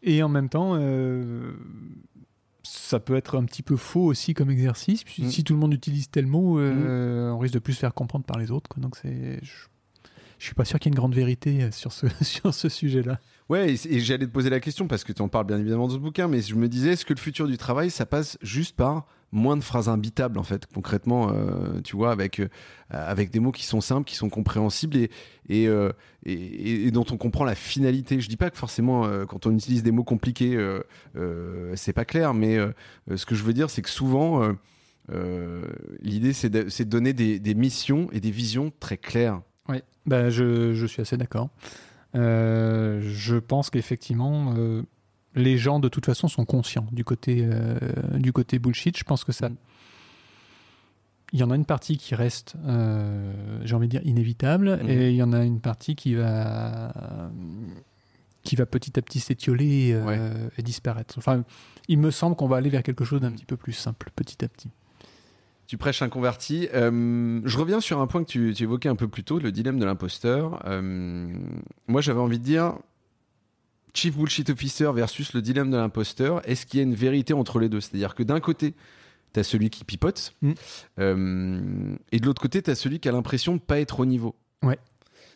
Et 0.03 0.23
en 0.23 0.29
même 0.29 0.49
temps, 0.49 0.73
euh, 0.75 1.53
ça 2.63 3.01
peut 3.01 3.17
être 3.17 3.37
un 3.37 3.45
petit 3.45 3.63
peu 3.63 3.77
faux 3.77 4.05
aussi 4.05 4.35
comme 4.35 4.51
exercice. 4.51 5.05
puis 5.05 5.25
Mm. 5.25 5.31
Si 5.31 5.45
tout 5.45 5.55
le 5.55 5.59
monde 5.59 5.75
utilise 5.75 6.11
tel 6.11 6.27
mot, 6.27 6.59
euh, 6.59 7.31
on 7.31 7.39
risque 7.39 7.55
de 7.55 7.59
plus 7.59 7.75
se 7.75 7.81
faire 7.81 7.95
comprendre 7.95 8.25
par 8.25 8.39
les 8.39 8.51
autres. 8.51 8.69
quoi. 8.69 8.83
Donc 8.83 8.97
c'est, 8.97 9.39
je, 9.43 9.53
je 10.39 10.45
suis 10.45 10.55
pas 10.55 10.65
sûr 10.65 10.79
qu'il 10.79 10.91
y 10.91 10.91
ait 10.91 10.95
une 10.95 10.99
grande 10.99 11.15
vérité 11.15 11.71
sur 11.73 11.93
ce 11.93 12.07
sur 12.23 12.55
ce 12.55 12.69
sujet-là. 12.69 13.19
Ouais, 13.53 13.75
et, 13.75 14.01
j'allais 14.01 14.25
te 14.25 14.33
poser 14.33 14.49
la 14.49 14.61
question 14.61 14.87
parce 14.87 15.05
que 15.05 15.13
tu 15.13 15.21
en 15.21 15.29
parles 15.29 15.45
bien 15.45 15.59
évidemment 15.59 15.87
dans 15.87 15.93
ce 15.93 15.99
bouquin, 15.99 16.27
mais 16.27 16.41
je 16.41 16.55
me 16.55 16.69
disais, 16.69 16.93
est-ce 16.93 17.05
que 17.05 17.13
le 17.13 17.19
futur 17.19 17.47
du 17.47 17.59
travail, 17.59 17.91
ça 17.91 18.07
passe 18.07 18.39
juste 18.41 18.75
par 18.75 19.05
moins 19.31 19.59
de 19.59 19.63
phrases 19.63 19.91
imbitables 19.91 20.39
en 20.39 20.43
fait, 20.43 20.65
concrètement, 20.73 21.31
euh, 21.35 21.83
tu 21.85 21.95
vois, 21.95 22.13
avec 22.13 22.41
euh, 22.41 22.49
avec 22.89 23.31
des 23.31 23.41
mots 23.41 23.53
qui 23.53 23.67
sont 23.67 23.83
simples, 23.83 24.09
qui 24.09 24.17
sont 24.17 24.31
compréhensibles 24.31 24.97
et 24.97 25.11
et, 25.51 25.69
euh, 25.69 25.93
et, 26.25 26.87
et 26.87 26.91
dont 26.93 27.05
on 27.11 27.19
comprend 27.19 27.45
la 27.45 27.55
finalité. 27.55 28.23
Je 28.23 28.29
dis 28.31 28.39
pas 28.39 28.49
que 28.49 28.57
forcément 28.57 29.05
euh, 29.05 29.27
quand 29.27 29.45
on 29.45 29.55
utilise 29.55 29.83
des 29.83 29.93
mots 29.93 30.03
compliqués, 30.03 30.57
euh, 30.57 30.81
euh, 31.17 31.75
c'est 31.77 31.93
pas 31.93 32.07
clair, 32.07 32.33
mais 32.33 32.57
euh, 32.57 32.73
euh, 33.11 33.19
ce 33.19 33.27
que 33.27 33.35
je 33.35 33.45
veux 33.45 33.53
dire, 33.53 33.69
c'est 33.69 33.83
que 33.83 33.91
souvent 33.91 34.43
euh, 34.43 34.53
euh, 35.13 35.63
l'idée 36.01 36.33
c'est 36.33 36.49
de, 36.49 36.85
donner 36.85 37.13
des, 37.13 37.55
missions 37.55 38.09
et 38.13 38.21
des 38.21 38.31
visions 38.31 38.73
très 38.81 38.97
claires. 38.97 39.43
Oui, 39.69 39.83
bah, 40.07 40.31
je, 40.31 40.73
je 40.73 40.87
suis 40.87 41.03
assez 41.03 41.19
d'accord. 41.19 41.51
Euh, 42.15 43.01
je 43.03 43.37
pense 43.37 43.71
qu'effectivement, 43.71 44.55
euh, 44.57 44.83
les 45.35 45.57
gens 45.57 45.81
de 45.81 45.89
toute 45.89 46.05
façon 46.07 46.29
sont 46.29 46.45
conscients 46.45 46.87
du 46.93 47.05
côté, 47.05 47.41
euh, 47.43 47.79
du 48.19 48.33
côté 48.33 48.59
bullshit. 48.59 48.97
Je 48.99 49.05
pense 49.05 49.25
que 49.25 49.33
ça. 49.33 49.49
Il 51.33 51.41
y 51.41 51.43
en 51.43 51.51
a 51.51 51.57
une 51.57 51.65
partie 51.65 51.97
qui 51.97 52.15
reste, 52.15 52.57
j'ai 53.65 53.75
envie 53.75 53.87
de 53.89 53.93
dire, 53.93 54.07
inévitable, 54.07 54.79
Mhm. 54.83 54.91
et 54.91 55.11
il 55.11 55.17
y 55.17 55.23
en 55.23 55.33
a 55.33 55.43
une 55.45 55.61
partie 55.61 55.95
qui 55.97 56.15
va, 56.15 56.93
qui 58.43 58.55
va 58.55 58.67
petit 58.67 58.99
à 58.99 59.03
petit 59.03 59.19
s'étioler 59.21 59.97
Ouais. 59.97 60.21
et 60.59 60.63
disparaître. 60.63 61.15
Enfin, 61.17 61.43
il 61.89 61.99
me 61.99 62.11
semble 62.11 62.37
qu'on 62.37 62.49
va 62.49 62.59
aller 62.59 62.69
vers 62.69 62.83
quelque 62.83 63.07
chose 63.07 63.23
d'un 63.23 63.31
petit 63.33 63.47
peu 63.47 63.57
plus 63.57 63.73
simple, 63.73 64.11
petit 64.15 64.45
à 64.45 64.49
petit. 64.49 64.69
Tu 65.67 65.79
prêches 65.79 66.03
un 66.03 66.09
converti. 66.09 66.69
Euh, 66.75 67.41
je 67.45 67.59
reviens 67.59 67.81
sur 67.81 68.01
un 68.01 68.07
point 68.07 68.23
que 68.25 68.29
tu, 68.29 68.53
tu 68.55 68.63
évoquais 68.65 68.89
un 68.89 68.97
peu 68.97 69.09
plus 69.09 69.25
tôt, 69.25 69.39
le 69.39 69.51
dilemme 69.53 69.79
de 69.79 69.85
l'imposteur. 69.87 70.63
Euh, 70.67 71.33
moi, 71.89 72.01
j'avais 72.03 72.21
envie 72.21 72.39
de 72.39 72.45
dire 72.45 72.75
Chief 73.95 74.15
Bullshit 74.17 74.51
Officer 74.51 74.91
versus 74.95 75.33
le 75.33 75.41
dilemme 75.41 75.71
de 75.71 75.77
l'imposteur. 75.77 76.47
Est-ce 76.49 76.67
qu'il 76.67 76.79
y 76.79 76.81
a 76.81 76.85
une 76.85 76.95
vérité 76.95 77.33
entre 77.33 77.59
les 77.59 77.69
deux? 77.69 77.81
C'est-à-dire 77.81 78.15
que 78.15 78.23
d'un 78.23 78.41
côté, 78.41 78.75
tu 79.33 79.41
as 79.41 79.45
celui 79.45 79.71
qui 79.71 79.85
pipote, 79.85 80.35
Mm. 80.43 80.53
euh, 80.99 81.97
et 82.11 82.19
de 82.21 82.27
l'autre 82.27 82.43
côté, 82.43 82.61
tu 82.63 82.71
as 82.71 82.75
celui 82.75 83.01
qui 83.01 83.09
a 83.09 83.13
l'impression 83.13 83.55
de 83.55 83.61
pas 83.61 83.81
être 83.81 84.01
au 84.01 84.05
niveau. 84.07 84.35
Ouais. 84.63 84.79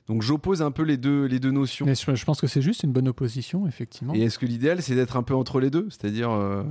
Donc 0.07 0.23
j'oppose 0.23 0.63
un 0.63 0.71
peu 0.71 0.83
les 0.83 0.97
deux, 0.97 1.25
les 1.25 1.41
deux 1.41 1.51
notions. 1.51 1.85
Mais 1.85 1.95
je, 1.95 2.25
pense 2.25 2.41
que 2.41 2.47
c'est 2.47 2.63
juste 2.63 2.85
une 2.85 2.93
bonne 2.93 3.09
opposition, 3.09 3.67
effectivement. 3.67 4.15
Et 4.15 4.23
est-ce 4.23 4.39
que 4.39 4.47
l'idéal, 4.47 4.81
c'est 4.81 4.95
d'être 4.95 5.17
un 5.17 5.25
peu 5.25 5.35
entre 5.35 5.59
les 5.59 5.69
deux? 5.69 5.89
C'est-à-dire, 5.91 6.31
euh, 6.31 6.63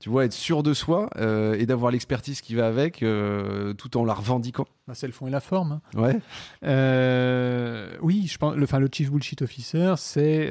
tu 0.00 0.08
vois, 0.08 0.24
être 0.24 0.32
sûr 0.32 0.64
de 0.64 0.74
soi 0.74 1.08
euh, 1.16 1.54
et 1.54 1.66
d'avoir 1.66 1.92
l'expertise 1.92 2.40
qui 2.40 2.56
va 2.56 2.66
avec, 2.66 3.04
euh, 3.04 3.72
tout 3.74 3.96
en 3.96 4.04
la 4.04 4.14
revendiquant 4.14 4.66
Bah, 4.88 4.94
c'est 4.94 5.06
le 5.06 5.12
fond 5.12 5.28
et 5.28 5.30
la 5.30 5.40
forme. 5.40 5.80
hein. 5.94 6.00
Ouais. 6.00 6.20
Oui, 8.02 8.26
je 8.26 8.36
pense. 8.36 8.56
Le, 8.56 8.64
enfin, 8.64 8.80
le 8.80 8.88
chief 8.90 9.12
bullshit 9.12 9.42
officer, 9.42 9.94
c'est 9.96 10.48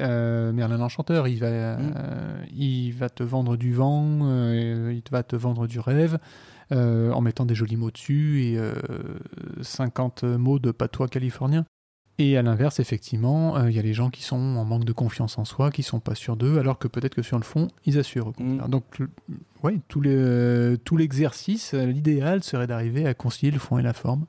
Merlin 0.52 0.78
l'enchanteur. 0.78 1.28
Il 1.28 1.38
va, 1.40 1.48
euh, 1.48 2.44
il 2.54 2.92
va 2.92 3.10
te 3.10 3.22
vendre 3.22 3.56
du 3.56 3.72
vent, 3.74 4.52
il 4.52 5.02
va 5.10 5.22
te 5.22 5.36
vendre 5.36 5.66
du 5.66 5.80
rêve, 5.80 6.18
euh, 6.72 7.12
en 7.12 7.20
mettant 7.20 7.44
des 7.44 7.54
jolis 7.54 7.76
mots 7.76 7.90
dessus 7.90 8.42
et 8.42 8.58
euh, 8.58 8.74
50 9.60 10.24
mots 10.24 10.58
de 10.58 10.70
patois 10.70 11.08
californien. 11.08 11.64
Et 12.18 12.36
à 12.38 12.42
l'inverse, 12.42 12.80
effectivement, 12.80 13.56
euh, 13.58 13.70
il 13.70 13.76
y 13.76 13.78
a 13.78 13.82
les 13.82 13.92
gens 13.92 14.08
qui 14.08 14.22
sont 14.22 14.36
en 14.36 14.64
manque 14.64 14.84
de 14.86 14.92
confiance 14.92 15.36
en 15.36 15.44
soi, 15.44 15.70
qui 15.70 15.82
sont 15.82 16.00
pas 16.00 16.14
sûrs 16.14 16.36
d'eux, 16.36 16.58
alors 16.58 16.78
que 16.78 16.88
peut-être 16.88 17.14
que 17.14 17.22
sur 17.22 17.36
le 17.36 17.44
fond, 17.44 17.68
ils 17.84 17.98
assurent. 17.98 18.32
contraire. 18.32 18.68
Donc, 18.70 18.84
ouais, 19.62 19.80
tout 19.88 20.00
le- 20.00 20.78
tout 20.82 20.96
l'exercice, 20.96 21.74
euh, 21.74 21.84
l'idéal 21.84 22.42
serait 22.42 22.66
d'arriver 22.66 23.06
à 23.06 23.12
concilier 23.12 23.50
le 23.52 23.58
fond 23.58 23.76
et 23.78 23.82
la 23.82 23.92
forme, 23.92 24.24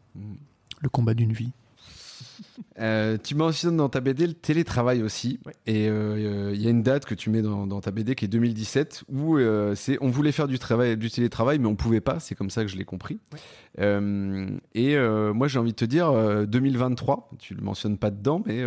le 0.82 0.90
combat 0.90 1.14
d'une 1.14 1.32
vie. 1.32 1.52
Euh, 2.80 3.18
tu 3.22 3.36
mentionnes 3.36 3.78
dans 3.78 3.90
ta 3.90 4.02
BD 4.02 4.28
le 4.28 4.34
télétravail 4.34 5.02
aussi. 5.02 5.40
Ouais. 5.46 5.54
Et 5.66 5.90
euh, 5.90 6.52
il 6.54 6.62
y 6.62 6.68
a 6.68 6.70
une 6.70 6.84
date 6.84 7.06
que 7.06 7.16
tu 7.16 7.30
mets 7.30 7.42
dans, 7.42 7.68
dans 7.68 7.82
ta 7.82 7.92
BD 7.92 8.16
qui 8.16 8.26
est 8.26 8.28
2017 8.28 9.06
où 9.10 9.38
euh, 9.38 9.76
c'est 9.76 9.98
on 10.02 10.10
voulait 10.10 10.32
faire 10.32 10.48
du, 10.48 10.60
travail, 10.60 10.98
du 10.98 11.10
télétravail, 11.10 11.60
mais 11.60 11.68
on 11.68 11.76
pouvait 11.76 12.02
pas. 12.02 12.20
C'est 12.20 12.36
comme 12.36 12.50
ça 12.50 12.64
que 12.64 12.68
je 12.68 12.78
l'ai 12.78 12.86
compris. 12.86 13.20
Ouais. 13.34 14.60
Et 14.74 14.98
moi, 15.34 15.48
j'ai 15.48 15.60
envie 15.60 15.72
de 15.72 15.76
te 15.76 15.86
dire, 15.86 16.10
euh, 16.10 16.46
2023, 16.46 17.30
tu 17.40 17.54
le 17.54 17.62
mentionnes 17.62 17.98
pas 17.98 18.12
dedans, 18.12 18.42
mais 18.46 18.64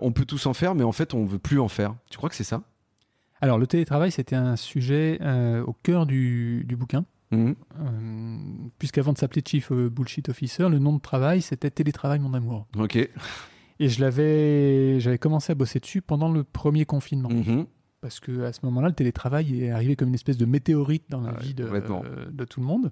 on 0.00 0.12
peut 0.12 0.24
tous 0.24 0.46
en 0.46 0.54
faire, 0.54 0.74
mais 0.74 0.84
en 0.84 0.92
fait, 0.92 1.14
on 1.14 1.24
veut 1.24 1.38
plus 1.38 1.60
en 1.60 1.68
faire. 1.68 1.94
Tu 2.10 2.16
crois 2.16 2.28
que 2.28 2.36
c'est 2.36 2.44
ça? 2.44 2.62
Alors, 3.40 3.58
le 3.58 3.66
télétravail, 3.66 4.10
c'était 4.10 4.36
un 4.36 4.56
sujet 4.56 5.18
au 5.66 5.72
cœur 5.72 6.06
du, 6.06 6.64
du 6.66 6.76
bouquin, 6.76 7.04
Mhm. 7.30 7.54
euh, 7.80 8.38
puisqu'avant 8.78 9.12
de 9.12 9.18
s'appeler 9.18 9.42
Chief 9.46 9.70
euh, 9.72 9.88
Bullshit 9.90 10.28
Officer, 10.28 10.68
le 10.68 10.78
nom 10.78 10.94
de 10.94 11.00
travail, 11.00 11.42
c'était 11.42 11.70
Télétravail, 11.70 12.18
mon 12.20 12.32
amour. 12.34 12.66
Ok. 12.78 12.96
Et 12.96 13.88
je 13.88 14.00
l'avais, 14.00 14.98
j'avais 15.00 15.18
commencé 15.18 15.52
à 15.52 15.54
bosser 15.54 15.78
dessus 15.78 16.00
pendant 16.02 16.30
le 16.32 16.42
premier 16.42 16.84
confinement, 16.84 17.28
Mhm. 17.28 17.66
parce 18.00 18.18
que 18.18 18.42
à 18.42 18.52
ce 18.52 18.60
moment-là, 18.64 18.88
le 18.88 18.94
télétravail 18.94 19.62
est 19.62 19.70
arrivé 19.70 19.94
comme 19.94 20.08
une 20.08 20.14
espèce 20.14 20.36
de 20.38 20.46
météorite 20.46 21.04
dans 21.10 21.20
la 21.20 21.34
Ah 21.36 21.40
vie 21.40 21.54
de, 21.54 21.64
euh, 21.64 22.26
de 22.32 22.44
tout 22.44 22.60
le 22.60 22.66
monde. 22.66 22.90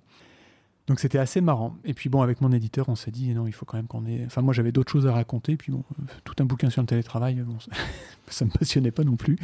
Donc 0.86 1.00
c'était 1.00 1.18
assez 1.18 1.40
marrant. 1.40 1.74
Et 1.84 1.94
puis 1.94 2.08
bon, 2.08 2.22
avec 2.22 2.40
mon 2.40 2.52
éditeur, 2.52 2.88
on 2.88 2.94
s'est 2.94 3.10
dit 3.10 3.34
non, 3.34 3.48
il 3.48 3.52
faut 3.52 3.64
quand 3.64 3.76
même 3.76 3.88
qu'on 3.88 4.06
ait. 4.06 4.22
Enfin, 4.26 4.40
moi 4.42 4.54
j'avais 4.54 4.70
d'autres 4.70 4.92
choses 4.92 5.08
à 5.08 5.12
raconter. 5.12 5.56
Puis 5.56 5.72
bon, 5.72 5.82
tout 6.22 6.34
un 6.38 6.44
bouquin 6.44 6.70
sur 6.70 6.80
le 6.80 6.86
télétravail, 6.86 7.34
bon, 7.44 7.58
ça, 7.58 7.72
ça 8.28 8.44
me 8.44 8.50
passionnait 8.50 8.92
pas 8.92 9.02
non 9.02 9.16
plus. 9.16 9.36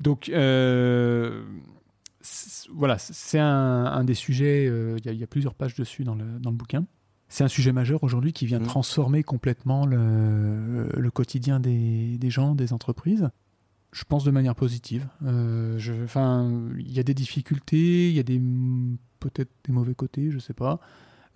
Donc 0.00 0.28
euh, 0.30 1.44
voilà, 2.72 2.98
c'est 2.98 3.38
un, 3.38 3.84
un 3.86 4.04
des 4.04 4.14
sujets. 4.14 4.66
euh, 4.68 4.96
Il 4.98 5.06
y, 5.06 5.08
a- 5.08 5.12
il 5.12 5.18
y 5.18 5.24
a 5.24 5.26
plusieurs 5.26 5.54
pages 5.54 5.74
dessus 5.74 6.04
dans 6.04 6.14
le, 6.14 6.24
dans 6.40 6.50
le 6.50 6.56
bouquin. 6.56 6.86
C'est 7.28 7.44
un 7.44 7.48
sujet 7.48 7.72
majeur 7.72 8.02
aujourd'hui 8.04 8.32
qui 8.32 8.44
vient 8.46 8.58
Mhm. 8.60 8.66
transformer 8.66 9.22
complètement 9.22 9.86
le, 9.86 10.88
le 10.94 11.10
quotidien 11.10 11.60
des, 11.60 12.18
des 12.18 12.30
gens, 12.30 12.54
des 12.54 12.72
entreprises. 12.72 13.30
Je 13.92 14.04
pense 14.04 14.24
de 14.24 14.30
manière 14.30 14.54
positive. 14.54 15.06
Euh, 15.24 15.78
je, 15.78 15.92
il 16.78 16.92
y 16.92 16.98
a 16.98 17.02
des 17.02 17.14
difficultés, 17.14 18.08
il 18.10 18.14
y 18.14 18.20
a 18.20 18.22
des 18.22 18.40
peut-être 19.20 19.50
des 19.64 19.72
mauvais 19.72 19.94
côtés, 19.94 20.30
je 20.30 20.38
sais 20.38 20.54
pas. 20.54 20.80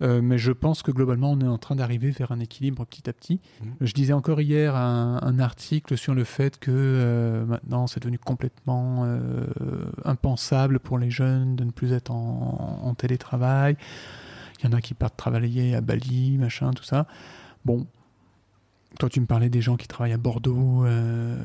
Euh, 0.03 0.21
mais 0.21 0.37
je 0.37 0.51
pense 0.51 0.83
que 0.83 0.91
globalement, 0.91 1.31
on 1.31 1.39
est 1.41 1.47
en 1.47 1.57
train 1.57 1.75
d'arriver 1.75 2.11
vers 2.11 2.31
un 2.31 2.39
équilibre 2.39 2.85
petit 2.85 3.09
à 3.09 3.13
petit. 3.13 3.39
Mhm. 3.63 3.73
Je 3.81 3.93
disais 3.93 4.13
encore 4.13 4.39
hier 4.41 4.75
un, 4.75 5.19
un 5.23 5.39
article 5.39 5.97
sur 5.97 6.13
le 6.13 6.23
fait 6.23 6.59
que 6.59 6.69
euh, 6.71 7.45
maintenant, 7.45 7.87
c'est 7.87 7.99
devenu 7.99 8.19
complètement 8.19 9.05
euh, 9.05 9.47
impensable 10.05 10.79
pour 10.79 10.99
les 10.99 11.09
jeunes 11.09 11.55
de 11.55 11.63
ne 11.63 11.71
plus 11.71 11.93
être 11.93 12.11
en, 12.11 12.79
en 12.83 12.93
télétravail. 12.93 13.75
Il 14.59 14.65
y 14.69 14.73
en 14.73 14.77
a 14.77 14.81
qui 14.81 14.93
partent 14.93 15.17
travailler 15.17 15.73
à 15.75 15.81
Bali, 15.81 16.37
machin, 16.37 16.71
tout 16.73 16.83
ça. 16.83 17.07
Bon, 17.65 17.87
toi, 18.99 19.09
tu 19.09 19.19
me 19.19 19.25
parlais 19.25 19.49
des 19.49 19.61
gens 19.61 19.77
qui 19.77 19.87
travaillent 19.87 20.13
à 20.13 20.17
Bordeaux 20.17 20.85
euh, 20.85 21.35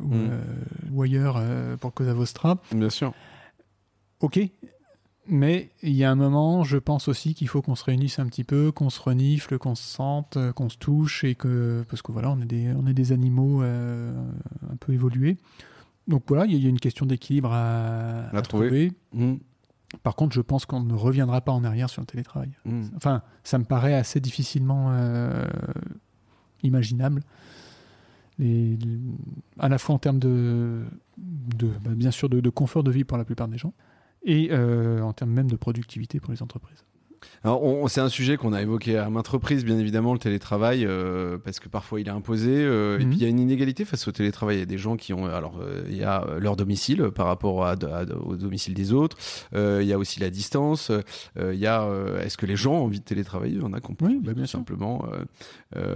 ou, 0.00 0.14
Mhm. 0.14 0.28
euh, 0.30 0.40
ou 0.92 1.02
ailleurs 1.02 1.36
euh, 1.38 1.76
pour 1.76 1.92
Cosa 1.92 2.12
Vostra. 2.14 2.56
Bien 2.72 2.90
sûr. 2.90 3.12
Ok, 4.20 4.38
mais 5.30 5.70
il 5.82 5.92
y 5.94 6.04
a 6.04 6.10
un 6.10 6.14
moment, 6.16 6.64
je 6.64 6.76
pense 6.76 7.08
aussi 7.08 7.34
qu'il 7.34 7.48
faut 7.48 7.62
qu'on 7.62 7.74
se 7.76 7.84
réunisse 7.84 8.18
un 8.18 8.26
petit 8.26 8.44
peu, 8.44 8.72
qu'on 8.72 8.90
se 8.90 9.00
renifle, 9.00 9.58
qu'on 9.58 9.74
se 9.74 9.82
sente, 9.82 10.36
euh, 10.36 10.52
qu'on 10.52 10.68
se 10.68 10.76
touche, 10.76 11.24
et 11.24 11.34
que 11.34 11.84
parce 11.88 12.02
que 12.02 12.12
voilà, 12.12 12.30
on 12.30 12.40
est 12.40 12.46
des, 12.46 12.72
on 12.76 12.86
est 12.86 12.94
des 12.94 13.12
animaux 13.12 13.62
euh, 13.62 14.12
un 14.72 14.76
peu 14.76 14.92
évolués. 14.92 15.36
Donc 16.08 16.24
voilà, 16.28 16.46
il 16.46 16.56
y 16.60 16.66
a- 16.66 16.68
une 16.68 16.80
question 16.80 17.06
d'équilibre 17.06 17.50
à, 17.52 18.28
trouver. 18.42 18.66
trouver. 18.68 18.92
Mhm. 19.12 19.38
Par 20.02 20.14
contre, 20.16 20.34
je 20.34 20.40
pense 20.40 20.66
qu'on 20.66 20.80
ne 20.82 20.94
reviendra 20.94 21.40
pas 21.40 21.52
en 21.52 21.64
arrière 21.64 21.90
sur 21.90 22.00
le 22.02 22.06
télétravail. 22.06 22.50
Mhm. 22.64 22.90
Enfin, 22.96 23.22
ça 23.44 23.58
me 23.58 23.64
paraît 23.64 23.94
assez 23.94 24.20
difficilement 24.20 24.88
euh, 24.92 25.44
imaginable. 26.62 27.22
Les- 28.38 28.76
les- 28.76 28.98
à 29.58 29.68
la 29.68 29.78
fois 29.78 29.94
en 29.94 29.98
termes 29.98 30.18
de, 30.18 30.84
de 31.18 31.68
bah, 31.84 31.90
bien 31.94 32.10
sûr, 32.10 32.28
de, 32.28 32.40
de 32.40 32.50
confort 32.50 32.82
de 32.82 32.90
vie 32.90 33.04
pour 33.04 33.18
la 33.18 33.24
plupart 33.24 33.48
des 33.48 33.58
gens, 33.58 33.74
et 34.24 34.48
euh, 34.52 35.00
en 35.02 35.12
termes 35.12 35.32
même 35.32 35.50
de 35.50 35.56
productivité 35.56 36.20
pour 36.20 36.32
les 36.32 36.42
entreprises. 36.42 36.84
Alors, 37.44 37.62
on- 37.62 37.86
c'est 37.86 38.00
un 38.00 38.08
sujet 38.08 38.38
qu'on 38.38 38.54
a 38.54 38.62
évoqué 38.62 38.96
à 38.96 39.10
maintes 39.10 39.28
reprises, 39.28 39.62
bien 39.62 39.78
évidemment, 39.78 40.14
le 40.14 40.18
télétravail, 40.18 40.86
euh, 40.86 41.36
parce 41.36 41.60
que 41.60 41.68
parfois 41.68 42.00
il 42.00 42.06
est 42.06 42.10
imposé. 42.10 42.50
euh, 42.50 42.98
Et 42.98 43.04
Mhm. 43.04 43.10
puis 43.10 43.18
il 43.18 43.22
y 43.22 43.26
a 43.26 43.28
une 43.28 43.38
inégalité 43.38 43.84
face 43.84 44.08
au 44.08 44.12
télétravail. 44.12 44.56
Il 44.56 44.60
y 44.60 44.62
a 44.62 44.66
des 44.66 44.78
gens 44.78 44.96
qui 44.96 45.12
ont, 45.12 45.26
alors 45.26 45.58
euh, 45.60 45.82
il 45.88 45.96
y 45.98 46.02
a 46.02 46.26
leur 46.38 46.56
domicile 46.56 47.10
par 47.14 47.26
rapport 47.26 47.66
à, 47.66 47.72
à- 47.72 48.04
au 48.24 48.36
domicile 48.36 48.72
des 48.72 48.94
autres. 48.94 49.18
Il 49.54 49.82
y 49.86 49.92
a 49.92 49.98
aussi 49.98 50.18
la 50.18 50.30
distance. 50.30 50.90
Il 51.38 51.58
y 51.58 51.66
a, 51.66 51.86
est-ce 52.24 52.38
que 52.38 52.46
les 52.46 52.56
gens 52.56 52.72
ont 52.76 52.84
envie 52.84 53.00
de 53.00 53.04
télétravailler? 53.04 53.60
En 53.62 53.72
a 53.74 53.80
pas 53.82 53.88
Oui, 54.00 54.18
bah, 54.22 54.32
bien 54.32 54.44
tout 54.44 54.50
simplement. 54.50 55.04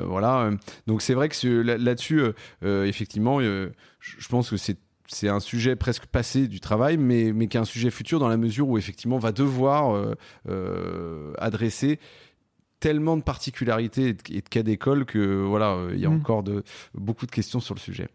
voilà. 0.06 0.50
Donc 0.86 1.00
c'est 1.00 1.14
vrai 1.14 1.30
que 1.30 1.48
là- 1.62 1.78
là-dessus, 1.78 2.20
effectivement, 2.62 3.40
je 3.40 4.28
pense 4.28 4.50
que 4.50 4.56
c'est 4.58 4.76
c'est 5.06 5.28
un 5.28 5.40
sujet 5.40 5.76
presque 5.76 6.06
passé 6.06 6.48
du 6.48 6.60
travail, 6.60 6.96
mais, 6.96 7.32
mais 7.32 7.46
qui 7.46 7.56
est 7.56 7.60
un 7.60 7.64
sujet 7.64 7.90
futur 7.90 8.18
dans 8.18 8.28
la 8.28 8.36
mesure 8.36 8.68
où 8.68 8.78
effectivement 8.78 9.16
on 9.16 9.20
va 9.20 9.32
devoir 9.32 9.94
euh, 9.94 10.14
euh, 10.48 11.32
adresser 11.38 11.98
tellement 12.80 13.16
de 13.16 13.22
particularités 13.22 14.08
et 14.08 14.12
de, 14.12 14.22
et 14.30 14.40
de 14.42 14.48
cas 14.48 14.62
d'école 14.62 15.04
que 15.06 15.42
voilà, 15.42 15.72
euh, 15.72 15.92
il 15.94 16.00
y 16.00 16.06
a 16.06 16.10
Mm. 16.10 16.16
encore 16.16 16.42
de, 16.42 16.64
beaucoup 16.94 17.26
de 17.26 17.30
questions 17.30 17.60
sur 17.60 17.74
le 17.74 17.80
sujet. 17.80 18.08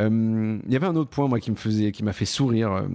Euh, 0.00 0.58
Il 0.66 0.72
y 0.72 0.76
avait 0.76 0.86
un 0.86 0.96
autre 0.96 1.10
point 1.10 1.28
moi 1.28 1.40
qui 1.40 1.50
me 1.50 1.56
faisait, 1.56 1.92
qui 1.92 2.02
m'a 2.04 2.12
fait 2.12 2.24
sourire 2.24 2.86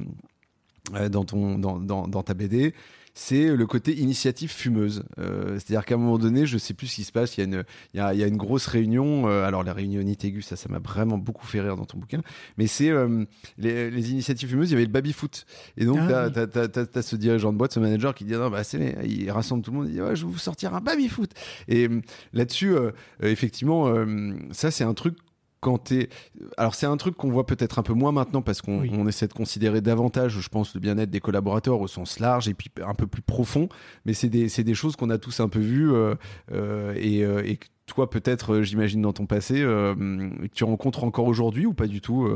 dans 1.11 1.23
ton, 1.25 1.59
dans, 1.59 1.79
dans, 1.79 2.07
dans 2.07 2.23
ta 2.23 2.33
BD. 2.33 2.73
C'est 3.13 3.55
le 3.55 3.65
côté 3.67 3.95
initiative 3.97 4.51
fumeuse. 4.51 5.03
Euh, 5.19 5.53
C'est-à-dire 5.55 5.85
qu'à 5.85 5.95
un 5.95 5.97
moment 5.97 6.17
donné, 6.17 6.45
je 6.45 6.57
sais 6.57 6.73
plus 6.73 6.87
ce 6.87 6.95
qui 6.95 7.03
se 7.03 7.11
passe. 7.11 7.37
Il 7.37 7.41
y 7.41 7.43
a 7.43 7.45
une, 7.47 7.63
il 7.93 7.97
y 7.97 7.99
a, 7.99 8.13
il 8.13 8.19
y 8.19 8.23
a 8.23 8.27
une 8.27 8.37
grosse 8.37 8.65
réunion. 8.67 9.27
euh, 9.27 9.43
alors 9.45 9.63
la 9.63 9.73
réunion 9.73 10.01
aiguë, 10.01 10.41
ça, 10.41 10.55
ça 10.55 10.69
m'a 10.69 10.79
vraiment 10.79 11.17
beaucoup 11.17 11.45
fait 11.45 11.61
rire 11.61 11.75
dans 11.75 11.85
ton 11.85 11.97
bouquin. 11.97 12.21
Mais 12.57 12.67
c'est 12.67 12.89
euh, 12.89 13.25
les, 13.57 13.91
les 13.91 14.11
initiatives 14.11 14.49
fumeuses. 14.49 14.69
Il 14.69 14.73
y 14.73 14.75
avait 14.75 14.85
le 14.85 14.91
baby 14.91 15.13
foot. 15.13 15.45
Et 15.77 15.85
donc 15.85 15.97
Ah 16.01 16.29
t'as 16.29 16.45
oui. 16.45 16.69
t'as 16.91 17.01
ce 17.01 17.15
dirigeant 17.15 17.51
de 17.51 17.57
boîte, 17.57 17.73
ce 17.73 17.79
manager 17.79 18.13
qui 18.15 18.23
dit 18.25 18.33
non 18.33 18.49
bah 18.49 18.63
c'est 18.63 18.97
il 19.05 19.29
rassemble 19.31 19.63
tout 19.63 19.71
le 19.71 19.77
monde. 19.77 19.87
Il 19.87 19.93
dit 19.93 20.01
ouais, 20.01 20.15
je 20.15 20.25
vais 20.25 20.31
vous 20.31 20.37
sortir 20.37 20.73
un 20.73 20.81
baby 20.81 21.07
foot. 21.09 21.31
Et 21.67 21.87
euh, 21.87 22.01
là-dessus, 22.33 22.71
euh, 22.75 22.91
euh, 23.23 23.27
effectivement, 23.29 23.87
euh, 23.87 24.31
ça 24.51 24.71
c'est 24.71 24.83
un 24.83 24.93
truc 24.93 25.15
quand 25.61 25.77
t'es 25.77 26.09
alors 26.57 26.73
c'est 26.75 26.85
un 26.85 26.95
truc 26.97 27.15
qu'on 27.15 27.29
voit 27.31 27.45
peut-être 27.45 27.79
un 27.79 27.83
peu 27.83 27.93
moins 27.93 28.11
maintenant 28.11 28.41
parce 28.41 28.61
qu'on 28.61 28.79
Oui. 28.81 28.91
on 28.93 29.07
essaie 29.07 29.27
de 29.27 29.33
considérer 29.33 29.81
davantage, 29.81 30.39
je 30.39 30.49
pense, 30.49 30.73
le 30.73 30.79
bien-être 30.79 31.09
des 31.09 31.19
collaborateurs 31.19 31.79
au 31.81 31.87
sens 31.87 32.19
large 32.19 32.47
et 32.47 32.53
puis 32.53 32.69
un 32.85 32.93
peu 32.93 33.07
plus 33.07 33.21
profond. 33.21 33.67
Mais 34.05 34.13
c'est 34.13 34.29
des, 34.29 34.47
c'est 34.49 34.63
des 34.63 34.73
choses 34.73 34.95
qu'on 34.95 35.09
a 35.09 35.17
tous 35.17 35.39
un 35.39 35.49
peu 35.49 35.59
vues 35.59 35.91
euh, 35.91 36.15
euh, 36.51 36.93
et, 36.97 37.23
euh, 37.23 37.43
et 37.45 37.59
toi 37.85 38.09
peut-être, 38.09 38.53
euh, 38.55 38.63
j'imagine 38.63 39.01
dans 39.01 39.13
ton 39.13 39.25
passé, 39.25 39.55
que 39.55 40.47
tu 40.53 40.63
rencontres 40.63 41.03
encore 41.03 41.25
aujourd'hui 41.25 41.65
ou 41.65 41.73
pas 41.73 41.87
du 41.87 42.01
tout 42.01 42.29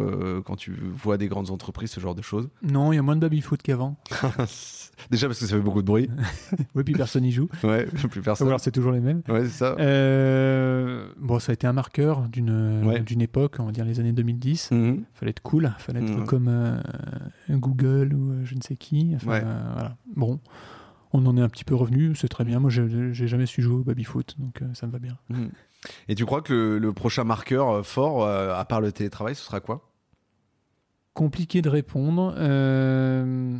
quand 0.45 0.55
tu 0.55 0.73
vois 0.95 1.17
des 1.17 1.27
grandes 1.27 1.51
entreprises, 1.51 1.91
ce 1.91 1.99
genre 1.99 2.15
de 2.15 2.21
choses? 2.23 2.49
Non, 2.63 2.91
il 2.91 2.95
y 2.95 2.99
a 2.99 3.01
moins 3.03 3.15
de 3.15 3.21
baby-foot 3.21 3.61
qu'avant. 3.61 3.95
Déjà 5.09 5.27
parce 5.27 5.39
que 5.39 5.45
ça 5.45 5.55
fait 5.55 5.61
beaucoup 5.61 5.81
de 5.81 5.87
bruit. 5.87 6.09
oui, 6.75 6.83
puis 6.83 6.93
personne 6.93 7.23
n'y 7.23 7.31
joue. 7.31 7.49
Ouais, 7.63 7.85
plus 8.11 8.21
personne. 8.21 8.47
Ou 8.47 8.49
alors 8.51 8.59
c'est 8.59 8.71
toujours 8.71 8.91
les 8.91 8.99
mêmes. 8.99 9.21
Ouais, 9.27 9.43
c'est 9.43 9.49
ça. 9.49 9.75
Euh, 9.79 11.07
bon, 11.17 11.39
ça 11.39 11.51
a 11.51 11.53
été 11.53 11.67
un 11.67 11.73
marqueur 11.73 12.27
d'une 12.29 12.83
Ouais. 12.85 12.99
d'une 13.01 13.21
époque, 13.21 13.55
on 13.59 13.65
va 13.65 13.71
dire 13.71 13.85
les 13.85 13.99
années 13.99 14.13
2010. 14.13 14.71
Mhm. 14.71 15.03
Fallait 15.13 15.31
être 15.31 15.41
cool, 15.41 15.73
fallait 15.79 16.01
être 16.01 16.17
Mhm. 16.19 16.25
comme 16.25 16.47
euh, 16.47 16.77
Google 17.49 18.13
ou 18.13 18.31
euh, 18.31 18.41
je 18.45 18.55
ne 18.55 18.61
sais 18.61 18.75
qui. 18.75 19.11
Enfin, 19.15 19.31
Ouais. 19.31 19.41
euh, 19.43 19.63
voilà. 19.73 19.97
Bon, 20.15 20.39
on 21.11 21.25
en 21.25 21.37
est 21.37 21.41
un 21.41 21.49
petit 21.49 21.65
peu 21.65 21.75
revenu, 21.75 22.15
c'est 22.15 22.27
très 22.29 22.43
bien. 22.43 22.59
Moi, 22.59 22.69
j'ai 22.69 23.27
jamais 23.27 23.45
su 23.45 23.61
jouer 23.61 23.75
au 23.75 23.83
baby-foot, 23.83 24.35
donc 24.39 24.61
euh, 24.61 24.65
ça 24.73 24.87
me 24.87 24.91
va 24.91 24.99
bien. 24.99 25.17
Mhm. 25.29 25.49
Et 26.07 26.15
tu 26.15 26.25
crois 26.25 26.41
que 26.41 26.53
le, 26.53 26.79
le 26.79 26.93
prochain 26.93 27.23
marqueur 27.23 27.85
fort, 27.85 28.23
euh, 28.25 28.53
à 28.55 28.63
part 28.65 28.79
le 28.79 28.91
télétravail, 28.91 29.35
ce 29.35 29.43
sera 29.43 29.59
quoi? 29.59 29.89
Compliqué 31.13 31.61
de 31.61 31.69
répondre. 31.69 32.33
Euh, 32.37 33.57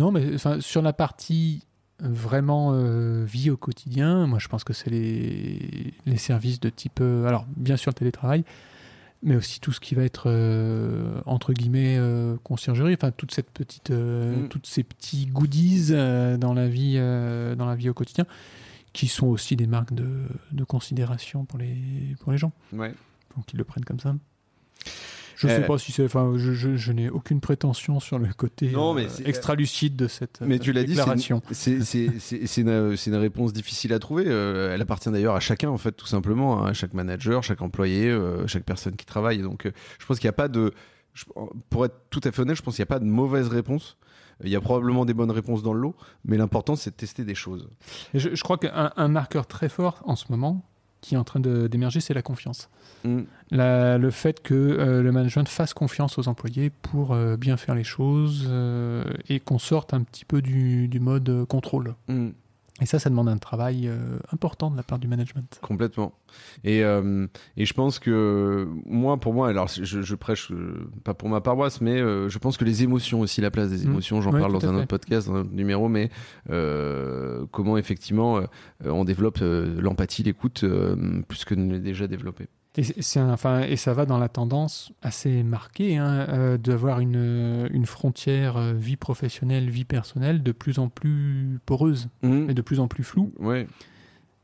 Non, 0.00 0.10
mais 0.10 0.34
enfin, 0.34 0.60
sur 0.60 0.82
la 0.82 0.92
partie 0.92 1.62
vraiment 2.00 2.70
euh, 2.72 3.24
vie 3.26 3.50
au 3.50 3.58
quotidien, 3.58 4.26
moi 4.26 4.38
je 4.38 4.48
pense 4.48 4.64
que 4.64 4.72
c'est 4.72 4.88
les, 4.88 5.92
les 6.06 6.16
services 6.16 6.58
de 6.58 6.70
type. 6.70 7.00
euh, 7.02 7.26
alors, 7.26 7.44
bien 7.56 7.76
sûr, 7.76 7.90
le 7.90 7.94
télétravail, 7.94 8.42
mais 9.22 9.36
aussi 9.36 9.60
tout 9.60 9.70
ce 9.72 9.80
qui 9.80 9.94
va 9.94 10.02
être 10.02 10.24
euh, 10.30 11.20
entre 11.26 11.52
guillemets 11.52 11.98
conciergerie, 12.42 12.94
enfin, 12.94 13.10
toute 13.10 13.32
cette 13.32 13.50
petite, 13.50 13.90
Mm. 13.90 14.48
toutes 14.48 14.66
ces 14.66 14.82
petits 14.82 15.26
goodies 15.26 15.90
dans, 15.90 16.54
la 16.54 16.68
vie, 16.68 16.94
dans 16.96 17.66
la 17.66 17.74
vie 17.76 17.90
au 17.90 17.94
quotidien 17.94 18.24
qui 18.94 19.06
sont 19.06 19.26
aussi 19.26 19.54
des 19.54 19.66
marques 19.66 19.92
de, 19.92 20.08
de 20.52 20.64
considération 20.64 21.44
pour 21.44 21.58
les, 21.58 21.76
pour 22.20 22.32
les 22.32 22.38
gens. 22.38 22.52
Ouais. 22.72 22.92
Donc 23.36 23.52
ils 23.52 23.56
le 23.58 23.64
prennent 23.64 23.84
comme 23.84 24.00
ça. 24.00 24.14
Je 25.40 25.48
Euh, 25.48 25.56
sais 25.60 25.66
pas 25.66 25.78
si 25.78 25.90
c'est. 25.90 26.04
Enfin, 26.04 26.32
je, 26.36 26.52
je- 26.52 26.76
je 26.76 26.92
n'ai 26.92 27.08
aucune 27.08 27.40
prétention 27.40 27.98
sur 27.98 28.18
le 28.18 28.28
côté 28.34 28.70
Non, 28.70 28.92
mais 28.92 29.06
euh, 29.06 29.08
c'est- 29.08 29.26
extra-lucide 29.26 29.96
de 29.96 30.06
cette 30.06 30.40
Mais 30.42 30.56
euh, 30.56 30.58
tu 30.58 30.72
l'as 30.72 30.82
dit, 30.84 30.94
c'est 30.94 30.98
déclaration. 31.00 31.40
une, 32.56 32.96
une 33.06 33.14
réponse 33.16 33.52
difficile 33.52 33.92
à 33.92 33.98
trouver. 33.98 34.24
Euh, 34.26 34.74
elle 34.74 34.82
appartient 34.82 35.10
d'ailleurs 35.10 35.34
à 35.34 35.40
chacun, 35.40 35.70
en 35.70 35.78
fait, 35.78 35.92
tout 35.92 36.06
simplement, 36.06 36.62
hein, 36.64 36.66
à 36.70 36.72
chaque 36.72 36.92
manager, 36.94 37.42
chaque 37.42 37.62
employé, 37.62 38.08
euh, 38.10 38.46
chaque 38.46 38.64
personne 38.64 38.96
qui 38.96 39.06
travaille. 39.06 39.38
Donc, 39.38 39.66
euh, 39.66 39.72
je 39.98 40.06
pense 40.06 40.18
qu'il 40.18 40.26
n'y 40.26 40.30
a 40.30 40.34
pas 40.34 40.48
de. 40.48 40.72
je- 41.14 41.24
pour 41.70 41.84
être 41.86 41.96
tout 42.10 42.20
à 42.24 42.30
fait 42.32 42.42
honnête, 42.42 42.56
je 42.56 42.62
pense 42.62 42.76
qu'il 42.76 42.82
n'y 42.82 42.88
a 42.88 42.94
pas 42.94 42.98
de 43.00 43.04
mauvaise 43.06 43.48
réponse. 43.48 43.96
Il 44.42 44.48
y 44.50 44.56
a 44.56 44.60
probablement 44.60 45.04
des 45.04 45.12
bonnes 45.12 45.30
réponses 45.30 45.62
dans 45.62 45.74
le 45.74 45.80
lot, 45.80 45.94
mais 46.24 46.38
l'important, 46.38 46.74
c'est 46.76 46.90
de 46.90 46.96
tester 46.96 47.24
des 47.24 47.34
choses. 47.34 47.68
Et 48.14 48.18
je, 48.18 48.34
je 48.34 48.42
crois 48.42 48.56
qu'un 48.56 48.90
un 48.96 49.08
marqueur 49.08 49.46
très 49.46 49.68
fort 49.68 50.00
en 50.04 50.16
ce 50.16 50.26
moment 50.30 50.64
qui 51.00 51.14
est 51.14 51.18
en 51.18 51.24
train 51.24 51.40
de- 51.40 51.66
d'émerger, 51.66 52.00
c'est 52.00 52.14
la 52.14 52.22
confiance. 52.22 52.68
Mm. 53.04 53.20
La- 53.50 53.96
le 53.98 54.10
fait 54.10 54.42
que 54.42 54.54
euh, 54.54 55.02
le 55.02 55.12
management 55.12 55.48
fasse 55.48 55.72
confiance 55.74 56.18
aux 56.18 56.28
employés 56.28 56.70
pour 56.70 57.12
euh, 57.12 57.36
bien 57.36 57.56
faire 57.56 57.74
les 57.74 57.84
choses 57.84 58.46
euh, 58.48 59.04
et 59.28 59.40
qu'on 59.40 59.58
sorte 59.58 59.94
un 59.94 60.02
petit 60.02 60.24
peu 60.24 60.42
du, 60.42 60.88
du 60.88 61.00
mode 61.00 61.44
contrôle. 61.48 61.94
Mm. 62.08 62.28
Et 62.80 62.86
ça, 62.86 62.98
ça 62.98 63.10
demande 63.10 63.28
un 63.28 63.36
travail 63.36 63.88
euh, 63.88 64.18
important 64.32 64.70
de 64.70 64.76
la 64.76 64.82
part 64.82 64.98
du 64.98 65.06
management. 65.06 65.58
Complètement. 65.62 66.12
Et, 66.64 66.82
euh, 66.82 67.26
et 67.56 67.66
je 67.66 67.74
pense 67.74 67.98
que 67.98 68.66
moi, 68.86 69.18
pour 69.18 69.34
moi, 69.34 69.48
alors 69.48 69.68
je, 69.68 69.84
je 70.02 70.14
prêche 70.14 70.50
euh, 70.50 70.88
pas 71.04 71.12
pour 71.12 71.28
ma 71.28 71.40
paroisse, 71.40 71.80
mais 71.80 71.98
je 71.98 72.38
pense 72.38 72.56
que 72.56 72.64
les 72.64 72.82
émotions 72.82 73.20
aussi, 73.20 73.40
la 73.40 73.50
place 73.50 73.70
des 73.70 73.86
Mm. 73.86 73.90
émotions, 73.90 74.20
j'en 74.22 74.32
Ouais, 74.32 74.40
parle 74.40 74.52
dans 74.52 74.66
un 74.66 74.72
fait. 74.72 74.76
autre 74.78 74.86
podcast, 74.86 75.28
dans 75.28 75.34
un 75.36 75.40
autre 75.40 75.52
numéro, 75.52 75.88
mais 75.88 76.10
comment 77.50 77.76
effectivement 77.76 78.40
on 78.84 79.04
développe 79.04 79.38
l'empathie, 79.40 80.22
l'écoute, 80.22 80.64
plus 81.28 81.44
que 81.44 81.54
ne 81.54 81.72
l'est 81.72 81.80
déjà 81.80 82.06
développé. 82.06 82.48
Et, 82.80 83.02
c'est- 83.02 83.20
enfin, 83.20 83.60
et 83.62 83.76
ça 83.76 83.92
va 83.92 84.06
dans 84.06 84.18
la 84.18 84.28
tendance 84.28 84.92
assez 85.02 85.42
marquée 85.42 85.96
hein, 85.98 86.26
euh, 86.30 86.56
d'avoir 86.56 87.00
une, 87.00 87.68
une 87.72 87.84
frontière 87.86 88.56
euh, 88.56 88.72
vie 88.72 88.96
professionnelle, 88.96 89.68
vie 89.68 89.84
personnelle 89.84 90.42
de 90.42 90.52
plus 90.52 90.78
en 90.78 90.88
plus 90.88 91.58
poreuse 91.66 92.08
et 92.22 92.54
de 92.54 92.62
plus 92.62 92.80
en 92.80 92.88
plus 92.88 93.04
floue. 93.04 93.32
Ouais. 93.38 93.66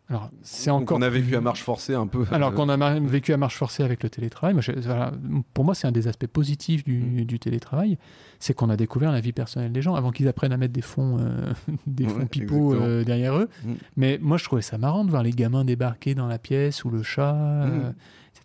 Alors, 0.08 0.30
c'est 0.42 0.70
encore. 0.70 0.98
on 0.98 1.02
a 1.02 1.08
vécu 1.08 1.34
à 1.34 1.40
marche 1.40 1.62
forcée 1.64 1.94
un 1.94 2.06
peu. 2.06 2.26
Alors 2.30 2.54
qu'on 2.54 2.68
a 2.68 2.76
vécu 3.00 3.32
à 3.32 3.36
marche 3.36 3.56
forcée 3.56 3.82
avec 3.82 4.04
le 4.04 4.08
télétravail, 4.08 4.54
moi, 4.54 4.62
je- 4.62 4.70
voilà, 4.78 5.10
pour 5.52 5.64
moi 5.64 5.74
c'est 5.74 5.88
un 5.88 5.92
des 5.92 6.06
aspects 6.06 6.28
positifs 6.28 6.84
du, 6.84 6.98
Mm. 7.00 7.24
du 7.24 7.38
télétravail, 7.40 7.98
c'est 8.38 8.54
qu'on 8.54 8.70
a 8.70 8.76
découvert 8.76 9.10
la 9.10 9.20
vie 9.20 9.32
personnelle 9.32 9.72
des 9.72 9.82
gens 9.82 9.96
avant 9.96 10.12
qu'ils 10.12 10.28
apprennent 10.28 10.52
à 10.52 10.56
mettre 10.58 10.72
des 10.74 10.80
fonds, 10.82 11.16
euh, 11.20 11.52
des 11.88 12.04
Ouais, 12.04 12.10
fonds 12.10 12.26
pipeaux 12.26 12.74
euh, 12.74 13.02
derrière 13.02 13.36
eux. 13.36 13.48
Mm. 13.64 13.72
Mais 13.96 14.18
moi 14.22 14.36
je 14.36 14.44
trouvais 14.44 14.62
ça 14.62 14.78
marrant 14.78 15.04
de 15.04 15.10
voir 15.10 15.24
les 15.24 15.32
gamins 15.32 15.64
débarquer 15.64 16.14
dans 16.14 16.28
la 16.28 16.38
pièce 16.38 16.84
ou 16.84 16.90
le 16.90 17.02
chat, 17.02 17.34
euh, 17.34 17.90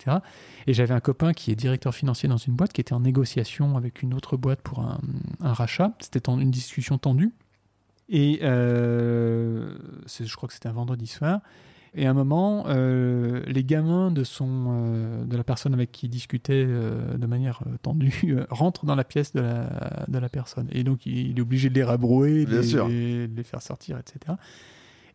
etc. 0.01 0.17
Et 0.67 0.73
j'avais 0.73 0.93
un 0.93 0.99
copain 0.99 1.33
qui 1.33 1.51
est 1.51 1.55
directeur 1.55 1.93
financier 1.93 2.27
dans 2.29 2.37
une 2.37 2.53
boîte 2.53 2.73
qui 2.73 2.81
était 2.81 2.93
en 2.93 2.99
négociation 3.01 3.77
avec 3.77 4.01
une 4.01 4.13
autre 4.13 4.37
boîte 4.37 4.61
pour 4.61 4.79
un, 4.79 4.99
un 5.39 5.53
rachat. 5.53 5.93
C'était 5.99 6.27
en- 6.29 6.39
une 6.39 6.51
discussion 6.51 6.97
tendue. 6.97 7.31
Et 8.09 8.39
euh, 8.43 9.73
je 10.07 10.35
crois 10.35 10.47
que 10.47 10.53
c'était 10.53 10.67
un 10.69 10.73
vendredi 10.73 11.07
soir. 11.07 11.39
Et 11.93 12.07
à 12.07 12.11
un 12.11 12.13
moment, 12.13 12.65
euh, 12.67 13.43
les 13.47 13.65
gamins 13.65 14.11
de, 14.11 14.23
son, 14.23 14.47
euh, 14.69 15.25
de 15.25 15.35
la 15.35 15.43
personne 15.43 15.73
avec 15.73 15.91
qui 15.91 16.05
il 16.05 16.09
discutait 16.09 16.63
euh, 16.65 17.17
de 17.17 17.25
manière 17.25 17.59
tendue 17.81 18.37
rentrent 18.49 18.85
dans 18.85 18.95
la 18.95 19.03
pièce 19.03 19.33
de 19.33 19.41
la, 19.41 20.05
de 20.07 20.17
la 20.17 20.29
personne. 20.29 20.67
Et 20.71 20.85
donc, 20.85 21.05
il, 21.05 21.31
il 21.31 21.37
est 21.37 21.41
obligé 21.41 21.69
de 21.69 21.75
les 21.75 21.83
rabrouer, 21.83 22.45
de 22.45 22.49
Bien 22.51 22.61
les, 22.61 22.67
sûr. 22.67 22.87
les- 22.87 23.27
de 23.27 23.35
les 23.35 23.43
faire 23.43 23.61
sortir, 23.61 23.97
etc. 23.97 24.35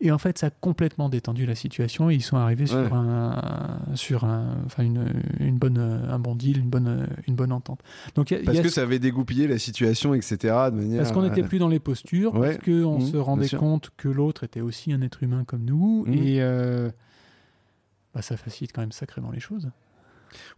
Et 0.00 0.10
en 0.10 0.18
fait, 0.18 0.36
ça 0.38 0.48
a 0.48 0.50
complètement 0.50 1.08
détendu 1.08 1.46
la 1.46 1.54
situation. 1.54 2.10
Et 2.10 2.14
ils 2.16 2.22
sont 2.22 2.36
arrivés 2.36 2.66
sur, 2.66 2.76
Ouais. 2.76 2.88
un, 2.92 3.78
sur 3.94 4.24
un, 4.24 4.56
enfin 4.66 4.82
une, 4.82 5.06
une 5.40 5.56
bonne, 5.58 5.78
un 5.78 6.18
bon 6.18 6.34
deal, 6.34 6.58
une 6.58 6.68
bonne, 6.68 7.08
une 7.26 7.34
bonne 7.34 7.52
entente. 7.52 7.80
Donc, 8.14 8.30
a- 8.32 8.38
Parce 8.44 8.58
que 8.60 8.68
ce- 8.68 8.74
ça 8.74 8.82
avait 8.82 8.98
dégoupillé 8.98 9.46
la 9.48 9.58
situation, 9.58 10.12
etc. 10.14 10.36
De 10.70 10.76
manière, 10.76 10.98
parce 11.02 11.12
qu'on 11.12 11.22
n'était 11.22 11.42
euh, 11.42 11.48
plus 11.48 11.58
dans 11.58 11.68
les 11.68 11.80
postures, 11.80 12.34
Ouais. 12.34 12.54
parce 12.54 12.64
qu'on 12.64 12.98
Mmh, 12.98 13.06
se 13.12 13.16
rendait 13.16 13.48
compte 13.48 13.90
que 13.96 14.08
l'autre 14.08 14.44
était 14.44 14.60
aussi 14.60 14.92
un 14.92 15.00
être 15.00 15.22
humain 15.22 15.44
comme 15.44 15.64
nous, 15.64 16.04
Mmh. 16.06 16.12
et 16.12 16.42
euh, 16.42 16.90
bah, 18.14 18.22
ça 18.22 18.36
facilite 18.36 18.72
quand 18.74 18.82
même 18.82 18.92
sacrément 18.92 19.30
les 19.30 19.40
choses. 19.40 19.70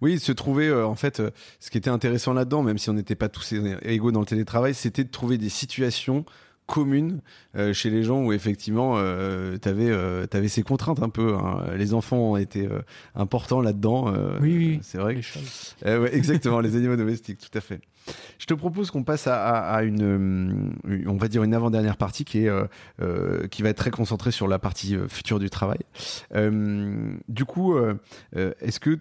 Oui, 0.01 0.19
se 0.19 0.33
trouver, 0.33 0.67
euh, 0.69 0.87
en 0.87 0.95
fait, 0.97 1.21
euh, 1.21 1.31
ce 1.61 1.71
qui 1.71 1.79
était 1.79 1.91
intéressant 1.91 2.33
là-dedans, 2.33 2.63
même 2.63 2.79
si 2.79 2.91
on 2.91 2.95
n'était 2.95 3.15
pas 3.15 3.29
tous 3.29 3.55
égaux 3.83 4.11
dans 4.11 4.21
le 4.21 4.27
télétravail, 4.27 4.75
c'était 4.75 5.05
de 5.05 5.11
trouver 5.11 5.39
des 5.39 5.49
situations 5.51 6.25
communes 6.69 7.21
euh, 7.57 7.73
chez 7.73 7.89
les 7.91 8.03
gens 8.05 8.23
où 8.23 8.33
effectivement 8.33 8.95
euh, 8.99 9.57
tu 9.61 9.69
avais, 9.69 10.49
ces 10.49 10.63
contraintes 10.63 11.03
un 11.03 11.09
peu. 11.09 11.35
hein. 11.35 11.65
Les 11.77 11.95
enfants 11.95 12.19
ont 12.19 12.37
été 12.37 12.67
euh, 12.67 12.81
importants 13.15 13.61
là-dedans. 13.63 14.13
euh, 14.15 14.39
Oui, 14.41 14.57
oui. 14.57 14.79
C'est 14.83 14.99
vrai. 14.99 15.15
Les. 15.23 15.41
Euh, 15.87 16.03
ouais, 16.03 16.15
exactement, 16.15 16.61
les 16.61 16.77
animaux 16.77 16.97
domestiques, 16.97 17.39
tout 17.41 17.57
à 17.57 17.61
fait. 17.61 17.81
Je 18.39 18.47
te 18.47 18.55
propose 18.55 18.91
qu'on 18.91 19.03
passe 19.05 19.27
à, 19.27 19.37
à- 19.45 19.77
à 19.77 19.83
une, 19.83 20.73
euh, 20.89 21.03
on 21.07 21.17
va 21.17 21.29
dire 21.29 21.43
une 21.43 21.55
avant-dernière 21.55 21.97
partie 21.97 22.25
qui 22.25 22.45
est, 22.45 22.49
euh, 22.49 22.65
euh, 23.01 23.47
qui 23.49 23.63
va 23.63 23.69
être 23.71 23.77
très 23.79 23.91
concentrée 23.91 24.31
sur 24.31 24.49
la 24.49 24.59
partie 24.59 24.97
euh, 24.97 25.09
future 25.09 25.39
du 25.39 25.51
travail. 25.51 25.79
Euh, 26.35 27.13
du 27.29 27.45
coup, 27.45 27.75
euh, 27.77 27.95
euh, 28.37 28.53
est-ce 28.61 28.81
que 28.81 28.99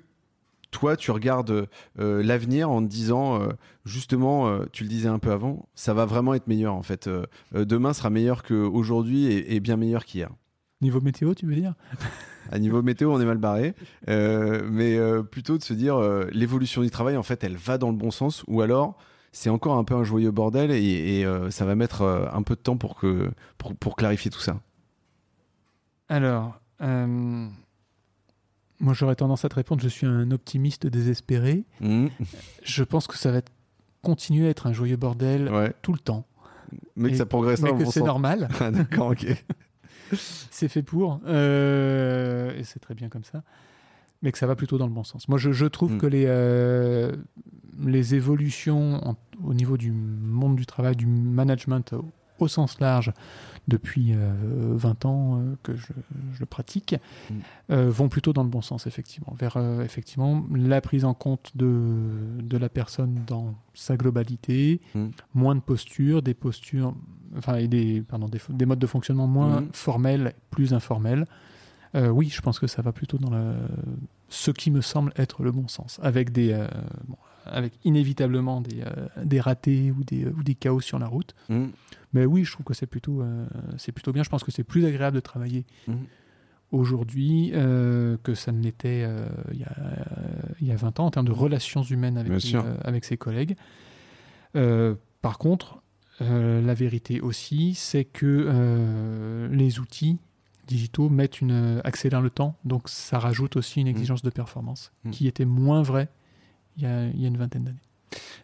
toi, 0.71 0.97
tu 0.97 1.11
regardes 1.11 1.67
euh, 1.99 2.23
l'avenir 2.23 2.69
en 2.69 2.81
te 2.81 2.87
disant, 2.87 3.41
euh, 3.41 3.49
justement, 3.85 4.47
euh, 4.47 4.65
tu 4.71 4.83
le 4.83 4.89
disais 4.89 5.09
un 5.09 5.19
peu 5.19 5.31
avant, 5.31 5.67
ça 5.75 5.93
va 5.93 6.05
vraiment 6.05 6.33
être 6.33 6.47
meilleur 6.47 6.73
en 6.73 6.83
fait. 6.83 7.09
Demain 7.53 7.93
sera 7.93 8.09
meilleur 8.09 8.43
qu'aujourd'hui 8.43 9.25
et, 9.27 9.55
et 9.55 9.59
bien 9.59 9.77
meilleur 9.77 10.05
qu'hier. 10.05 10.29
Niveau 10.81 11.01
météo, 11.01 11.33
tu 11.33 11.47
veux 11.47 11.55
dire? 11.55 11.73
À 12.51 12.59
niveau 12.59 12.81
météo, 12.81 13.11
on 13.11 13.19
est 13.19 13.25
mal 13.25 13.39
barré, 13.39 13.73
Euh, 14.09 14.61
mais 14.71 14.95
euh, 14.95 15.23
plutôt 15.23 15.57
de 15.57 15.63
se 15.63 15.73
dire 15.73 15.97
euh, 15.97 16.27
l'évolution 16.31 16.81
du 16.81 16.89
travail, 16.89 17.17
en 17.17 17.23
fait, 17.23 17.43
elle 17.43 17.57
va 17.57 17.77
dans 17.77 17.89
le 17.89 17.97
bon 17.97 18.11
sens, 18.11 18.43
ou 18.47 18.61
alors 18.61 18.97
c'est 19.31 19.49
encore 19.49 19.77
un 19.77 19.83
peu 19.83 19.95
un 19.95 20.03
joyeux 20.03 20.31
bordel 20.31 20.71
et, 20.71 21.19
et, 21.19 21.25
euh, 21.25 21.51
ça 21.51 21.65
va 21.65 21.75
mettre 21.75 22.01
euh, 22.03 22.25
un 22.31 22.43
peu 22.43 22.55
de 22.55 22.61
temps 22.61 22.77
pour 22.77 22.95
que 22.95 23.29
pour, 23.57 23.75
pour 23.75 23.95
clarifier 23.95 24.31
tout 24.31 24.39
ça. 24.39 24.59
Alors, 26.09 26.59
euh, 26.81 27.47
moi 28.79 28.93
j'aurais 28.93 29.15
tendance 29.15 29.43
à 29.45 29.49
te 29.49 29.55
répondre, 29.55 29.81
je 29.81 29.87
suis 29.87 30.05
un 30.07 30.31
optimiste 30.31 30.85
désespéré. 30.87 31.63
Mhm. 31.81 32.09
Je 32.63 32.83
pense 32.83 33.07
que 33.07 33.17
ça 33.17 33.31
va 33.31 33.41
continuer 34.01 34.47
à 34.47 34.49
être 34.51 34.67
un 34.67 34.73
joyeux 34.73 34.97
bordel 34.97 35.49
Ouais, 35.51 35.73
tout 35.81 35.93
le 35.93 35.99
temps. 35.99 36.25
mais 36.95 37.11
que 37.11 37.17
ça 37.17 37.25
progresse 37.25 37.61
Mais 37.61 37.73
que 37.75 37.85
c'est 37.85 38.01
normal, 38.01 38.47
Ah, 38.59 38.71
D'accord, 38.71 39.09
ok. 39.11 39.25
c'est 40.13 40.67
fait 40.67 40.83
pour, 40.83 41.19
euh, 41.27 42.55
et 42.57 42.63
c'est 42.63 42.79
très 42.79 42.93
bien 42.93 43.09
comme 43.09 43.23
ça, 43.23 43.43
mais 44.21 44.31
que 44.31 44.37
ça 44.37 44.47
va 44.47 44.55
plutôt 44.55 44.77
dans 44.77 44.87
le 44.87 44.93
bon 44.93 45.03
sens. 45.03 45.27
Moi 45.27 45.37
je, 45.37 45.51
je 45.51 45.65
trouve 45.65 45.93
Mm. 45.93 45.97
que 45.97 46.07
les, 46.07 46.25
euh, 46.27 47.11
les 47.85 48.15
évolutions 48.15 49.05
en- 49.07 49.15
au 49.43 49.53
niveau 49.53 49.77
du 49.77 49.91
monde 49.91 50.55
du 50.55 50.65
travail, 50.65 50.95
du 50.95 51.05
management 51.05 51.93
au, 51.93 52.05
au 52.39 52.47
sens 52.47 52.79
large, 52.79 53.11
depuis 53.67 54.13
euh, 54.13 54.31
20 54.75 55.05
ans 55.05 55.39
euh, 55.39 55.55
que 55.63 55.75
je, 55.75 55.87
je 56.33 56.39
le 56.39 56.45
pratique, 56.45 56.95
Mm. 57.29 57.33
euh, 57.71 57.89
vont 57.89 58.07
plutôt 58.09 58.31
dans 58.33 58.43
le 58.43 58.49
bon 58.49 58.61
sens, 58.61 58.87
effectivement, 58.87 59.33
vers 59.37 59.57
euh, 59.57 59.83
effectivement 59.83 60.45
la 60.53 60.79
prise 60.81 61.03
en 61.03 61.13
compte 61.13 61.51
de, 61.55 62.01
de 62.41 62.57
la 62.57 62.69
personne 62.69 63.19
dans 63.27 63.55
sa 63.73 63.97
globalité, 63.97 64.79
Mm. 64.95 65.07
moins 65.33 65.55
de 65.55 65.59
postures, 65.61 66.21
des 66.21 66.33
postures, 66.33 66.93
enfin, 67.37 67.55
et 67.55 67.67
des, 67.67 68.01
pardon, 68.01 68.27
des, 68.29 68.39
des 68.49 68.65
modes 68.65 68.79
de 68.79 68.87
fonctionnement 68.87 69.27
moins 69.27 69.61
Mm. 69.61 69.69
formels, 69.73 70.33
plus 70.49 70.73
informels, 70.73 71.25
Euh, 71.95 72.09
oui, 72.09 72.27
je 72.29 72.41
pense 72.41 72.59
que 72.59 72.67
ça 72.67 72.81
va 72.81 72.91
plutôt 72.91 73.17
dans 73.17 73.29
le... 73.31 73.53
ce 74.27 74.51
qui 74.51 74.71
me 74.71 74.81
semble 74.81 75.13
être 75.15 75.41
le 75.41 75.51
bon 75.53 75.69
sens, 75.69 75.99
avec 76.03 76.31
des, 76.33 76.51
euh, 76.51 76.67
bon, 77.07 77.15
avec 77.49 77.73
inévitablement 77.83 78.61
des, 78.61 78.81
euh, 78.81 79.07
des 79.25 79.39
ratés 79.41 79.91
ou 79.91 80.03
des, 80.03 80.25
ou 80.25 80.43
des 80.43 80.55
chaos 80.55 80.81
sur 80.81 80.99
la 80.99 81.07
route. 81.07 81.35
Mm. 81.49 81.65
Mais 82.13 82.25
oui, 82.25 82.43
je 82.45 82.51
trouve 82.51 82.65
que 82.65 82.73
c'est 82.73 82.87
plutôt, 82.87 83.21
euh, 83.21 83.45
c'est 83.77 83.91
plutôt 83.91 84.11
bien. 84.13 84.23
Je 84.23 84.29
pense 84.29 84.43
que 84.43 84.51
c'est 84.51 84.63
plus 84.63 84.85
agréable 84.85 85.15
de 85.15 85.21
travailler 85.21 85.65
Mm. 85.87 85.93
aujourd'hui 86.71 87.51
euh, 87.53 88.17
que 88.23 88.33
ça 88.35 88.51
ne 88.51 88.61
l'était 88.61 89.03
euh, 89.05 89.27
il, 89.53 89.59
y 89.59 89.63
a, 89.63 89.75
il 90.61 90.67
y 90.67 90.71
a 90.71 90.75
20 90.75 90.99
ans 90.99 91.05
en 91.05 91.11
termes 91.11 91.27
de 91.27 91.31
relations 91.31 91.83
humaines 91.83 92.17
avec, 92.17 92.31
les- 92.43 92.55
euh, 92.55 92.99
ses 93.01 93.17
collègues. 93.17 93.55
Euh, 94.55 94.95
par 95.21 95.37
contre, 95.37 95.81
euh, 96.21 96.61
la 96.61 96.73
vérité 96.73 97.21
aussi, 97.21 97.73
c'est 97.75 98.05
que 98.05 98.25
euh, 98.49 99.47
les 99.51 99.79
outils 99.79 100.17
digitaux 100.67 101.09
mettent 101.09 101.39
une, 101.41 101.51
euh, 101.51 101.81
accélèrent 101.85 102.21
le 102.21 102.29
temps, 102.29 102.55
donc 102.65 102.89
ça 102.89 103.19
rajoute 103.19 103.55
aussi 103.55 103.79
une 103.79 103.87
exigence 103.87 104.21
de 104.21 104.29
performance 104.29 104.91
qui 105.11 105.27
était 105.27 105.45
moins 105.45 105.81
vraie 105.81 106.09
il 106.77 106.83
y 106.83 106.85
a, 106.85 107.05
il 107.07 107.21
y 107.21 107.25
a 107.25 107.27
une 107.27 107.37
vingtaine 107.37 107.63
d'années. 107.63 107.77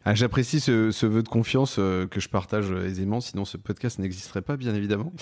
Ah, 0.06 0.14
J'apprécie 0.14 0.60
ce, 0.60 0.92
ce 0.92 1.06
vœu 1.06 1.24
de 1.24 1.30
confiance 1.30 1.78
euh, 1.80 2.06
que 2.06 2.20
je 2.20 2.28
partage 2.28 2.70
euh, 2.72 2.86
aisément, 2.86 3.22
sinon 3.22 3.46
ce 3.46 3.56
podcast 3.56 4.00
n'existerait 4.00 4.42
pas, 4.42 4.58
bien 4.58 4.76
évidemment. 4.76 5.14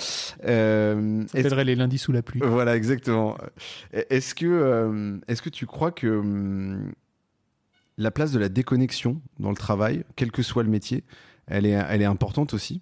Euh, 0.46 1.24
Ça 1.28 1.38
s'appellerait 1.38 1.66
les 1.66 1.76
lundis 1.76 2.00
sous 2.00 2.12
la 2.12 2.24
pluie. 2.24 2.42
Voilà, 2.44 2.76
exactement. 2.76 3.38
Est-ce 3.94 4.34
que, 4.34 4.48
euh, 4.48 5.18
est-ce 5.28 5.44
que 5.44 5.50
tu 5.50 5.68
crois 5.68 5.92
que 5.92 6.08
hum, 6.08 6.92
la 7.98 8.10
place 8.10 8.32
de 8.32 8.40
la 8.40 8.50
déconnexion 8.50 9.22
dans 9.40 9.52
le 9.52 9.56
travail, 9.56 10.04
quel 10.16 10.32
que 10.32 10.42
soit 10.42 10.64
le 10.64 10.70
métier, 10.70 11.04
elle 11.46 11.68
est, 11.68 11.80
elle 11.90 12.02
est 12.02 12.06
importante 12.06 12.56
aussi? 12.56 12.82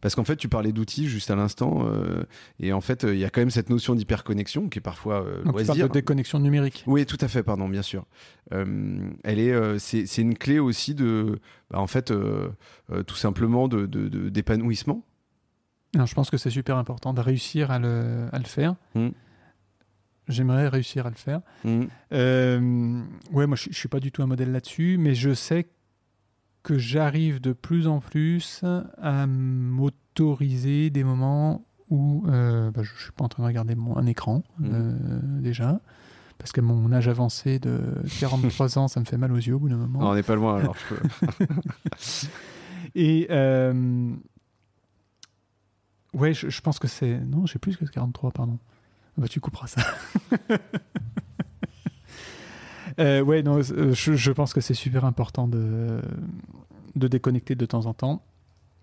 Parce 0.00 0.14
qu'en 0.14 0.24
fait, 0.24 0.36
tu 0.36 0.48
parlais 0.48 0.72
d'outils 0.72 1.08
juste 1.08 1.30
à 1.30 1.36
l'instant, 1.36 1.84
euh, 1.84 2.24
et 2.58 2.72
en 2.72 2.80
fait, 2.80 3.04
euh, 3.04 3.14
il 3.14 3.20
y 3.20 3.24
a 3.24 3.30
quand 3.30 3.42
même 3.42 3.50
cette 3.50 3.68
notion 3.68 3.94
d'hyperconnexion 3.94 4.68
qui 4.68 4.78
est 4.78 4.82
parfois 4.82 5.22
euh, 5.22 5.42
Donc 5.44 5.58
tu 5.58 5.64
parles 5.66 5.66
loisir. 5.66 5.88
de 5.88 5.92
déconnexion 5.92 6.38
numérique. 6.40 6.84
Oui, 6.86 7.04
tout 7.04 7.18
à 7.20 7.28
fait, 7.28 7.42
pardon, 7.42 7.68
bien 7.68 7.82
sûr. 7.82 8.06
Euh, 8.52 9.10
elle 9.24 9.38
est, 9.38 9.78
c'est, 9.78 10.06
c'est 10.06 10.22
une 10.22 10.36
clé 10.36 10.58
aussi 10.58 10.94
de, 10.94 11.38
bah, 11.70 11.80
en 11.80 11.86
fait, 11.86 12.12
tout 13.06 13.16
simplement 13.16 13.68
de, 13.68 13.86
d'épanouissement. 14.30 15.04
Non, 15.94 16.06
je 16.06 16.14
pense 16.14 16.30
que 16.30 16.36
c'est 16.36 16.50
super 16.50 16.76
important 16.76 17.12
de 17.12 17.20
réussir 17.20 17.70
à 17.70 17.78
le, 17.78 18.28
à 18.32 18.38
le 18.38 18.44
faire. 18.44 18.76
Mm. 18.94 19.08
J'aimerais 20.28 20.68
réussir 20.68 21.06
à 21.06 21.10
le 21.10 21.16
faire. 21.16 21.40
Mm. 21.64 21.82
Euh, 22.12 23.02
ouais, 23.32 23.46
moi 23.48 23.56
je, 23.56 23.68
je 23.70 23.76
suis 23.76 23.88
pas 23.88 23.98
du 23.98 24.12
tout 24.12 24.22
un 24.22 24.26
modèle 24.26 24.52
là-dessus, 24.52 24.96
mais 24.98 25.14
je 25.14 25.34
sais 25.34 25.64
que 25.64 25.70
j'arrive 26.68 27.40
de 27.40 27.52
plus 27.52 27.86
en 27.86 28.00
plus 28.00 28.62
à 29.00 29.26
m'autoriser 29.26 30.90
des 30.90 31.04
moments 31.04 31.64
où 31.88 32.24
euh, 32.28 32.70
bah, 32.70 32.82
je 32.82 32.90
suis 33.02 33.12
pas 33.12 33.24
en 33.24 33.28
train 33.28 33.42
de 33.42 33.48
regarder 33.48 33.74
mon, 33.74 33.96
un 33.96 34.06
écran 34.06 34.42
Mhm. 34.58 34.70
euh, 34.72 35.40
déjà. 35.40 35.80
Parce 36.38 36.52
que 36.52 36.60
mon 36.62 36.90
âge 36.92 37.06
avancé 37.08 37.58
de 37.58 37.80
43 38.20 38.78
ans, 38.78 38.88
ça 38.88 38.98
me 39.00 39.04
fait 39.04 39.18
mal 39.18 39.30
aux 39.32 39.36
yeux 39.36 39.54
au 39.54 39.58
bout 39.58 39.68
d'un 39.68 39.76
moment. 39.76 39.98
Ah, 40.02 40.06
on 40.10 40.14
n'est 40.14 40.22
pas 40.22 40.36
loin, 40.36 40.56
alors 40.56 40.74
je 40.88 40.94
peux. 40.94 41.00
Et 42.94 43.26
euh, 43.30 44.14
ouais, 46.14 46.32
je, 46.32 46.48
je 46.48 46.60
pense 46.62 46.78
que 46.78 46.88
c'est. 46.88 47.18
Non, 47.20 47.44
j'ai 47.46 47.58
plus 47.58 47.76
que 47.76 47.84
43, 47.84 48.30
pardon. 48.30 48.58
Ah 48.62 49.22
Bah, 49.22 49.28
tu 49.28 49.38
couperas 49.40 49.66
ça. 49.66 49.82
Euh, 52.98 53.20
ouais, 53.22 53.42
non, 53.42 53.58
euh, 53.58 53.92
je, 53.92 54.14
je 54.14 54.32
pense 54.32 54.52
que 54.52 54.60
c'est 54.60 54.74
super 54.74 55.04
important 55.04 55.46
de, 55.48 56.00
de 56.96 57.08
déconnecter 57.08 57.54
de 57.54 57.66
temps 57.66 57.86
en 57.86 57.94
temps. 57.94 58.22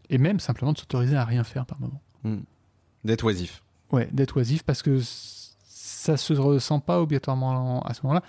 Et 0.09 0.17
même 0.17 0.39
simplement 0.39 0.71
de 0.71 0.77
s'autoriser 0.77 1.15
à 1.17 1.25
rien 1.25 1.43
faire 1.43 1.65
par 1.65 1.79
moment. 1.81 2.01
D'être 3.03 3.25
oisif. 3.25 3.61
Ouais, 3.91 4.07
d'être 4.13 4.37
oisif 4.37 4.63
parce 4.63 4.81
que 4.81 4.99
ça 5.01 6.15
se 6.17 6.33
ressent 6.33 6.79
pas 6.79 7.01
obligatoirement 7.01 7.81
à 7.83 7.93
ce 7.93 8.01
moment-là. 8.03 8.23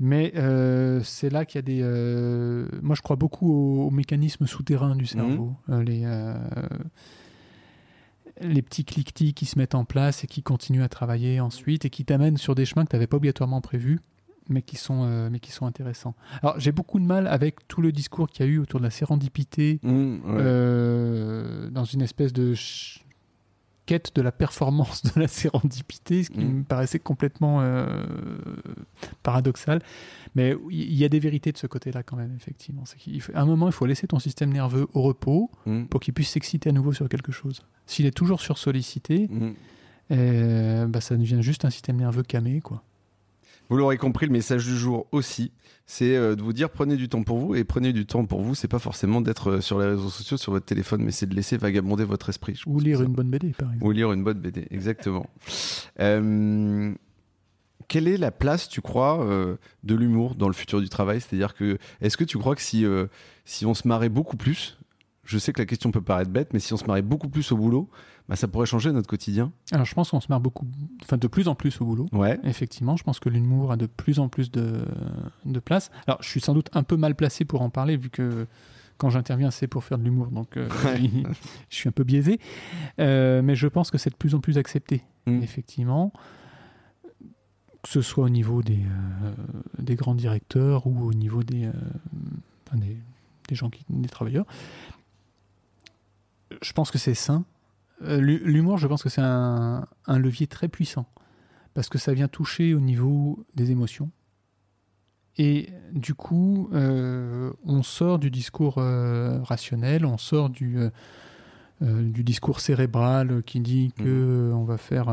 Mais 0.00 0.32
euh, 0.36 1.00
c'est 1.04 1.28
là 1.30 1.44
qu'il 1.44 1.58
y 1.58 1.60
a 1.60 1.62
des. 1.62 1.80
euh, 1.82 2.66
Moi, 2.82 2.96
je 2.96 3.02
crois 3.02 3.16
beaucoup 3.16 3.52
aux, 3.52 3.86
aux 3.86 3.90
mécanismes 3.90 4.46
souterrains 4.46 4.96
du 4.96 5.06
cerveau. 5.06 5.52
Euh, 5.68 5.82
les, 5.82 6.04
les 8.40 8.62
petits 8.62 8.84
cliquetis 8.84 9.34
qui 9.34 9.46
se 9.46 9.58
mettent 9.58 9.74
en 9.74 9.84
place 9.84 10.24
et 10.24 10.26
qui 10.26 10.42
continuent 10.42 10.82
à 10.82 10.88
travailler 10.88 11.40
ensuite 11.40 11.84
et 11.84 11.90
qui 11.90 12.04
t'amènent 12.04 12.38
sur 12.38 12.54
des 12.54 12.64
chemins 12.64 12.84
que 12.84 12.90
tu 12.90 12.96
n'avais 12.96 13.06
pas 13.06 13.18
obligatoirement 13.18 13.60
prévus, 13.60 14.00
mais 14.52 14.62
qui 14.62 14.76
sont, 14.76 15.04
euh, 15.04 15.28
mais 15.30 15.40
qui 15.40 15.50
sont 15.52 15.66
intéressants. 15.66 16.14
Alors, 16.42 16.58
j'ai 16.60 16.72
beaucoup 16.72 16.98
de 17.00 17.04
mal 17.06 17.26
avec 17.26 17.66
tout 17.68 17.80
le 17.82 17.90
discours 17.92 18.28
qu'il 18.28 18.46
y 18.46 18.48
a 18.48 18.52
eu 18.52 18.58
autour 18.58 18.78
de 18.80 18.84
la 18.84 18.90
sérendipité 18.90 19.80
Mm, 19.82 19.88
ouais. 19.90 20.20
euh, 20.26 21.70
dans 21.70 21.84
une 21.84 22.02
espèce 22.02 22.32
de 22.32 22.54
quête 23.84 24.14
de 24.14 24.22
la 24.22 24.30
performance 24.30 25.02
de 25.02 25.20
la 25.20 25.26
sérendipité, 25.28 26.22
ce 26.22 26.30
qui 26.30 26.38
Mm. 26.38 26.58
me 26.58 26.62
paraissait 26.62 27.00
complètement 27.00 27.58
euh, 27.62 28.04
paradoxal. 29.22 29.80
Mais 30.34 30.54
il 30.70 30.94
y 30.94 31.04
a 31.04 31.08
des 31.08 31.18
vérités 31.18 31.50
de 31.52 31.58
ce 31.58 31.66
côté-là 31.66 32.02
quand 32.02 32.16
même, 32.16 32.32
effectivement. 32.36 32.84
À 33.34 33.40
un 33.42 33.44
moment, 33.44 33.66
il 33.66 33.72
faut 33.72 33.86
laisser 33.86 34.06
ton 34.06 34.18
système 34.20 34.52
nerveux 34.52 34.86
au 34.94 35.02
repos 35.02 35.50
Mm, 35.66 35.84
pour 35.86 36.00
qu'il 36.00 36.14
puisse 36.14 36.30
s'exciter 36.30 36.70
à 36.70 36.72
nouveau 36.72 36.92
sur 36.92 37.08
quelque 37.08 37.32
chose. 37.32 37.62
S'il 37.86 38.06
est 38.06 38.12
toujours 38.16 38.40
sursollicité, 38.40 39.28
bah, 40.10 41.00
ça 41.00 41.16
devient 41.16 41.42
juste 41.42 41.64
un 41.64 41.70
système 41.70 41.96
nerveux 41.96 42.22
camé, 42.22 42.60
quoi. 42.60 42.82
Vous 43.68 43.76
l'aurez 43.76 43.96
compris, 43.96 44.26
le 44.26 44.32
message 44.32 44.66
du 44.66 44.76
jour 44.76 45.06
aussi, 45.12 45.52
c'est 45.86 46.16
euh, 46.16 46.36
de 46.36 46.42
vous 46.42 46.52
dire 46.52 46.70
prenez 46.70 46.96
du 46.96 47.08
temps 47.08 47.22
pour 47.22 47.38
vous. 47.38 47.54
Et 47.54 47.64
prenez 47.64 47.92
du 47.92 48.06
temps 48.06 48.24
pour 48.24 48.42
vous, 48.42 48.54
c'est 48.54 48.68
pas 48.68 48.78
forcément 48.78 49.20
d'être 49.20 49.50
euh, 49.50 49.60
sur 49.60 49.78
les 49.78 49.86
réseaux 49.86 50.10
sociaux, 50.10 50.36
sur 50.36 50.52
votre 50.52 50.66
téléphone, 50.66 51.02
mais 51.02 51.10
c'est 51.12 51.26
de 51.26 51.34
laisser 51.34 51.56
vagabonder 51.56 52.04
votre 52.04 52.28
esprit. 52.28 52.60
Ou 52.66 52.80
lire 52.80 53.02
une 53.02 53.12
bonne 53.12 53.30
BD, 53.30 53.52
par 53.52 53.68
exemple. 53.72 53.86
Ou 53.86 53.90
lire 53.92 54.12
une 54.12 54.24
bonne 54.24 54.38
BD, 54.40 54.66
exactement. 54.70 55.26
Euh, 56.00 56.94
quelle 57.92 58.08
est 58.08 58.16
la 58.16 58.30
place, 58.30 58.70
tu 58.70 58.80
crois, 58.80 59.22
euh, 59.22 59.56
de 59.84 59.94
l'humour 59.94 60.34
dans 60.34 60.46
le 60.46 60.54
futur 60.54 60.80
du 60.80 60.88
travail? 60.88 61.20
C'est-à-dire 61.20 61.54
que, 61.54 61.76
est-ce 62.00 62.16
que 62.16 62.24
tu 62.24 62.38
crois 62.38 62.54
que 62.54 62.62
si, 62.62 62.86
euh, 62.86 63.06
si 63.44 63.66
on 63.66 63.74
se 63.74 63.86
marrait 63.86 64.08
beaucoup 64.08 64.38
plus, 64.38 64.78
je 65.24 65.36
sais 65.36 65.52
que 65.52 65.60
la 65.60 65.66
question 65.66 65.90
peut 65.90 66.00
paraître 66.00 66.30
bête, 66.30 66.54
mais 66.54 66.58
si 66.58 66.72
on 66.72 66.78
se 66.78 66.86
marrait 66.86 67.02
beaucoup 67.02 67.28
plus 67.28 67.52
au 67.52 67.56
boulot, 67.58 67.90
bah, 68.32 68.36
ça 68.36 68.48
pourrait 68.48 68.64
changer 68.64 68.92
notre 68.92 69.08
quotidien 69.08 69.52
Alors, 69.72 69.84
je 69.84 69.92
pense 69.92 70.08
qu'on 70.08 70.20
se 70.22 70.28
marre 70.30 70.40
beaucoup, 70.40 70.66
enfin, 71.02 71.18
de 71.18 71.26
plus 71.26 71.48
en 71.48 71.54
plus 71.54 71.78
au 71.82 71.84
boulot. 71.84 72.06
Ouais. 72.12 72.40
Effectivement, 72.44 72.96
je 72.96 73.04
pense 73.04 73.20
que 73.20 73.28
l'humour 73.28 73.72
a 73.72 73.76
de 73.76 73.84
plus 73.84 74.18
en 74.20 74.30
plus 74.30 74.50
de, 74.50 74.86
de 75.44 75.60
place. 75.60 75.90
Alors, 76.06 76.22
je 76.22 76.30
suis 76.30 76.40
sans 76.40 76.54
doute 76.54 76.70
un 76.72 76.82
peu 76.82 76.96
mal 76.96 77.14
placé 77.14 77.44
pour 77.44 77.60
en 77.60 77.68
parler, 77.68 77.98
vu 77.98 78.08
que 78.08 78.46
quand 78.96 79.10
j'interviens, 79.10 79.50
c'est 79.50 79.66
pour 79.66 79.84
faire 79.84 79.98
de 79.98 80.04
l'humour, 80.04 80.28
donc 80.28 80.56
euh, 80.56 80.66
je 81.68 81.76
suis 81.76 81.90
un 81.90 81.92
peu 81.92 82.04
biaisé. 82.04 82.40
Euh, 83.00 83.42
mais 83.42 83.54
je 83.54 83.66
pense 83.68 83.90
que 83.90 83.98
c'est 83.98 84.08
de 84.08 84.16
plus 84.16 84.34
en 84.34 84.40
plus 84.40 84.56
accepté, 84.56 85.02
Mm. 85.26 85.42
effectivement, 85.42 86.10
que 87.82 87.88
ce 87.90 88.00
soit 88.00 88.24
au 88.24 88.30
niveau 88.30 88.62
des, 88.62 88.78
euh, 88.80 89.32
des 89.78 89.94
grands 89.94 90.14
directeurs 90.14 90.86
ou 90.86 91.04
au 91.04 91.12
niveau 91.12 91.42
des, 91.42 91.68
des, 92.72 92.96
des 93.46 93.54
gens 93.54 93.68
qui, 93.68 93.84
des 93.90 94.08
travailleurs. 94.08 94.46
Je 96.62 96.72
pense 96.72 96.90
que 96.90 96.96
c'est 96.96 97.12
sain. 97.12 97.44
Euh, 98.02 98.20
l'hu- 98.20 98.42
L'humour, 98.44 98.78
je 98.78 98.86
pense 98.86 99.02
que 99.02 99.08
c'est 99.08 99.20
un, 99.22 99.86
un 100.06 100.18
levier 100.18 100.46
très 100.46 100.68
puissant 100.68 101.06
parce 101.74 101.88
que 101.88 101.98
ça 101.98 102.12
vient 102.12 102.28
toucher 102.28 102.74
au 102.74 102.80
niveau 102.80 103.44
des 103.54 103.70
émotions. 103.70 104.10
Et 105.38 105.70
du 105.92 106.14
coup, 106.14 106.68
euh, 106.74 107.50
on 107.64 107.82
sort 107.82 108.18
du 108.18 108.30
discours 108.30 108.76
euh, 108.78 109.40
rationnel, 109.42 110.04
on 110.04 110.18
sort 110.18 110.50
du, 110.50 110.76
euh, 110.78 110.90
du 112.10 112.22
discours 112.22 112.60
cérébral 112.60 113.42
qui 113.44 113.60
dit 113.60 113.92
que 113.96 114.02
euh, 114.04 114.52
on 114.52 114.64
va 114.64 114.76
faire 114.76 115.06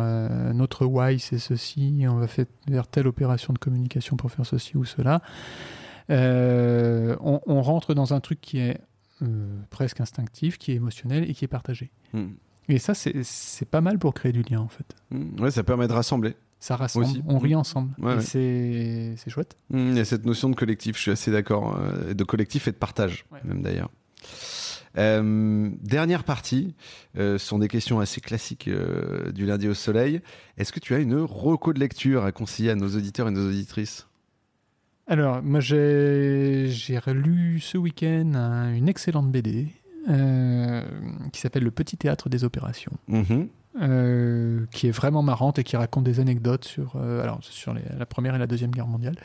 notre 0.54 0.86
why, 0.86 1.20
c'est 1.20 1.40
ceci, 1.40 2.06
on 2.10 2.16
va 2.18 2.28
faire 2.28 2.46
telle 2.92 3.08
opération 3.08 3.54
de 3.54 3.60
communication 3.60 4.18
pour 4.18 4.30
faire 4.32 4.46
ceci 4.46 4.76
ou 4.76 4.84
cela. 4.84 5.22
On, 6.10 7.40
on 7.46 7.62
rentre 7.62 7.94
dans 7.94 8.14
un 8.14 8.20
truc 8.20 8.42
qui 8.42 8.58
est 8.60 8.80
presque 9.70 10.02
instinctif, 10.02 10.58
qui 10.58 10.72
est 10.72 10.76
émotionnel 10.76 11.30
et 11.30 11.34
qui 11.34 11.46
est 11.46 11.50
partagé. 11.50 11.92
Mm. 12.14 12.28
Et 12.70 12.78
ça, 12.80 12.94
c'est 12.94 13.66
pas 13.70 13.82
mal 13.82 14.00
pour 14.00 14.14
créer 14.14 14.32
du 14.32 14.44
lien, 14.44 14.60
en 14.62 14.68
fait. 14.70 14.96
Mm. 15.12 15.42
Ouais, 15.42 15.52
ça 15.52 15.64
permet 15.64 15.88
de 15.88 15.94
rassembler. 15.94 16.36
Ça 16.62 16.76
rassemble, 16.76 17.06
Aussi. 17.06 17.24
on 17.28 17.40
rit 17.40 17.56
ensemble. 17.56 17.92
Ouais, 18.00 18.16
ouais. 18.16 18.22
c'est 18.22 19.16
chouette. 19.30 19.56
Il 19.74 19.96
y 19.96 20.00
a 20.00 20.06
cette 20.06 20.26
notion 20.26 20.50
de 20.50 20.56
collectif, 20.56 20.98
je 20.98 21.02
suis 21.02 21.12
assez 21.12 21.32
d'accord, 21.32 21.78
euh, 21.80 22.14
de 22.14 22.24
collectif 22.24 22.68
et 22.68 22.72
de 22.72 22.76
partage, 22.78 23.26
Ouais. 23.32 23.40
même 23.46 23.62
d'ailleurs. 23.62 23.90
Euh, 24.98 25.70
dernière 25.82 26.24
partie, 26.24 26.76
euh, 27.18 27.38
ce 27.38 27.46
sont 27.46 27.60
des 27.60 27.68
questions 27.68 28.00
assez 28.00 28.22
classiques 28.22 28.68
euh, 28.68 29.32
du 29.32 29.46
lundi 29.46 29.68
au 29.68 29.74
soleil. 29.74 30.20
Est-ce 30.58 30.74
que 30.74 30.80
tu 30.80 30.94
as 30.96 31.00
une 31.00 31.16
reco 31.16 31.74
de 31.74 31.80
lecture 31.80 32.26
à 32.26 32.32
conseiller 32.32 32.72
à 32.72 32.76
nos 32.76 32.90
auditeurs 32.90 33.28
et 33.28 33.32
nos 33.32 33.48
auditrices? 33.48 34.08
Alors, 35.08 35.42
moi, 35.42 35.60
j'ai 35.60 36.66
j'ai 36.68 37.00
lu 37.08 37.60
ce 37.60 37.78
week-end 37.78 38.34
un- 38.36 38.74
une 38.76 38.90
excellente 38.90 39.32
BD 39.32 39.68
euh, 40.08 40.84
qui 41.34 41.42
s'appelle 41.42 41.64
Le 41.64 41.72
Petit 41.72 41.98
Théâtre 41.98 42.30
des 42.30 42.44
Opérations, 42.44 42.94
Mhm. 43.08 43.48
euh, 43.82 44.66
qui 44.72 44.88
est 44.88 44.92
vraiment 44.92 45.22
marrante 45.24 45.60
et 45.60 45.64
qui 45.64 45.76
raconte 45.78 46.04
des 46.04 46.20
anecdotes 46.20 46.66
sur, 46.66 46.94
euh, 46.96 47.22
alors, 47.24 47.40
sur 47.42 47.74
les- 47.74 47.82
la 47.98 48.06
Première 48.06 48.36
et 48.36 48.40
la 48.40 48.48
Deuxième 48.48 48.72
Guerre 48.72 48.88
mondiale. 48.88 49.16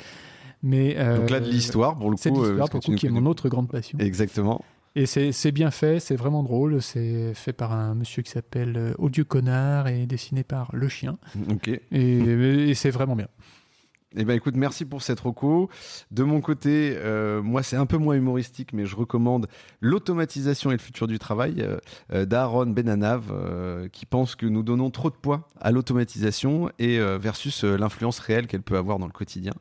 Mais, 0.63 0.95
Donc 1.17 1.29
là, 1.31 1.41
de 1.41 1.49
l'histoire, 1.49 1.97
pour 1.97 2.09
le 2.11 2.17
coup. 2.17 2.23
C'est 2.23 2.31
l'histoire, 2.31 2.71
pour 2.71 2.81
le 2.81 2.93
coup, 2.93 2.95
qui 2.95 3.07
est 3.07 3.11
mon 3.11 3.27
autre 3.27 3.49
grande 3.51 3.69
passion. 3.69 3.99
Exactement. 3.99 4.65
Et 4.97 5.07
c'est 5.07 5.53
bien 5.53 5.71
fait, 5.73 5.99
c'est 6.01 6.15
vraiment 6.17 6.43
drôle. 6.43 6.81
C'est 6.81 7.35
fait 7.35 7.53
par 7.53 7.73
un 7.73 7.95
monsieur 7.95 8.23
qui 8.23 8.31
s'appelle 8.31 8.95
Odieux 8.99 9.25
Connard 9.25 9.89
et 9.89 10.07
dessiné 10.07 10.45
par 10.45 10.71
Le 10.73 10.89
Chien. 10.89 11.19
Ok. 11.51 11.69
Et, 11.69 12.19
et 12.21 12.75
c'est 12.75 12.91
vraiment 12.91 13.17
bien. 13.17 13.27
Eh 14.17 14.25
ben 14.25 14.35
écoute, 14.35 14.55
merci 14.55 14.85
pour 14.85 15.03
cette 15.03 15.19
reco. 15.19 15.69
De 16.13 16.23
mon 16.23 16.41
côté, 16.41 16.95
euh, 16.99 17.43
moi 17.43 17.65
c'est 17.65 17.75
un 17.75 17.87
peu 17.87 17.97
moins 17.97 18.15
humoristique, 18.15 18.73
mais 18.73 18.87
je 18.87 18.95
recommande 18.95 19.49
l'automatisation 19.81 20.71
et 20.71 20.75
le 20.75 20.79
futur 20.79 21.09
du 21.09 21.19
travail 21.19 21.57
euh, 21.59 21.79
euh, 22.13 22.25
d'Aaron 22.25 22.67
Benanav, 22.67 23.25
qui 23.91 24.07
pense 24.07 24.37
que 24.37 24.47
nous 24.47 24.63
donnons 24.63 24.91
trop 24.91 25.11
de 25.11 25.17
poids 25.17 25.49
à 25.61 25.73
l'automatisation 25.73 26.71
et 26.79 26.99
versus 27.19 27.65
l'influence 27.65 28.19
réelle 28.19 28.47
qu'elle 28.47 28.63
peut 28.63 28.77
avoir 28.77 28.99
dans 28.99 29.07
le 29.07 29.13
quotidien. 29.13 29.53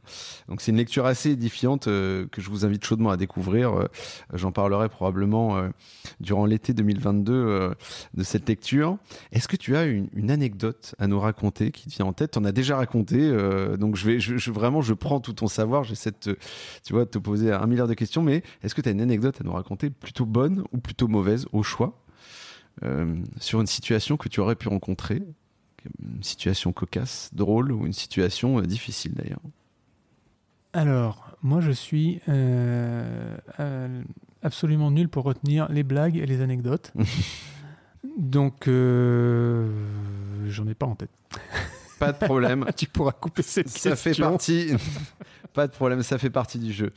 Donc 0.47 0.61
c'est 0.61 0.71
une 0.71 0.77
lecture 0.77 1.05
assez 1.05 1.31
édifiante 1.31 1.85
que 1.85 2.29
je 2.37 2.49
vous 2.49 2.65
invite 2.65 2.85
chaudement 2.85 3.09
à 3.09 3.17
découvrir. 3.17 3.87
J'en 4.33 4.51
parlerai 4.51 4.89
probablement 4.89 5.69
durant 6.19 6.45
l'été 6.45 6.73
2022 6.73 7.33
euh, 7.33 7.73
de 8.13 8.23
cette 8.23 8.47
lecture. 8.47 8.97
Est-ce 9.31 9.47
que 9.47 9.55
tu 9.55 9.75
as 9.75 9.85
une, 9.85 10.09
anecdote 10.29 10.95
à 10.99 11.07
nous 11.07 11.19
raconter 11.19 11.71
qui 11.71 11.89
te 11.89 11.95
vient 11.95 12.05
en 12.05 12.13
tête? 12.13 12.37
On 12.37 12.45
a 12.45 12.51
déjà 12.51 12.77
raconté, 12.77 13.31
donc 13.77 13.95
je 13.95 14.05
vais, 14.05 14.19
je- 14.43 14.51
vraiment, 14.51 14.81
je 14.81 14.93
prends 14.93 15.19
tout 15.19 15.33
ton 15.33 15.47
savoir. 15.47 15.83
J'essaie 15.83 16.11
de, 16.11 16.17
te, 16.17 16.37
tu 16.83 16.93
vois, 16.93 17.05
de 17.05 17.09
te 17.09 17.17
poser 17.17 17.51
un 17.51 17.65
milliard 17.67 17.87
de 17.87 17.93
questions, 17.93 18.21
mais 18.21 18.43
est-ce 18.63 18.75
que 18.75 18.81
tu 18.81 18.89
as 18.89 18.91
une 18.91 19.01
anecdote 19.01 19.39
à 19.41 19.43
nous 19.43 19.53
raconter 19.53 19.89
plutôt 19.89 20.25
bonne 20.25 20.63
ou 20.71 20.77
plutôt 20.77 21.07
mauvaise 21.07 21.47
au 21.53 21.63
choix 21.63 21.99
euh, 22.83 23.15
sur 23.39 23.61
une 23.61 23.67
situation 23.67 24.17
que 24.17 24.29
tu 24.29 24.39
aurais 24.39 24.55
pu 24.55 24.67
rencontrer, 24.67 25.21
une 26.01 26.23
situation 26.23 26.73
cocasse, 26.73 27.29
drôle 27.33 27.71
ou 27.71 27.85
une 27.85 27.93
situation 27.93 28.59
euh, 28.59 28.63
difficile 28.63 29.13
d'ailleurs? 29.13 29.41
Alors, 30.73 31.37
moi 31.43 31.61
je 31.61 31.71
suis 31.71 32.19
euh, 32.29 33.37
absolument 34.41 34.89
nul 34.91 35.07
pour 35.07 35.23
retenir 35.23 35.71
les 35.71 35.83
blagues 35.83 36.17
et 36.17 36.25
les 36.25 36.41
anecdotes. 36.41 36.91
Donc, 38.17 38.67
j'en 38.67 40.67
ai 40.67 40.73
pas 40.73 40.87
en 40.87 40.95
tête. 40.95 41.11
Pas 42.05 42.11
de 42.11 42.25
problème. 42.25 42.65
tu 42.75 42.87
pourras 42.87 43.11
couper 43.11 43.43
cette 43.43 43.69
ça 43.69 43.95
fait 43.95 44.15
partie. 44.15 44.71
Pas 45.53 45.67
de 45.67 45.71
problème, 45.71 46.01
ça 46.01 46.17
fait 46.17 46.31
partie 46.31 46.57
du 46.57 46.73
jeu. 46.73 46.91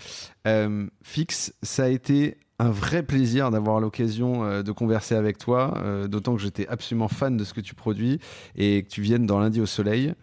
Euh, 0.46 0.86
Fix, 1.02 1.52
ça 1.62 1.84
a 1.84 1.88
été 1.88 2.38
un 2.58 2.70
vrai 2.70 3.02
plaisir 3.02 3.50
d'avoir 3.50 3.80
l'occasion 3.80 4.44
euh, 4.44 4.62
de 4.62 4.72
converser 4.72 5.14
avec 5.14 5.36
toi, 5.36 5.74
euh, 5.76 6.08
d'autant 6.08 6.34
que 6.34 6.40
j'étais 6.40 6.66
absolument 6.68 7.08
fan 7.08 7.36
de 7.36 7.44
ce 7.44 7.52
que 7.52 7.60
tu 7.60 7.74
produis 7.74 8.18
et 8.56 8.82
que 8.82 8.88
tu 8.88 9.02
viennes 9.02 9.26
dans 9.26 9.38
lundi 9.38 9.60
au 9.60 9.66
soleil. 9.66 10.14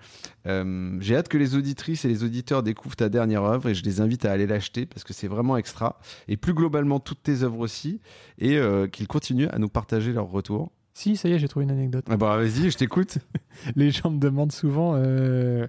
Euh, 0.48 0.98
J'ai 1.00 1.16
hâte 1.16 1.28
que 1.28 1.38
les 1.38 1.56
auditrices 1.56 2.06
et 2.06 2.08
les 2.08 2.24
auditeurs 2.24 2.64
découvrent 2.64 2.96
ta 2.96 3.10
dernière 3.10 3.44
œuvre 3.44 3.70
et 3.70 3.76
je 3.76 3.84
les 3.84 4.02
invite 4.02 4.26
à 4.26 4.32
aller 4.32 4.48
l'acheter 4.48 4.88
parce 4.88 5.04
que 5.04 5.14
c'est 5.14 5.28
vraiment 5.28 5.58
extra. 5.58 6.00
Et 6.28 6.38
plus 6.38 6.56
globalement, 6.56 7.00
toutes 7.00 7.22
tes 7.22 7.44
œuvres 7.44 7.60
aussi 7.60 8.02
et 8.40 8.58
euh, 8.58 8.88
qu'ils 8.88 9.08
continuent 9.08 9.50
à 9.52 9.60
nous 9.60 9.70
partager 9.70 10.12
leurs 10.12 10.30
retours. 10.30 10.72
Si, 10.94 11.18
ça 11.18 11.28
y 11.28 11.34
est, 11.34 11.40
j'ai 11.40 11.48
trouvé 11.48 11.64
une 11.64 11.72
anecdote. 11.72 12.06
Ah 12.10 12.18
bah 12.18 12.38
vas-y, 12.38 12.70
je 12.70 12.78
t'écoute. 12.78 13.18
Les 13.76 13.90
gens 13.92 14.12
me 14.12 14.20
demandent 14.20 14.52
souvent 14.52 14.94
euh, 14.96 15.68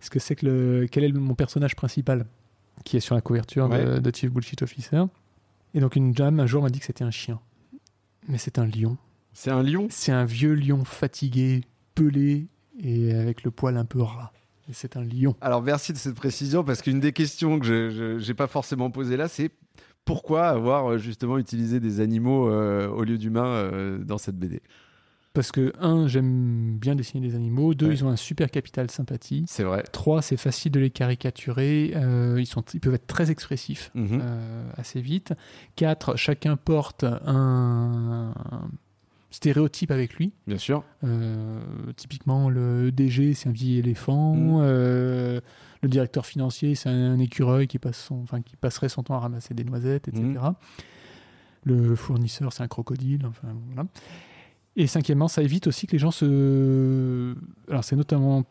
ce 0.00 0.10
que 0.10 0.18
c'est 0.18 0.34
que 0.34 0.46
le, 0.46 0.86
quel 0.90 1.04
est 1.04 1.12
mon 1.12 1.34
personnage 1.34 1.76
principal 1.76 2.26
qui 2.84 2.96
est 2.96 3.00
sur 3.00 3.14
la 3.14 3.20
couverture 3.20 3.68
de- 3.68 3.74
Ouais. 3.76 4.00
de, 4.00 4.14
Chief 4.14 4.30
Bullshit 4.30 4.60
Officer. 4.62 5.02
Et 5.74 5.80
donc 5.80 5.94
une 5.96 6.12
dame 6.12 6.40
un 6.40 6.46
jour 6.46 6.62
m'a 6.62 6.70
dit 6.70 6.80
que 6.80 6.84
c'était 6.86 7.04
un 7.04 7.10
chien. 7.10 7.38
Mais 8.28 8.38
c'est 8.38 8.58
un 8.58 8.66
lion. 8.66 8.96
C'est 9.32 9.50
un 9.50 9.62
lion? 9.62 9.86
C'est 9.90 10.12
un 10.12 10.24
vieux 10.24 10.54
lion 10.54 10.84
fatigué, 10.84 11.62
pelé 11.94 12.46
et 12.82 13.12
avec 13.14 13.44
le 13.44 13.50
poil 13.50 13.76
un 13.76 13.84
peu 13.84 14.02
ras. 14.02 14.32
C'est 14.72 14.96
un 14.96 15.04
lion. 15.04 15.36
Alors 15.40 15.62
merci 15.62 15.92
de 15.92 15.98
cette 15.98 16.16
précision 16.16 16.64
parce 16.64 16.82
qu'une 16.82 16.98
des 16.98 17.12
questions 17.12 17.60
que 17.60 17.66
je 18.18 18.26
n'ai 18.26 18.34
pas 18.34 18.48
forcément 18.48 18.90
posées 18.90 19.16
là, 19.16 19.28
c'est 19.28 19.50
pourquoi 20.06 20.46
avoir 20.48 20.92
euh, 20.92 20.96
justement 20.98 21.36
utilisé 21.36 21.78
des 21.80 22.00
animaux 22.00 22.48
euh, 22.48 22.88
au 22.88 23.04
lieu 23.04 23.18
d'humains 23.18 23.44
euh, 23.46 23.98
dans 23.98 24.16
cette 24.16 24.36
BD 24.38 24.62
Parce 25.34 25.52
que, 25.52 25.72
un, 25.80 26.06
j'aime 26.08 26.78
bien 26.78 26.94
dessiner 26.94 27.26
des 27.28 27.34
animaux. 27.34 27.74
Deux, 27.74 27.88
Ouais. 27.88 27.92
ils 27.94 28.04
ont 28.04 28.08
un 28.08 28.16
super 28.16 28.50
capital 28.50 28.90
sympathie. 28.90 29.44
C'est 29.48 29.64
vrai. 29.64 29.82
Trois, 29.92 30.22
c'est 30.22 30.38
facile 30.38 30.72
de 30.72 30.80
les 30.80 30.88
caricaturer. 30.90 31.92
Euh, 31.94 32.36
ils, 32.38 32.46
sont, 32.46 32.62
ils 32.72 32.80
peuvent 32.80 32.94
être 32.94 33.06
très 33.06 33.30
expressifs. 33.30 33.90
Mhm. 33.94 34.20
euh, 34.22 34.70
assez 34.78 35.02
vite. 35.02 35.34
4. 35.76 36.16
Chacun 36.16 36.56
porte 36.56 37.04
un 37.04 38.32
stéréotype 39.30 39.90
avec 39.90 40.14
lui. 40.14 40.32
Bien 40.46 40.58
sûr. 40.58 40.84
Euh, 41.04 41.60
typiquement, 41.96 42.48
le 42.48 42.92
DG, 42.92 43.34
c'est 43.34 43.48
un 43.48 43.52
vieil 43.52 43.78
éléphant. 43.78 44.34
Mm. 44.34 44.60
Euh, 44.62 45.40
le 45.82 45.88
directeur 45.88 46.26
financier, 46.26 46.74
c'est 46.74 46.88
un 46.88 47.18
écureuil 47.18 47.66
qui, 47.66 47.78
passe 47.78 47.98
son, 47.98 48.22
enfin, 48.22 48.40
qui 48.42 48.56
passerait 48.56 48.88
son 48.88 49.02
temps 49.02 49.14
à 49.14 49.20
ramasser 49.20 49.54
des 49.54 49.64
noisettes, 49.64 50.08
etc. 50.08 50.22
Mm. 50.22 50.52
Le 51.64 51.96
fournisseur, 51.96 52.52
c'est 52.52 52.62
un 52.62 52.68
crocodile. 52.68 53.26
Enfin, 53.26 53.48
voilà. 53.72 53.88
Et 54.76 54.86
cinquièmement, 54.86 55.28
ça 55.28 55.42
évite 55.42 55.66
aussi 55.66 55.86
que 55.86 55.92
les 55.92 55.98
gens 55.98 56.10
se... 56.10 57.34
Alors 57.68 57.82
c'est 57.82 57.96
notamment 57.96 58.44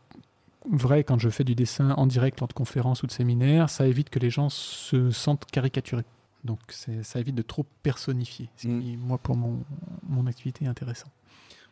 vrai 0.72 1.04
quand 1.04 1.20
je 1.20 1.30
fais 1.30 1.44
du 1.44 1.54
dessin 1.54 1.92
en 1.92 2.08
direct 2.08 2.40
lors 2.40 2.48
de 2.48 2.54
conférences 2.54 3.04
ou 3.04 3.08
de 3.08 3.12
séminaires, 3.12 3.70
ça 3.70 3.88
évite 3.88 4.10
que 4.10 4.18
les 4.18 4.32
gens 4.32 4.50
se 4.50 5.12
sentent 5.12 5.46
caricaturés. 5.46 6.06
Donc 6.46 6.60
ça 6.70 7.20
évite 7.20 7.36
de 7.36 7.42
trop 7.42 7.66
personnifier, 7.84 8.50
ce 8.56 8.68
Mm. 8.68 8.82
qui, 8.82 8.98
moi, 8.98 9.18
pour 9.18 9.36
mon, 9.36 9.64
mon 10.08 10.28
activité, 10.28 10.64
est 10.66 10.68
intéressant. 10.68 11.08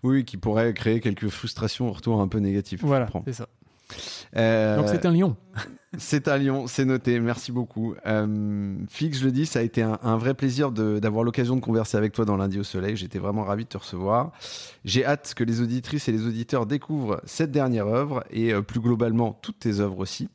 Oui, 0.01 0.25
qui 0.25 0.35
pourrait 0.35 0.73
créer 0.73 0.99
quelques 0.99 1.29
frustrations 1.29 1.87
au 1.87 1.93
retour 1.93 2.19
un 2.19 2.27
peu 2.27 2.39
négatif. 2.39 2.83
Voilà, 2.83 3.07
c'est 3.25 3.33
ça. 3.33 3.47
Euh, 4.35 4.77
Donc 4.77 4.87
c'est 4.89 5.05
un 5.05 5.11
lion. 5.11 5.35
C'est 5.99 6.27
un 6.27 6.39
lion, 6.39 6.65
c'est 6.65 6.85
noté, 6.85 7.19
merci 7.19 7.51
beaucoup. 7.51 7.93
Euh, 8.07 8.75
Fix, 8.89 9.19
je 9.19 9.25
le 9.25 9.31
dis, 9.31 9.45
ça 9.45 9.59
a 9.59 9.61
été 9.61 9.83
un, 9.83 9.99
un 10.01 10.17
vrai 10.17 10.33
plaisir 10.33 10.71
d'avoir 10.71 11.23
l'occasion 11.23 11.55
de 11.55 11.61
converser 11.61 11.97
avec 11.97 12.13
toi 12.13 12.25
dans 12.25 12.35
Lundi 12.35 12.59
au 12.59 12.63
Soleil. 12.63 12.95
J'étais 12.95 13.19
vraiment 13.19 13.43
ravi 13.43 13.65
de 13.65 13.69
te 13.69 13.77
recevoir. 13.77 14.31
J'ai 14.85 15.05
hâte 15.05 15.33
que 15.35 15.43
les 15.43 15.61
auditrices 15.61 16.07
et 16.07 16.11
les 16.11 16.25
auditeurs 16.25 16.65
découvrent 16.65 17.21
cette 17.25 17.51
dernière 17.51 17.85
œuvre 17.85 18.23
et 18.31 18.53
euh, 18.53 18.63
plus 18.63 18.79
globalement 18.79 19.33
toutes 19.33 19.59
tes 19.59 19.81
œuvres 19.81 19.99
aussi 19.99 20.29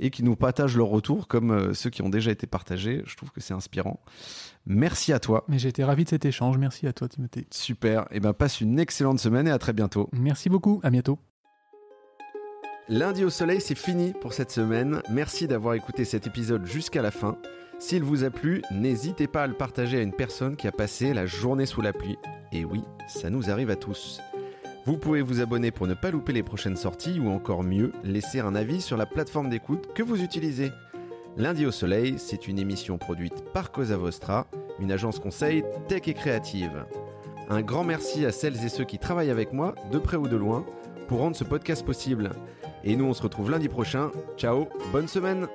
et 0.00 0.10
qui 0.10 0.24
nous 0.24 0.34
partagent 0.34 0.76
leur 0.76 0.88
retour 0.88 1.28
comme 1.28 1.52
euh, 1.52 1.74
ceux 1.74 1.90
qui 1.90 2.02
ont 2.02 2.08
déjà 2.10 2.32
été 2.32 2.48
partagés. 2.48 3.04
Je 3.06 3.16
trouve 3.16 3.30
que 3.30 3.40
c'est 3.40 3.54
inspirant. 3.54 4.00
Merci 4.66 5.12
à 5.12 5.20
toi. 5.20 5.44
Mais 5.46 5.60
j'ai 5.60 5.68
été 5.68 5.84
ravi 5.84 6.02
de 6.02 6.08
cet 6.08 6.24
échange. 6.24 6.58
Merci 6.58 6.88
à 6.88 6.92
toi, 6.92 7.08
Timothée. 7.08 7.46
Super. 7.52 8.06
Et 8.10 8.18
ben 8.18 8.32
passe 8.32 8.60
une 8.60 8.80
excellente 8.80 9.20
semaine 9.20 9.46
et 9.46 9.52
à 9.52 9.58
très 9.58 9.74
bientôt. 9.74 10.08
Merci 10.12 10.48
beaucoup. 10.48 10.80
À 10.82 10.90
bientôt. 10.90 11.20
Lundi 12.90 13.24
au 13.24 13.30
soleil, 13.30 13.62
c'est 13.62 13.74
fini 13.74 14.12
pour 14.12 14.34
cette 14.34 14.50
semaine. 14.50 15.00
Merci 15.08 15.48
d'avoir 15.48 15.72
écouté 15.72 16.04
cet 16.04 16.26
épisode 16.26 16.66
jusqu'à 16.66 17.00
la 17.00 17.10
fin. 17.10 17.38
S'il 17.78 18.02
vous 18.02 18.24
a 18.24 18.30
plu, 18.30 18.60
n'hésitez 18.70 19.26
pas 19.26 19.44
à 19.44 19.46
le 19.46 19.54
partager 19.54 19.96
à 19.96 20.02
une 20.02 20.12
personne 20.12 20.54
qui 20.54 20.68
a 20.68 20.72
passé 20.72 21.14
la 21.14 21.24
journée 21.24 21.64
sous 21.64 21.80
la 21.80 21.94
pluie. 21.94 22.18
Et 22.52 22.66
oui, 22.66 22.82
ça 23.08 23.30
nous 23.30 23.50
arrive 23.50 23.70
à 23.70 23.76
tous. 23.76 24.20
Vous 24.84 24.98
pouvez 24.98 25.22
vous 25.22 25.40
abonner 25.40 25.70
pour 25.70 25.86
ne 25.86 25.94
pas 25.94 26.10
louper 26.10 26.34
les 26.34 26.42
prochaines 26.42 26.76
sorties 26.76 27.18
ou 27.18 27.30
encore 27.30 27.62
mieux, 27.62 27.90
laisser 28.02 28.40
un 28.40 28.54
avis 28.54 28.82
sur 28.82 28.98
la 28.98 29.06
plateforme 29.06 29.48
d'écoute 29.48 29.94
que 29.94 30.02
vous 30.02 30.22
utilisez. 30.22 30.70
Lundi 31.38 31.64
au 31.64 31.72
soleil, 31.72 32.16
c'est 32.18 32.48
une 32.48 32.58
émission 32.58 32.98
produite 32.98 33.44
par 33.54 33.72
Cosa 33.72 33.96
Vostra, 33.96 34.46
une 34.78 34.92
agence 34.92 35.20
conseil 35.20 35.64
tech 35.88 36.02
et 36.06 36.12
créative. 36.12 36.84
Un 37.48 37.62
grand 37.62 37.82
merci 37.82 38.26
à 38.26 38.30
celles 38.30 38.62
et 38.62 38.68
ceux 38.68 38.84
qui 38.84 38.98
travaillent 38.98 39.30
avec 39.30 39.54
moi, 39.54 39.74
de 39.90 39.98
près 39.98 40.18
ou 40.18 40.28
de 40.28 40.36
loin, 40.36 40.66
pour 41.08 41.20
rendre 41.20 41.36
ce 41.36 41.44
podcast 41.44 41.84
possible. 41.84 42.30
Et 42.84 42.96
nous, 42.96 43.06
on 43.06 43.14
se 43.14 43.22
retrouve 43.22 43.50
lundi 43.50 43.68
prochain. 43.68 44.10
Ciao, 44.36 44.68
bonne 44.92 45.08
semaine 45.08 45.48